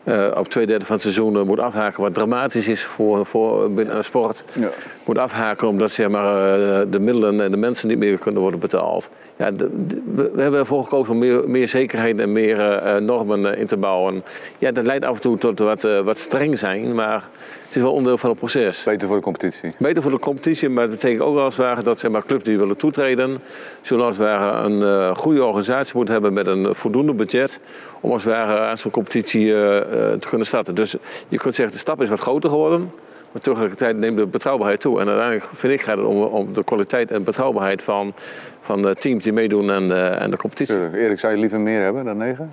eh, 0.07 0.27
op 0.37 0.49
twee 0.49 0.67
derde 0.67 0.85
van 0.85 0.95
het 0.95 1.03
seizoen 1.03 1.37
eh, 1.37 1.43
moet 1.43 1.61
afhaken, 1.61 2.03
wat 2.03 2.15
dramatisch 2.15 2.69
is 2.69 2.83
voor, 2.83 3.27
voor 3.27 3.71
binnen, 3.71 4.05
sport. 4.05 4.45
Ja. 4.53 4.69
Moet 5.07 5.19
afhaken 5.19 5.69
omdat 5.69 5.91
zeg 5.91 6.09
maar, 6.09 6.53
eh, 6.53 6.87
de 6.91 6.99
middelen 7.01 7.41
en 7.41 7.51
de 7.51 7.57
mensen 7.57 7.89
niet 7.89 7.99
meer 7.99 8.19
kunnen 8.19 8.41
worden 8.41 8.61
betaald. 8.61 9.11
Ja, 9.37 9.51
de- 9.51 9.87
de- 9.87 10.31
we, 10.35 10.43
hebben 10.43 10.61
ervoor 10.61 10.83
gekozen 10.85 11.13
om 11.13 11.19
meer, 11.19 11.43
meer 11.49 11.69
zekerheid 11.69 12.19
en 12.19 12.33
meer 12.33 12.61
eh, 12.61 12.97
eh, 12.97 13.03
normen 13.03 13.53
eh, 13.55 13.61
in 13.61 13.67
te 13.67 13.77
bouwen. 13.77 14.25
Ja, 14.59 14.71
dat 14.73 14.85
leidt 14.87 15.05
af 15.05 15.15
en 15.15 15.21
toe 15.21 15.39
tot 15.39 15.59
wat, 15.59 15.85
eh, 15.85 16.01
wat 16.01 16.19
streng 16.19 16.59
zijn, 16.59 16.95
maar 16.95 17.29
het 17.67 17.77
is 17.77 17.83
wel 17.83 17.93
onderdeel 17.93 18.19
van 18.19 18.31
het 18.31 18.39
proces. 18.39 18.83
Beter 18.85 19.09
voor 19.09 19.17
de 19.17 19.23
competitie. 19.23 19.75
Beter 19.79 20.03
voor 20.03 20.11
de 20.11 20.19
competitie, 20.19 20.69
maar 20.69 20.85
dat 20.89 20.95
betekent 20.95 21.21
ook 21.23 21.37
als 21.39 21.57
het 21.57 21.67
ware 21.67 21.83
dat 21.83 22.01
zeg 22.01 22.11
maar, 22.11 22.25
clubs 22.27 22.45
die 22.45 22.59
willen 22.59 22.77
toetreden, 22.77 23.41
zullen 23.83 24.05
als 24.07 24.17
het 24.19 24.27
ware 24.27 24.65
een 24.69 24.83
eh, 24.83 25.17
goede 25.17 25.45
organisatie 25.45 25.93
moeten 25.97 26.15
hebben 26.15 26.33
met 26.33 26.47
een 26.47 26.75
voldoende 26.75 27.13
budget 27.15 27.61
om 28.01 28.13
als 28.13 28.25
het 28.25 28.33
ware 28.33 28.59
aan 28.59 28.77
zo'n 28.77 28.91
competitie 28.91 29.55
eh, 29.55 29.77
eh, 29.79 29.85
te 30.21 30.29
kunnen 30.29 30.47
starten. 30.47 30.75
Dus 30.75 30.97
je 31.29 31.39
kunt 31.39 31.55
zeggen, 31.55 31.75
de 31.75 31.81
stap 31.81 32.03
is 32.03 32.09
wat 32.09 32.21
groter 32.21 32.51
geworden. 32.51 32.93
Maar 33.33 33.43
tegelijkertijd 33.43 33.97
neemt 33.97 34.17
de 34.17 34.27
betrouwbaarheid 34.27 34.81
toe. 34.81 35.01
En 35.01 35.09
uiteindelijk 35.09 35.47
vind 35.55 35.73
ik 35.73 35.81
gaat 35.81 35.97
het 35.97 36.07
om, 36.07 36.53
de 36.53 36.65
kwaliteit 36.65 37.11
en 37.11 37.25
betrouwbaarheid 37.25 37.83
van, 37.83 38.15
van 38.61 38.83
de 38.83 38.95
teams 38.95 39.23
die 39.23 39.33
meedoen 39.33 39.71
aan 39.71 39.89
de, 39.89 40.17
aan 40.19 40.31
de 40.31 40.37
competitie. 40.37 40.99
Erik, 40.99 41.19
zou 41.19 41.33
je 41.33 41.39
liever 41.39 41.61
meer 41.61 41.83
hebben 41.83 42.05
dan 42.05 42.17
negen? 42.17 42.51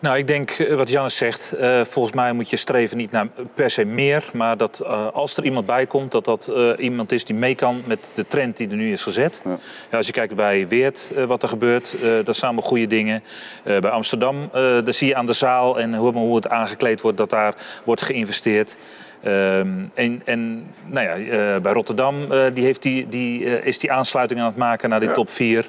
Nou, 0.00 0.18
ik 0.18 0.26
denk 0.26 0.50
eh, 0.50 0.74
wat 0.74 0.90
Jannes 0.90 1.16
zegt. 1.16 1.52
eh, 1.52 1.84
volgens 1.84 2.14
mij 2.14 2.32
moet 2.32 2.50
je 2.50 2.56
streven 2.56 2.96
niet 2.96 3.10
naar 3.10 3.26
per 3.54 3.70
se 3.70 3.84
meer. 3.84 4.30
Maar 4.32 4.56
dat 4.56 4.80
eh, 4.80 5.06
als 5.12 5.36
er 5.36 5.44
iemand 5.44 5.66
bij 5.66 5.86
komt, 5.86 6.12
dat 6.12 6.24
dat 6.24 6.50
iemand 6.78 7.12
is 7.12 7.24
die 7.24 7.36
mee 7.36 7.54
kan 7.54 7.82
met 7.84 8.10
de 8.14 8.26
trend 8.26 8.56
die 8.56 8.68
er 8.68 8.76
nu 8.76 8.92
is 8.92 9.02
gezet. 9.02 9.42
Ja. 9.44 9.58
Ja, 9.90 9.96
als 9.96 10.06
je 10.06 10.12
kijkt 10.12 10.34
bij 10.34 10.68
Weert 10.68 11.12
wat 11.26 11.42
er 11.42 11.48
gebeurt, 11.48 11.96
dat 12.24 12.36
zijn 12.36 12.50
allemaal 12.50 12.68
goede 12.68 12.86
dingen. 12.86 13.22
Bij 13.62 13.90
Amsterdam, 13.90 14.48
daar 14.52 14.94
zie 14.94 15.08
je 15.08 15.14
aan 15.14 15.26
de 15.26 15.32
zaal 15.32 15.80
en 15.80 15.94
hoe, 15.94 16.12
hoe 16.12 16.36
het 16.36 16.48
aangekleed 16.48 17.00
wordt, 17.00 17.16
dat 17.18 17.30
daar 17.30 17.54
wordt 17.84 18.02
geïnvesteerd. 18.02 18.76
Ehm, 19.22 19.68
en 19.94 20.22
en 20.24 20.66
nou 20.86 21.06
ja, 21.06 21.60
bij 21.60 21.72
Rotterdam 21.72 22.14
die 22.54 22.64
heeft 22.64 22.82
die, 22.82 23.08
die, 23.08 23.62
is 23.62 23.78
die 23.78 23.92
aansluiting 23.92 24.40
aan 24.40 24.46
het 24.46 24.56
maken 24.56 24.88
naar 24.88 25.00
die 25.00 25.12
top 25.12 25.30
4. 25.30 25.68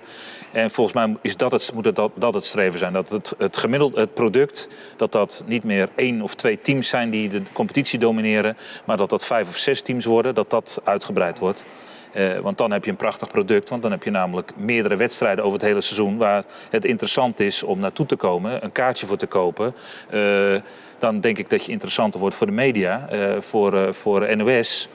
En 0.51 0.71
volgens 0.71 0.95
mij 0.95 1.17
is 1.21 1.37
dat 1.37 1.51
het, 1.51 1.71
moet 1.73 1.85
het 1.85 1.95
dat, 2.15 2.33
het 2.33 2.45
streven 2.45 2.79
zijn. 2.79 2.93
Dat 2.93 3.09
het, 3.09 3.33
het 3.37 3.61
het 3.95 4.13
product, 4.13 4.67
dat 4.97 5.11
dat 5.11 5.43
niet 5.45 5.63
meer 5.63 5.89
één 5.95 6.21
of 6.21 6.35
twee 6.35 6.61
teams 6.61 6.89
zijn 6.89 7.09
die 7.09 7.29
de 7.29 7.41
competitie 7.53 7.99
domineren. 7.99 8.57
Maar 8.85 8.97
dat 8.97 9.09
dat 9.09 9.25
vijf 9.25 9.49
of 9.49 9.57
zes 9.57 9.81
teams 9.81 10.05
worden, 10.05 10.35
dat 10.35 10.49
dat 10.49 10.81
uitgebreid 10.83 11.39
wordt. 11.39 11.65
Eh, 12.11 12.37
want 12.37 12.57
dan 12.57 12.71
heb 12.71 12.83
je 12.85 12.91
een 12.91 12.97
prachtig 12.97 13.29
product. 13.29 13.69
Want 13.69 13.81
dan 13.81 13.91
heb 13.91 14.03
je 14.03 14.09
namelijk 14.09 14.51
meerdere 14.55 14.95
wedstrijden 14.95 15.43
over 15.43 15.59
het 15.59 15.67
hele 15.67 15.81
seizoen... 15.81 16.17
waar 16.17 16.43
het 16.69 16.85
interessant 16.85 17.39
is 17.39 17.63
om 17.63 17.79
naartoe 17.79 18.05
te 18.05 18.15
komen, 18.15 18.63
een 18.63 18.71
kaartje 18.71 19.05
voor 19.05 19.17
te 19.17 19.27
kopen. 19.27 19.75
Eh, 20.09 20.55
dan 20.99 21.19
denk 21.19 21.37
ik 21.37 21.49
dat 21.49 21.65
je 21.65 21.71
interessanter 21.71 22.19
wordt 22.19 22.35
voor 22.35 22.47
de 22.47 22.53
media, 22.53 23.07
eh, 23.09 23.41
voor, 23.41 23.93
voor 23.93 24.37
NOS... 24.37 24.89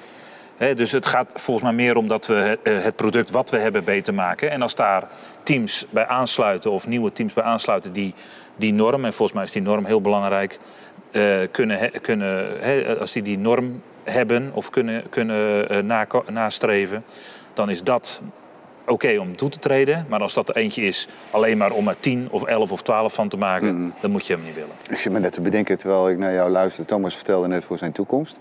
Dus 0.59 0.92
het 0.92 1.07
gaat 1.07 1.32
volgens 1.34 1.64
mij 1.66 1.74
meer 1.74 1.96
om 1.96 2.09
dat 2.09 2.26
we 2.26 2.59
eh, 2.62 2.82
het 2.82 2.96
product 2.96 3.30
wat 3.30 3.50
we 3.50 3.59
hebben 3.59 3.84
beter 3.84 4.14
maken. 4.14 4.50
En 4.50 4.62
als 4.62 4.74
daar 4.74 5.09
teams 5.42 5.86
bij 5.90 6.07
aansluiten 6.07 6.70
of 6.70 6.86
nieuwe 6.86 7.12
teams 7.12 7.32
bij 7.32 7.44
aansluiten 7.44 7.92
die 7.92 8.14
die 8.57 8.72
norm, 8.72 9.04
en 9.04 9.12
volgens 9.12 9.32
mij 9.32 9.44
is 9.46 9.52
die 9.52 9.62
norm 9.62 9.84
heel 9.84 10.00
belangrijk, 10.00 10.59
eh, 11.11 11.22
kunnen, 11.50 11.78
he- 11.78 11.88
kunnen 12.02 12.98
als 13.00 13.12
die 13.12 13.22
die 13.22 13.38
norm 13.38 13.82
hebben 14.04 14.50
of 14.54 14.70
kunnen, 14.70 15.09
kunnen 15.11 15.68
eh, 15.68 16.22
nastreven, 16.32 17.04
dan 17.54 17.70
is 17.70 17.82
dat 17.82 18.20
oké 18.86 19.18
om 19.18 19.36
toe 19.36 19.48
te 19.48 19.59
treden. 19.59 20.07
Maar 20.09 20.20
als 20.20 20.34
dat 20.34 20.48
er 20.48 20.57
eentje 20.57 20.82
is 20.82 21.09
alleen 21.30 21.59
maar 21.59 21.70
om 21.70 21.88
er 21.88 21.96
10 22.00 22.28
of 22.30 22.44
11 22.44 22.72
of 22.72 22.82
12 22.82 23.14
van 23.14 23.28
te 23.28 23.36
maken, 23.36 23.94
dan 24.00 24.11
moet 24.11 24.26
je 24.26 24.32
hem 24.34 24.44
niet 24.44 24.54
willen. 24.54 24.70
Ik 24.90 24.98
zit 24.98 25.12
me 25.12 25.18
net 25.18 25.32
te 25.32 25.40
bedenken 25.40 25.78
terwijl 25.78 26.09
ik 26.11 26.18
naar 26.18 26.32
jou 26.32 26.50
luisterde. 26.50 26.88
Thomas 26.88 27.14
vertelde 27.14 27.48
net 27.48 27.64
voor 27.64 27.78
zijn 27.78 27.92
toekomst. 27.92 28.36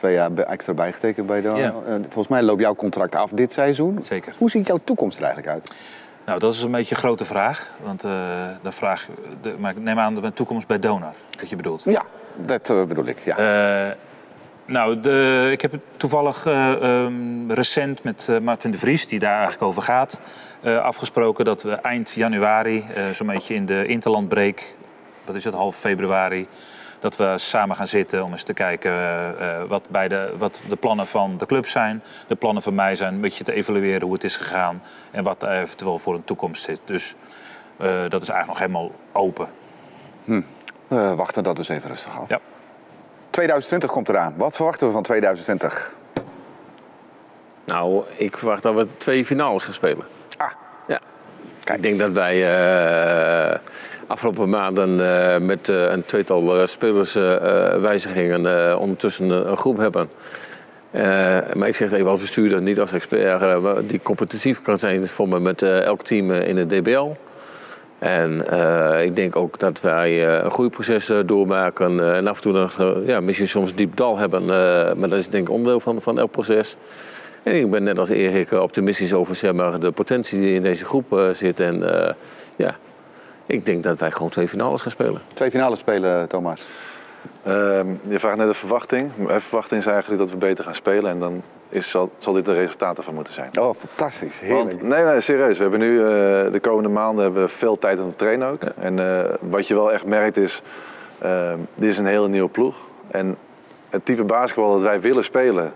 Twee 0.00 0.14
jaar 0.14 0.34
extra 0.34 0.74
bijgetekend 0.74 1.26
bij 1.26 1.40
de. 1.40 1.48
Ja. 1.48 1.74
Eh, 1.86 1.94
volgens 2.00 2.28
mij 2.28 2.42
loopt 2.42 2.60
jouw 2.60 2.74
contract 2.74 3.14
af 3.14 3.30
dit 3.30 3.52
seizoen. 3.52 4.02
Zeker. 4.02 4.34
Hoe 4.38 4.50
ziet 4.50 4.66
jouw 4.66 4.78
toekomst 4.84 5.18
er 5.18 5.24
eigenlijk 5.24 5.54
uit? 5.54 5.72
Nou, 6.26 6.38
dat 6.38 6.52
is 6.52 6.62
een 6.62 6.70
beetje 6.70 6.94
een 6.94 7.00
grote 7.00 7.24
vraag. 7.24 7.70
Want 7.82 8.04
eh 8.04 8.10
de 8.62 8.72
vraag, 8.72 9.06
de, 9.40 9.54
maar 9.58 9.70
ik 9.70 9.78
neem 9.78 9.98
aan 9.98 10.12
dat 10.12 10.22
mijn 10.22 10.34
toekomst 10.34 10.66
bij 10.66 10.78
Donar, 10.78 11.12
wat 11.40 11.48
je 11.48 11.56
bedoelt. 11.56 11.82
Ja, 11.84 12.04
dat 12.36 12.70
eh, 12.70 12.82
bedoel 12.82 13.06
ik. 13.06 13.18
Ja. 13.18 13.96
Nou, 14.64 15.00
de, 15.00 15.48
ik 15.52 15.60
heb 15.60 15.74
toevallig 15.96 16.46
eh, 16.46 16.72
ehm, 16.72 17.50
recent 17.50 18.02
met 18.02 18.28
Martin 18.42 18.70
de 18.70 18.78
Vries, 18.78 19.06
die 19.06 19.18
daar 19.18 19.38
eigenlijk 19.38 19.62
over 19.62 19.82
gaat, 19.82 20.20
afgesproken 20.82 21.44
dat 21.44 21.62
we 21.62 21.72
eind 21.72 22.10
januari, 22.10 22.84
zo'n 23.12 23.26
beetje 23.26 23.54
in 23.54 23.66
de 23.66 23.86
interlandbreek, 23.86 24.74
wat 25.24 25.34
is 25.34 25.44
het, 25.44 25.54
half 25.54 25.76
februari, 25.76 26.48
dat 27.00 27.16
we 27.16 27.38
samen 27.38 27.76
gaan 27.76 27.88
zitten 27.88 28.24
om 28.24 28.30
eens 28.32 28.42
te 28.42 28.52
kijken 28.52 28.90
eh, 28.90 29.60
eh, 29.60 29.68
wat, 29.68 29.88
bij 29.90 30.08
de, 30.08 30.34
wat 30.38 30.60
de 30.68 30.76
plannen 30.76 31.06
van 31.06 31.38
de 31.38 31.46
club 31.46 31.66
zijn. 31.66 32.02
De 32.26 32.34
plannen 32.36 32.62
van 32.62 32.74
mij 32.74 32.96
zijn 32.96 33.14
een 33.14 33.20
beetje 33.20 33.44
te 33.44 33.52
evalueren 33.52 34.02
hoe 34.02 34.12
het 34.12 34.24
is 34.24 34.36
gegaan 34.36 34.82
en 35.10 35.24
wat 35.24 35.42
er 35.42 35.50
eventueel 35.62 35.98
voor 35.98 36.14
een 36.14 36.24
toekomst 36.24 36.62
zit. 36.62 36.80
Dus 36.84 37.14
eh, 37.76 37.86
dat 38.08 38.22
is 38.22 38.28
eigenlijk 38.28 38.46
nog 38.46 38.58
helemaal 38.58 38.90
open. 39.12 39.48
We 40.88 41.14
wachten 41.14 41.42
dat 41.42 41.56
dus 41.56 41.68
even 41.68 41.88
rustig 41.88 42.18
af. 42.18 42.28
Ja. 42.28 42.40
2020 43.30 43.90
komt 43.90 44.08
eraan. 44.08 44.34
Wat 44.36 44.56
verwachten 44.56 44.86
we 44.86 44.92
van 44.92 45.02
2020? 45.02 45.92
Nou, 47.64 48.04
ik 48.16 48.38
verwacht 48.38 48.62
dat 48.62 48.74
we 48.74 48.96
twee 48.96 49.24
finales 49.24 49.64
gaan 49.64 49.72
spelen. 49.72 50.06
Ah, 50.36 50.50
Ja. 50.86 51.00
Ik 51.74 51.82
denk 51.82 51.98
dat 51.98 52.12
wij 52.12 52.34
eh, 53.52 53.58
afgelopen 54.10 54.48
maanden 54.48 55.00
eh, 55.00 55.40
met 55.40 55.68
eh, 55.68 55.90
een 55.90 56.04
tweetal 56.04 56.60
eh, 56.60 56.66
spelerswijzigingen 56.66 58.78
ondertussen 58.78 59.30
een, 59.30 59.56
groep 59.56 59.76
hebben. 59.76 60.10
Maar 61.54 61.68
ik 61.68 61.76
zeg 61.76 61.90
het 61.90 61.92
even 61.92 62.10
als 62.10 62.20
bestuurder, 62.20 62.62
niet 62.62 62.80
als 62.80 62.92
expert, 62.92 63.88
die 63.88 64.00
competitief 64.02 64.62
kan 64.62 64.78
zijn 64.78 65.06
voor 65.06 65.28
me 65.28 65.40
met 65.40 65.62
elk 65.62 66.02
team 66.02 66.32
in 66.32 66.54
de 66.54 66.66
DBL. 66.66 67.08
En 67.98 68.44
ik 69.02 69.16
denk 69.16 69.36
ook 69.36 69.58
dat 69.58 69.80
wij 69.80 70.42
een 70.44 70.50
groeiproces 70.50 71.10
doormaken 71.26 72.14
en 72.14 72.26
af 72.26 72.36
en 72.36 72.42
toe 72.42 72.52
nog, 72.52 72.78
ja, 73.06 73.20
misschien 73.20 73.48
soms 73.48 73.74
diep 73.74 73.96
dal 73.96 74.18
hebben. 74.18 74.44
maar 74.98 75.08
dat 75.08 75.18
is 75.18 75.28
denk 75.28 75.48
ik 75.48 75.54
onderdeel 75.54 75.80
van, 75.80 76.00
van 76.00 76.18
elk 76.18 76.30
proces. 76.30 76.76
En 77.42 77.54
ik 77.54 77.70
ben 77.70 77.82
net 77.82 77.98
als 77.98 78.08
Erik 78.08 78.52
optimistisch 78.52 79.12
over 79.12 79.36
zeg 79.36 79.52
maar, 79.52 79.80
de 79.80 79.90
potentie 79.90 80.40
die 80.40 80.54
in 80.54 80.62
deze 80.62 80.84
groep 80.84 81.30
zit. 81.32 81.60
En 81.60 81.84
ja, 82.56 82.76
Ik 83.50 83.66
denk 83.66 83.82
dat 83.82 83.98
wij 83.98 84.10
gewoon 84.10 84.30
twee 84.30 84.48
finales 84.48 84.82
gaan 84.82 84.90
spelen. 84.90 85.20
Twee 85.34 85.50
finales 85.50 85.78
spelen, 85.78 86.28
Thomas. 86.28 86.68
Ehm, 87.42 87.86
je 88.08 88.18
vraagt 88.18 88.36
net 88.36 88.46
de 88.46 88.54
verwachting. 88.54 89.10
Mijn 89.16 89.40
verwachting 89.40 89.80
is 89.80 89.86
eigenlijk 89.86 90.20
dat 90.20 90.30
we 90.30 90.36
beter 90.36 90.64
gaan 90.64 90.74
spelen. 90.74 91.10
En 91.10 91.18
dan 91.18 91.42
is, 91.68 91.90
zal, 91.90 92.10
zal 92.18 92.32
dit 92.32 92.44
de 92.44 92.52
resultaten 92.52 93.04
van 93.04 93.14
moeten 93.14 93.32
zijn. 93.32 93.60
Oh, 93.60 93.74
fantastisch. 93.74 94.40
Heerlijk. 94.40 94.70
Want, 94.70 94.82
nee, 94.82 95.04
nee, 95.04 95.20
serieus. 95.20 95.56
We 95.56 95.62
hebben 95.62 95.80
nu 95.80 95.98
eh, 95.98 96.06
de 96.52 96.58
komende 96.60 96.88
maanden 96.88 97.24
hebben 97.24 97.42
we 97.42 97.48
veel 97.48 97.78
tijd 97.78 97.98
aan 97.98 98.06
het 98.06 98.18
trainen 98.18 98.48
ook. 98.48 98.62
En 98.62 98.98
eh, 98.98 99.34
wat 99.40 99.66
je 99.66 99.74
wel 99.74 99.92
echt 99.92 100.04
merkt 100.04 100.36
is, 100.36 100.62
eh, 101.18 101.52
dit 101.74 101.90
is 101.90 101.98
een 101.98 102.06
hele 102.06 102.28
nieuwe 102.28 102.48
ploeg. 102.48 102.76
En 103.10 103.36
het 103.88 104.04
type 104.04 104.24
basketbal 104.24 104.72
dat 104.72 104.82
wij 104.82 105.00
willen 105.00 105.24
spelen, 105.24 105.72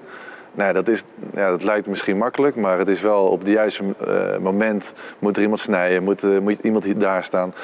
nou, 0.55 0.73
dat, 0.73 0.89
is, 0.89 1.05
ja, 1.35 1.51
dat 1.51 1.63
lijkt 1.63 1.87
misschien 1.87 2.17
makkelijk, 2.17 2.57
maar 2.57 2.79
het 2.79 2.89
is 2.89 3.01
wel 3.01 3.25
op 3.25 3.39
het 3.39 3.49
juiste 3.49 3.85
eh, 4.07 4.39
moment 4.39 4.93
moet 5.19 5.37
er 5.37 5.43
iemand 5.43 5.61
snijden, 5.61 6.03
moet, 6.03 6.23
eh, 6.23 6.39
moet 6.39 6.59
iemand 6.59 6.85
hier 6.85 6.99
daar 6.99 7.25
staan. 7.25 7.55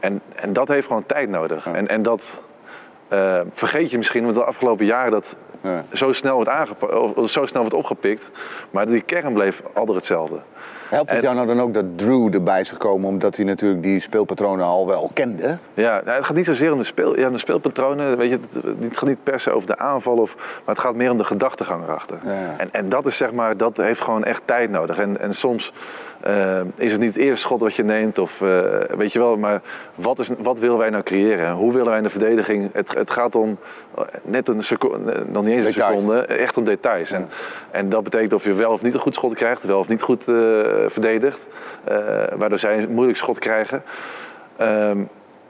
En, 0.00 0.20
en 0.34 0.52
dat 0.52 0.68
heeft 0.68 0.86
gewoon 0.86 1.06
tijd 1.06 1.28
nodig. 1.28 1.66
En, 1.66 1.88
en 1.88 2.02
dat 2.02 2.40
eh, 3.08 3.40
vergeet 3.50 3.90
je 3.90 3.96
misschien, 3.96 4.22
want 4.22 4.34
de 4.34 4.44
afgelopen 4.44 4.86
jaren 4.86 5.10
dat 5.10 5.36
Ja. 5.60 5.84
zo, 5.92 6.12
snel 6.12 6.34
wordt 6.34 6.50
aangepa- 6.50 6.86
of 6.96 7.30
zo 7.30 7.46
snel 7.46 7.60
wordt 7.60 7.76
opgepikt, 7.76 8.30
maar 8.70 8.86
die 8.86 9.00
kern 9.02 9.32
bleef 9.32 9.62
altijd 9.72 9.96
hetzelfde. 9.96 10.40
Helpt 10.88 11.10
het 11.10 11.18
En- 11.18 11.24
jou 11.24 11.34
nou 11.34 11.46
dan 11.46 11.60
ook 11.60 11.74
dat 11.74 11.84
Drew 11.96 12.34
erbij 12.34 12.60
is 12.60 12.68
gekomen, 12.70 13.08
omdat 13.08 13.36
hij 13.36 13.44
natuurlijk 13.44 13.82
die 13.82 14.00
speelpatronen 14.00 14.66
al 14.66 14.86
wel 14.86 15.10
kende? 15.14 15.58
Ja, 15.74 16.00
nou, 16.04 16.16
het 16.16 16.24
gaat 16.24 16.36
niet 16.36 16.44
zozeer 16.44 16.72
om 16.72 16.78
de, 16.78 16.84
speel, 16.84 17.18
ja, 17.18 17.30
de 17.30 17.38
speelpatronen. 17.38 18.16
Weet 18.16 18.30
je, 18.30 18.38
het, 18.80 18.96
gaat 18.96 19.08
niet 19.08 19.22
per 19.22 19.40
se 19.40 19.50
over 19.50 19.66
de 19.66 19.78
aanval, 19.78 20.16
of, 20.16 20.34
maar 20.64 20.74
het 20.74 20.84
gaat 20.84 20.94
meer 20.94 21.10
om 21.10 21.16
de 21.16 21.24
gedachtegang 21.24 21.82
erachter. 21.82 22.18
Ja. 22.24 22.54
En, 22.56 22.68
en 22.72 22.88
dat 22.88 23.06
is 23.06 23.16
zeg 23.16 23.32
maar, 23.32 23.56
dat 23.56 23.76
heeft 23.76 24.00
gewoon 24.00 24.24
echt 24.24 24.42
tijd 24.44 24.70
nodig. 24.70 24.98
En, 24.98 25.20
en 25.20 25.34
soms 25.34 25.72
eh, 26.20 26.60
is 26.74 26.92
het 26.92 27.00
niet 27.00 27.14
het 27.14 27.22
eerste 27.24 27.40
schot 27.40 27.60
wat 27.60 27.74
je 27.74 27.84
neemt, 27.84 28.18
of 28.18 28.40
eh, 28.40 28.60
weet 28.96 29.12
je 29.12 29.18
wel, 29.18 29.36
maar 29.36 29.62
wat, 29.94 30.18
is, 30.18 30.30
wat 30.38 30.58
willen 30.58 30.78
wij 30.78 30.90
nou 30.90 31.02
creëren? 31.02 31.52
Hoe 31.52 31.72
willen 31.72 31.88
wij 31.88 31.96
in 31.96 32.02
de 32.02 32.10
verdediging? 32.10 32.70
Het, 32.72 32.94
het 32.94 33.10
gaat 33.10 33.34
om 33.34 33.58
eh, 33.96 34.04
net 34.24 34.48
een 34.48 34.62
seconde, 34.62 35.24
niet 35.48 35.56
eens 35.56 35.76
een 35.76 35.84
seconde, 35.84 36.20
echt 36.20 36.56
om 36.56 36.64
details. 36.64 37.10
En, 37.10 37.28
en 37.70 37.88
dat 37.88 38.02
betekent 38.02 38.32
of 38.32 38.44
je 38.44 38.54
wel 38.54 38.72
of 38.72 38.82
niet 38.82 38.94
een 38.94 39.00
goed 39.00 39.14
schot 39.14 39.34
krijgt, 39.34 39.64
wel 39.64 39.78
of 39.78 39.88
niet 39.88 40.02
goed 40.02 40.28
eh, 40.28 40.34
verdedigt, 40.86 41.46
eh, 41.84 41.96
waardoor 42.36 42.58
zij 42.58 42.78
een 42.78 42.90
moeilijk 42.90 43.18
schot 43.18 43.38
krijgen. 43.38 43.82
Ehm, 44.56 44.98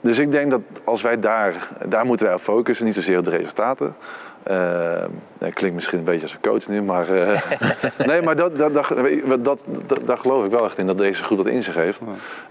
dus 0.01 0.19
ik 0.19 0.31
denk 0.31 0.51
dat 0.51 0.61
als 0.83 1.01
wij 1.01 1.19
daar, 1.19 1.69
daar 1.85 2.05
moeten 2.05 2.25
wij 2.25 2.35
op 2.35 2.41
focussen, 2.41 2.85
niet 2.85 2.95
zozeer 2.95 3.17
op 3.17 3.25
de 3.25 3.29
resultaten. 3.29 3.95
Ehm, 4.43 5.09
dat 5.37 5.53
klinkt 5.53 5.75
misschien 5.75 5.97
een 5.97 6.03
beetje 6.03 6.21
als 6.21 6.33
een 6.33 6.41
coach 6.41 6.67
nu, 6.67 6.81
maar, 6.81 7.09
eh, 7.09 7.41
nee, 8.07 8.21
maar 8.21 8.35
dat, 8.35 8.57
dat, 8.57 8.73
dat, 8.73 8.93
dat, 9.39 9.59
dat, 10.05 10.19
geloof 10.19 10.45
ik 10.45 10.51
wel 10.51 10.65
echt 10.65 10.77
in, 10.77 10.87
dat 10.87 10.97
deze 10.97 11.23
groep 11.23 11.37
dat 11.37 11.47
in 11.47 11.63
zich 11.63 11.75
heeft. 11.75 12.01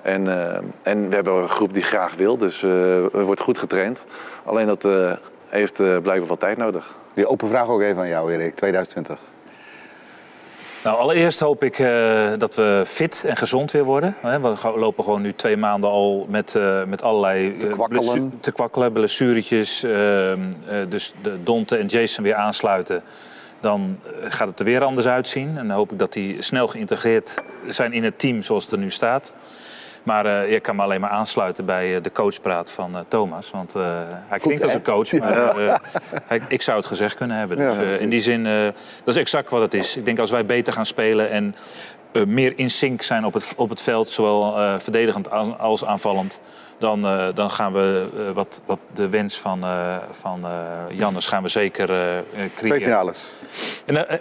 En, 0.02 0.28
eh, 0.28 0.58
en 0.82 1.08
we 1.08 1.14
hebben 1.14 1.34
een 1.34 1.48
groep 1.48 1.74
die 1.74 1.82
graag 1.82 2.14
wil, 2.14 2.38
dus 2.38 2.62
er 2.62 3.24
wordt 3.24 3.40
goed 3.40 3.58
getraind. 3.58 4.04
Alleen 4.44 4.66
dat 4.66 4.84
heeft 5.48 5.80
eh, 5.80 5.96
blijkbaar 5.98 6.28
wat 6.28 6.40
tijd 6.40 6.56
nodig. 6.56 6.94
Die 7.14 7.26
open 7.26 7.48
vraag 7.48 7.68
ook 7.68 7.80
even 7.80 8.02
aan 8.02 8.08
jou, 8.08 8.32
Erik, 8.32 8.54
2020. 8.54 9.20
Nou, 10.84 10.98
allereerst 10.98 11.40
hoop 11.40 11.62
ik 11.64 11.78
eh, 11.78 12.32
dat 12.38 12.54
we 12.54 12.82
fit 12.86 13.24
en 13.26 13.36
gezond 13.36 13.70
weer 13.70 13.84
worden. 13.84 14.16
Hè, 14.20 14.40
We 14.40 14.56
gaan- 14.56 14.78
lopen 14.78 15.04
gewoon 15.04 15.22
nu 15.22 15.32
twee 15.32 15.56
maanden 15.56 15.90
al 15.90 16.26
met, 16.28 16.54
eh, 16.54 16.84
met 16.84 17.02
allerlei 17.02 17.58
eh, 17.60 17.72
kwakkelen. 17.72 18.38
te 18.40 18.52
kwakkelen, 18.52 18.92
blessuretjes. 18.92 19.82
ehm, 19.82 20.40
eh, 20.66 20.76
dus 20.88 21.12
de 21.22 21.42
Donte 21.42 21.76
en 21.76 21.86
Jason 21.86 22.24
weer 22.24 22.34
aansluiten. 22.34 23.02
Dan 23.60 23.98
gaat 24.20 24.48
het 24.48 24.58
er 24.58 24.64
weer 24.64 24.84
anders 24.84 25.06
uitzien. 25.06 25.48
En 25.58 25.68
dan 25.68 25.76
hoop 25.76 25.92
ik 25.92 25.98
dat 25.98 26.12
die 26.12 26.42
snel 26.42 26.66
geïntegreerd 26.68 27.34
zijn 27.68 27.92
in 27.92 28.04
het 28.04 28.18
team 28.18 28.42
zoals 28.42 28.62
het 28.64 28.72
er 28.72 28.78
nu 28.78 28.90
staat. 28.90 29.32
Maar 30.02 30.26
eh, 30.26 30.52
ik 30.52 30.62
kan 30.62 30.76
me 30.76 30.82
alleen 30.82 31.00
maar 31.00 31.10
aansluiten 31.10 31.64
bij 31.64 31.96
eh, 31.96 32.02
de 32.02 32.12
coachpraat 32.12 32.70
van 32.70 32.94
eh, 32.96 33.00
Thomas. 33.08 33.50
Want 33.50 33.72
hij 34.28 34.38
klinkt 34.38 34.62
als 34.62 34.74
een 34.74 34.82
coach, 34.82 35.12
maar 35.12 35.80
hij- 36.24 36.40
ik 36.48 36.62
zou 36.62 36.76
het 36.76 36.86
gezegd 36.86 37.14
kunnen 37.14 37.36
hebben. 37.36 37.56
Dus 37.56 37.98
in 38.00 38.08
die 38.08 38.20
zin, 38.20 38.44
dat 39.04 39.14
is 39.14 39.16
exact 39.16 39.50
wat 39.50 39.60
het 39.60 39.74
is. 39.74 39.96
Ik 39.96 40.04
denk 40.04 40.18
als 40.18 40.30
wij 40.30 40.44
beter 40.46 40.72
gaan 40.72 40.86
spelen 40.86 41.30
en 41.30 41.54
meer 42.26 42.52
in 42.56 42.70
sync 42.70 43.02
zijn 43.02 43.24
op 43.24 43.34
het, 43.34 43.54
op 43.56 43.68
het 43.68 43.82
veld, 43.82 44.08
zowel 44.08 44.52
verdedigend 44.80 45.30
als 45.58 45.84
aanvallend, 45.84 46.40
dan, 46.78 47.04
eh, 47.04 47.26
dan 47.34 47.50
gaan 47.50 47.72
we 47.72 48.08
eh, 48.16 48.30
wat, 48.30 48.60
wat 48.66 48.78
de 48.92 49.08
wens 49.08 49.38
van, 49.40 49.62
eh, 49.62 49.96
van 50.10 50.46
Jannes 50.92 51.26
gaan 51.26 51.42
we 51.42 51.48
zeker 51.48 51.90
eh, 51.90 52.18
Twee 52.32 52.50
creëren. 52.70 52.80
finales. 52.80 53.32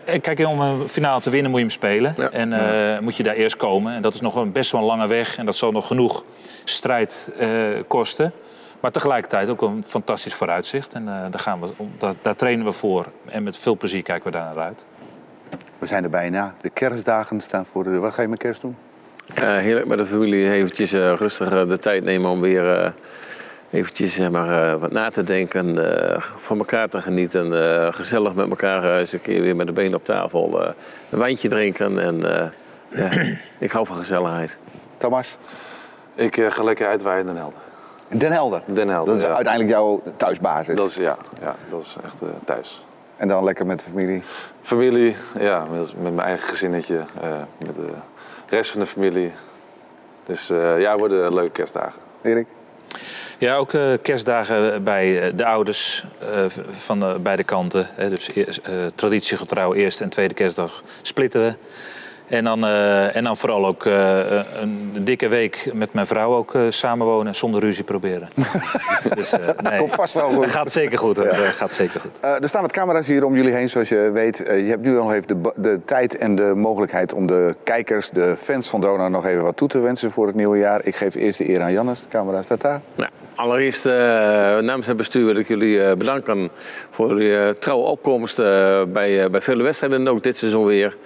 En, 0.06 0.22
kijk, 0.22 0.40
om 0.40 0.60
een 0.60 0.90
finale 0.90 1.22
te 1.22 1.30
winnen 1.30 1.52
moet 1.52 1.60
je 1.60 1.66
hem 1.66 1.76
spelen. 1.76 2.14
Ja. 2.18 2.30
En 2.30 3.04
moet 3.04 3.16
je 3.16 3.24
daar 3.24 3.36
eerst 3.36 3.58
komen. 3.58 3.94
En 3.94 4.02
dat 4.02 4.14
is 4.14 4.22
nog 4.22 4.36
een 4.36 4.52
best 4.52 4.72
wel 4.72 4.82
een 4.82 4.88
lange 4.88 5.08
weg. 5.08 5.38
En 5.38 5.46
dat 5.46 5.56
zal 5.56 5.72
nog 5.72 5.88
genoeg 5.88 6.24
strijd 6.64 7.32
kosten. 7.88 8.32
Maar 8.80 8.92
tegelijkertijd 8.92 9.50
ook 9.50 9.62
een 9.62 9.84
fantastisch 9.88 10.34
vooruitzicht. 10.34 10.94
En 10.94 11.06
daar, 11.06 11.40
gaan 11.40 11.62
we, 11.62 11.68
daar, 11.98 12.14
daar 12.22 12.36
trainen 12.36 12.66
we 12.66 12.72
voor. 12.72 13.12
En 13.26 13.44
met 13.44 13.58
veel 13.58 13.78
plezier 13.78 14.04
kijken 14.04 14.32
we 14.32 14.38
daar 14.38 14.56
naar 14.56 14.64
uit. 14.64 14.86
We 15.78 15.86
zijn 15.86 16.04
er 16.04 16.10
bijna. 16.10 16.56
De 16.62 16.70
kerstdagen 16.70 17.42
staan 17.42 17.66
voor 17.66 17.84
de 17.84 17.90
deur. 17.90 18.00
Wat 18.00 18.14
ga 18.14 18.22
je 18.22 18.28
met 18.28 18.40
kerst 18.40 18.62
doen? 18.62 18.76
Eh, 19.34 19.44
heerlijk 19.58 19.86
met 19.88 19.98
de 19.98 20.06
familie 20.06 20.52
eventjes 20.52 20.94
eh, 20.94 21.14
rustig 21.14 21.52
eh, 21.52 21.68
de 21.70 21.78
tijd 21.78 22.04
nemen 22.04 22.30
om 22.32 22.42
weer 22.42 22.76
eh, 22.80 22.92
eventjes 23.72 24.14
zeg 24.14 24.30
maar, 24.30 24.72
eh, 24.74 24.80
wat 24.80 24.92
na 24.92 25.10
te 25.10 25.24
denken, 25.24 25.96
eh, 26.12 26.22
van 26.36 26.58
elkaar 26.58 26.90
te 26.90 27.02
genieten. 27.02 27.72
eh, 27.84 27.94
gezellig 27.94 28.34
met 28.34 28.50
elkaar 28.50 29.00
eens 29.00 29.14
een 29.14 29.22
keer 29.22 29.42
weer 29.42 29.56
met 29.56 29.68
de 29.68 29.74
benen 29.74 29.96
op 29.96 30.06
tafel 30.06 30.64
eh, 30.64 30.72
een 31.12 31.20
wijntje 31.20 31.50
drinken. 31.50 32.00
En 32.00 32.40
eh, 32.42 32.48
ja, 32.90 33.24
ik 33.68 33.72
hou 33.72 33.86
van 33.86 33.96
gezelligheid. 33.98 34.58
Thomas? 34.98 35.38
Ik 36.16 36.38
eh, 36.38 36.52
ga 36.52 36.64
lekker 36.64 36.88
uitwaaien 36.88 37.20
in 37.20 37.26
Den 37.28 37.36
Helder. 37.38 37.60
Den 38.08 38.32
Helder. 38.32 38.62
Den 38.66 38.90
Helder, 38.90 39.14
Dat 39.14 39.22
is 39.24 39.28
ja. 39.30 39.36
uiteindelijk 39.36 39.74
jouw 39.74 40.02
thuisbasis. 40.18 40.76
Dat 40.76 40.90
is, 40.90 40.96
ja, 40.96 41.18
ja, 41.42 41.56
dat 41.70 41.82
is 41.82 41.98
echt 42.04 42.22
eh, 42.22 42.28
thuis. 42.46 42.86
En 43.18 43.28
dan 43.28 43.44
lekker 43.44 43.66
met 43.66 43.80
de 43.80 43.86
familie. 43.86 44.22
Familie, 44.62 45.16
ja, 45.40 45.66
met, 45.72 45.94
met 46.02 46.16
mijn 46.16 46.28
eigen 46.28 46.48
gezinnetje, 46.48 46.96
eh, 47.22 47.30
met 47.66 47.76
de 47.76 47.88
rest 48.50 48.72
van 48.72 48.80
de 48.80 48.86
familie. 48.88 49.32
Dus 50.26 50.50
eh, 50.50 50.80
ja, 50.80 50.90
het 50.90 51.00
worden 51.00 51.34
leuke 51.34 51.52
kerstdagen. 51.52 52.02
Erik? 52.22 52.48
Ja, 53.38 53.56
ook 53.56 53.74
eh, 53.74 53.94
kerstdagen 54.02 54.84
bij 54.84 55.22
eh, 55.22 55.32
de 55.36 55.46
ouders 55.46 56.06
eh, 56.20 56.46
van 56.70 57.04
eh, 57.04 57.16
beide 57.16 57.44
kanten. 57.44 57.88
Hè. 57.92 58.10
Dus 58.10 58.32
eh, 58.32 58.86
traditiegetrouw 58.96 59.74
eerste 59.74 60.04
en 60.04 60.10
tweede 60.10 60.34
kerstdag 60.34 60.84
splitten 61.02 61.42
we. 61.46 61.54
En 62.28 62.44
dan, 62.44 62.64
eh, 62.66 63.16
en 63.16 63.24
dan 63.24 63.38
vooral 63.38 63.66
ook 63.66 63.86
eh, 63.86 64.20
een 64.62 64.92
dikke 65.00 65.28
week 65.28 65.70
met 65.74 65.94
mijn 65.94 66.08
vrouw 66.08 66.34
ook 66.36 66.56
eh, 66.56 66.62
samenwonen 66.70 67.36
zonder 67.36 67.62
ruzie 67.62 67.84
proberen. 67.84 68.28
dus, 69.16 69.32
eh, 69.32 69.40
nee. 69.64 69.80
Komt 69.80 69.94
vast 69.94 70.14
wel 70.14 70.30
goed. 70.30 70.44
Het 70.44 70.54
gaat 70.54 70.72
zeker 70.72 70.98
goed. 70.98 71.18
hoor. 71.18 71.26
Het 71.26 71.56
gaat 71.56 71.74
zeker 71.74 72.00
goed. 72.00 72.12
Eh, 72.20 72.42
er 72.42 72.48
staan 72.48 72.62
wat 72.62 72.72
camera's 72.72 73.08
hier 73.08 73.24
om 73.26 73.36
jullie 73.36 73.54
heen, 73.54 73.70
zoals 73.70 73.90
je 73.90 74.10
weet. 74.14 74.44
Eh, 74.44 74.60
je 74.60 74.70
hebt 74.70 74.86
nu 74.86 74.98
al 74.98 75.14
even 75.14 75.28
de, 75.28 75.52
de 75.56 75.80
tijd 75.86 76.18
en 76.18 76.36
de 76.36 76.52
mogelijkheid 76.56 77.14
om 77.14 77.28
de 77.28 77.56
kijkers, 77.64 78.10
de 78.10 78.36
fans 78.38 78.70
van 78.70 78.82
Dona, 78.82 79.08
nog 79.08 79.26
even 79.26 79.44
wat 79.44 79.58
toe 79.58 79.68
te 79.68 79.80
wensen 79.80 80.12
voor 80.12 80.28
het 80.28 80.36
nieuwe 80.36 80.58
jaar. 80.58 80.86
Ik 80.86 80.96
geef 80.96 81.16
eerst 81.16 81.38
de 81.38 81.50
eer 81.50 81.62
aan 81.62 81.72
Jannes. 81.72 82.00
De 82.02 82.08
camera 82.10 82.42
staat 82.42 82.62
daar. 82.62 82.82
Nou, 82.96 83.10
allereerst 83.36 83.86
eh, 83.86 83.94
namens 84.58 84.86
het 84.88 84.98
bestuur 84.98 85.26
wil 85.26 85.36
ik 85.36 85.48
jullie 85.48 85.84
eh, 85.84 85.96
bedanken 85.98 86.50
voor 86.92 87.08
jullie 87.08 87.38
eh, 87.38 87.50
trouwe 87.50 87.86
opkomst 87.86 88.40
eh, 88.40 88.82
bij, 88.88 89.24
eh, 89.24 89.30
bij 89.30 89.42
vele 89.42 89.64
wedstrijden 89.64 90.00
en 90.00 90.08
ook 90.10 90.24
dit 90.24 90.38
seizoen 90.38 90.66
weer. 90.66 90.98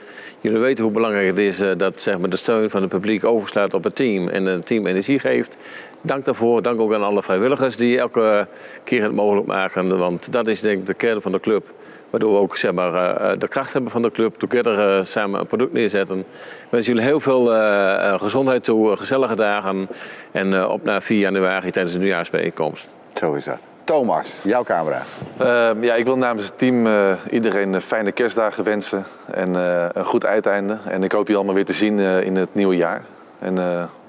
Jullie 0.42 0.60
weten 0.60 0.84
hoe 0.84 0.94
belangrijk 0.94 1.28
het 1.28 1.38
is 1.38 1.60
eh, 1.60 1.72
dat 1.78 2.02
zeg 2.02 2.18
maar, 2.18 2.30
de 2.30 2.38
steun 2.38 2.70
van 2.70 2.82
het 2.82 2.90
publiek 2.90 3.24
overslaat 3.26 3.74
op 3.74 3.84
het 3.84 3.96
team 3.96 4.28
en 4.28 4.46
het 4.46 4.66
team 4.66 4.88
energie 4.88 5.20
geeft. 5.20 5.58
Dank 6.02 6.26
daarvoor. 6.26 6.62
Dank 6.62 6.80
ook 6.80 6.94
aan 6.94 7.04
alle 7.04 7.24
vrijwilligers 7.24 7.76
die 7.76 8.00
elke 8.00 8.48
keer 8.84 9.04
het 9.04 9.12
mogelijk 9.12 9.48
maken. 9.48 9.98
Want 9.98 10.32
dat 10.32 10.48
is 10.48 10.62
denk 10.62 10.80
ik 10.80 10.86
de 10.86 10.94
kern 10.94 11.22
van 11.22 11.32
de 11.32 11.40
club. 11.40 11.74
Waardoor 12.10 12.34
we 12.34 12.40
ook 12.40 12.58
zeg 12.58 12.72
maar, 12.72 12.94
eh, 12.94 13.40
de 13.40 13.48
kracht 13.48 13.74
hebben 13.74 13.92
van 13.92 14.02
de 14.02 14.12
club. 14.12 14.36
Together 14.36 14.98
eh, 14.98 15.04
samen 15.04 15.40
een 15.40 15.46
product 15.48 15.74
neerzetten. 15.74 16.20
Ik 16.20 16.26
wens 16.70 16.86
jullie 16.86 17.04
heel 17.04 17.20
veel 17.20 17.54
eh, 17.54 18.14
eh, 18.14 18.20
gezondheid 18.20 18.64
toe, 18.64 18.92
eh, 18.92 18.98
gezellige 18.98 19.36
dagen. 19.36 19.88
En 20.32 20.54
eh, 20.54 20.70
op 20.70 20.84
naar 20.84 21.02
4 21.02 21.20
januari 21.20 21.72
tijdens 21.72 21.94
de 21.94 22.00
nieuwjaarsbijeenkomst. 22.00 22.90
Zo 23.14 23.34
is 23.34 23.46
dat. 23.46 23.71
Thomas, 23.92 24.40
jouw 24.44 24.64
camera. 24.64 25.02
Ehm, 25.38 25.84
ja, 25.84 25.96
ik 25.96 26.06
wil 26.06 26.18
namens 26.18 26.46
het 26.46 26.58
team 26.58 26.88
eh, 26.88 27.12
iedereen 27.30 27.76
eh, 27.76 27.82
fijne 27.82 28.12
kerstdagen 28.12 28.64
wensen 28.64 29.06
en 29.34 29.56
eh, 29.56 29.86
een 29.94 30.06
goed 30.06 30.26
uiteinde. 30.26 30.78
En 30.88 31.04
ik 31.04 31.12
hoop 31.12 31.28
je 31.28 31.36
allemaal 31.36 31.56
weer 31.56 31.66
te 31.66 31.74
zien 31.74 32.00
eh, 32.00 32.24
in 32.24 32.36
het 32.36 32.56
nieuwe 32.56 32.76
jaar. 32.76 33.02
En 33.40 33.56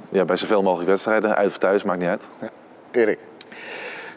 ja, 0.08 0.24
bij 0.24 0.36
zoveel 0.36 0.62
mogelijk 0.62 0.88
wedstrijden, 0.88 1.36
uit 1.36 1.48
of 1.48 1.58
thuis, 1.58 1.82
maakt 1.82 2.00
niet 2.00 2.08
uit. 2.08 2.22
Erik. 2.90 3.18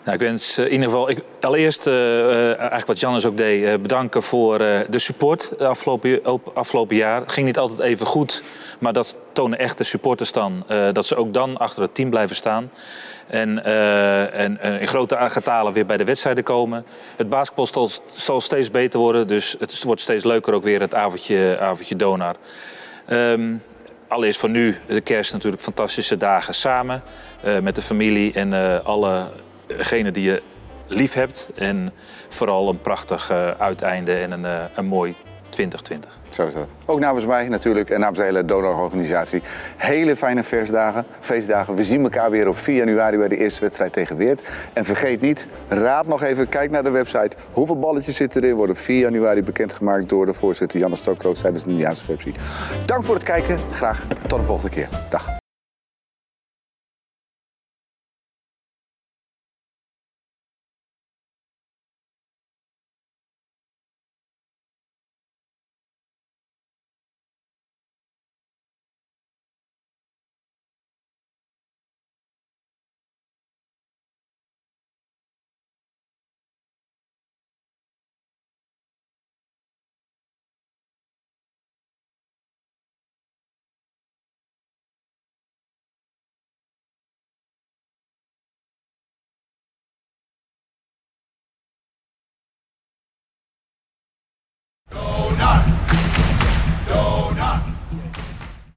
Nou, 0.06 0.18
ik 0.18 0.24
wens 0.24 0.58
eh, 0.58 0.66
in 0.66 0.72
ieder 0.72 0.90
geval, 0.90 1.10
ik, 1.10 1.20
allereerst 1.42 1.88
eh, 1.88 2.48
eigenlijk 2.48 2.88
wat 2.88 3.00
Jannes 3.00 3.26
ook 3.26 3.38
deed, 3.38 3.82
bedanken 3.82 4.24
voor 4.24 4.58
de 4.58 5.00
support 5.00 5.60
afgelopen, 5.60 6.26
op- 6.26 6.52
afgelopen 6.54 6.96
jaar. 6.96 7.24
Ging 7.26 7.46
niet 7.46 7.58
altijd 7.58 7.80
even 7.80 8.06
goed, 8.06 8.44
maar 8.80 8.94
dat 8.94 9.16
tonen 9.34 9.60
echt 9.60 9.78
de 9.78 9.84
supporters 9.84 10.32
dan. 10.32 10.66
dat 10.94 11.06
ze 11.06 11.16
ook 11.16 11.34
dan 11.34 11.58
achter 11.58 11.82
het 11.82 11.96
team 11.96 12.10
blijven 12.10 12.36
staan. 12.36 12.72
En, 13.28 13.64
en, 14.34 14.60
in 14.62 14.88
grote 14.88 15.18
getalen 15.20 15.74
weer 15.74 15.86
bij 15.86 15.98
de 15.98 16.04
wedstrijden 16.04 16.44
komen. 16.44 16.86
Het 17.16 17.30
basketbal 17.30 17.90
zal, 18.06 18.42
steeds 18.42 18.72
beter 18.72 19.00
worden, 19.00 19.28
dus 19.28 19.56
het 19.60 19.84
wordt 19.84 20.02
steeds 20.02 20.24
leuker 20.24 20.54
ook 20.54 20.64
weer 20.64 20.82
het 20.82 20.94
avondje, 20.94 21.58
avondje 21.60 21.96
Donar. 21.96 22.36
Ehm, 23.06 23.54
allereerst 24.08 24.40
voor 24.40 24.50
nu, 24.50 24.78
de 24.88 25.02
kerst 25.02 25.34
natuurlijk 25.34 25.62
fantastische 25.62 26.18
dagen 26.18 26.54
samen. 26.54 27.04
met 27.62 27.76
de 27.76 27.82
familie 27.82 28.34
en 28.34 28.54
eh 28.54 29.26
allegenen 29.74 30.14
die 30.14 30.24
je 30.24 30.42
lief 30.88 31.14
hebt. 31.14 31.50
En 31.56 31.92
vooral 32.30 32.70
een 32.70 32.82
prachtig 32.82 33.30
eh, 33.30 33.50
uiteinde 33.50 34.14
en 34.16 34.32
een, 34.32 34.46
eh, 34.46 34.64
een 34.76 34.86
mooi 34.86 35.16
2020. 35.50 36.20
Zo 36.30 36.48
is 36.48 36.54
dat. 36.54 36.74
Ook 36.86 37.00
namens 37.00 37.26
mij 37.26 37.48
natuurlijk 37.48 37.90
en 37.90 38.00
namens 38.00 38.20
de 38.20 38.26
hele 38.26 38.46
donororganisatie. 38.46 39.42
Hele 39.78 40.16
fijne 40.16 40.44
feestdagen, 40.44 41.06
feestdagen. 41.20 41.76
We 41.76 41.84
zien 41.84 42.04
elkaar 42.04 42.32
weer 42.32 42.48
op 42.48 42.58
4 42.58 42.76
januari 42.76 43.18
bij 43.18 43.28
de 43.28 43.38
eerste 43.38 43.62
wedstrijd 43.62 43.94
tegen 43.94 44.16
Weert. 44.16 44.44
En 44.74 44.86
vergeet 44.86 45.22
niet, 45.22 45.48
raad 45.68 46.08
nog 46.08 46.24
even, 46.24 46.50
kijk 46.50 46.72
naar 46.72 46.84
de 46.84 46.90
website. 46.90 47.38
Hoeveel 47.52 47.80
balletjes 47.80 48.16
zitten 48.16 48.44
erin? 48.44 48.56
Worden 48.56 48.76
op 48.76 48.82
4 48.82 49.00
januari 49.00 49.44
bekendgemaakt 49.44 50.10
door 50.10 50.26
de 50.26 50.34
voorzitter 50.34 50.80
Janne 50.80 50.96
Stokroos 50.96 51.40
tijdens 51.40 51.64
de 51.64 51.70
nieuwjaarsreceptie. 51.70 52.34
Dank 52.86 53.04
voor 53.04 53.16
het 53.16 53.24
kijken. 53.24 53.60
Graag 53.72 54.06
tot 54.28 54.40
de 54.40 54.46
volgende 54.46 54.76
keer. 54.76 54.90
Dag. 55.10 55.44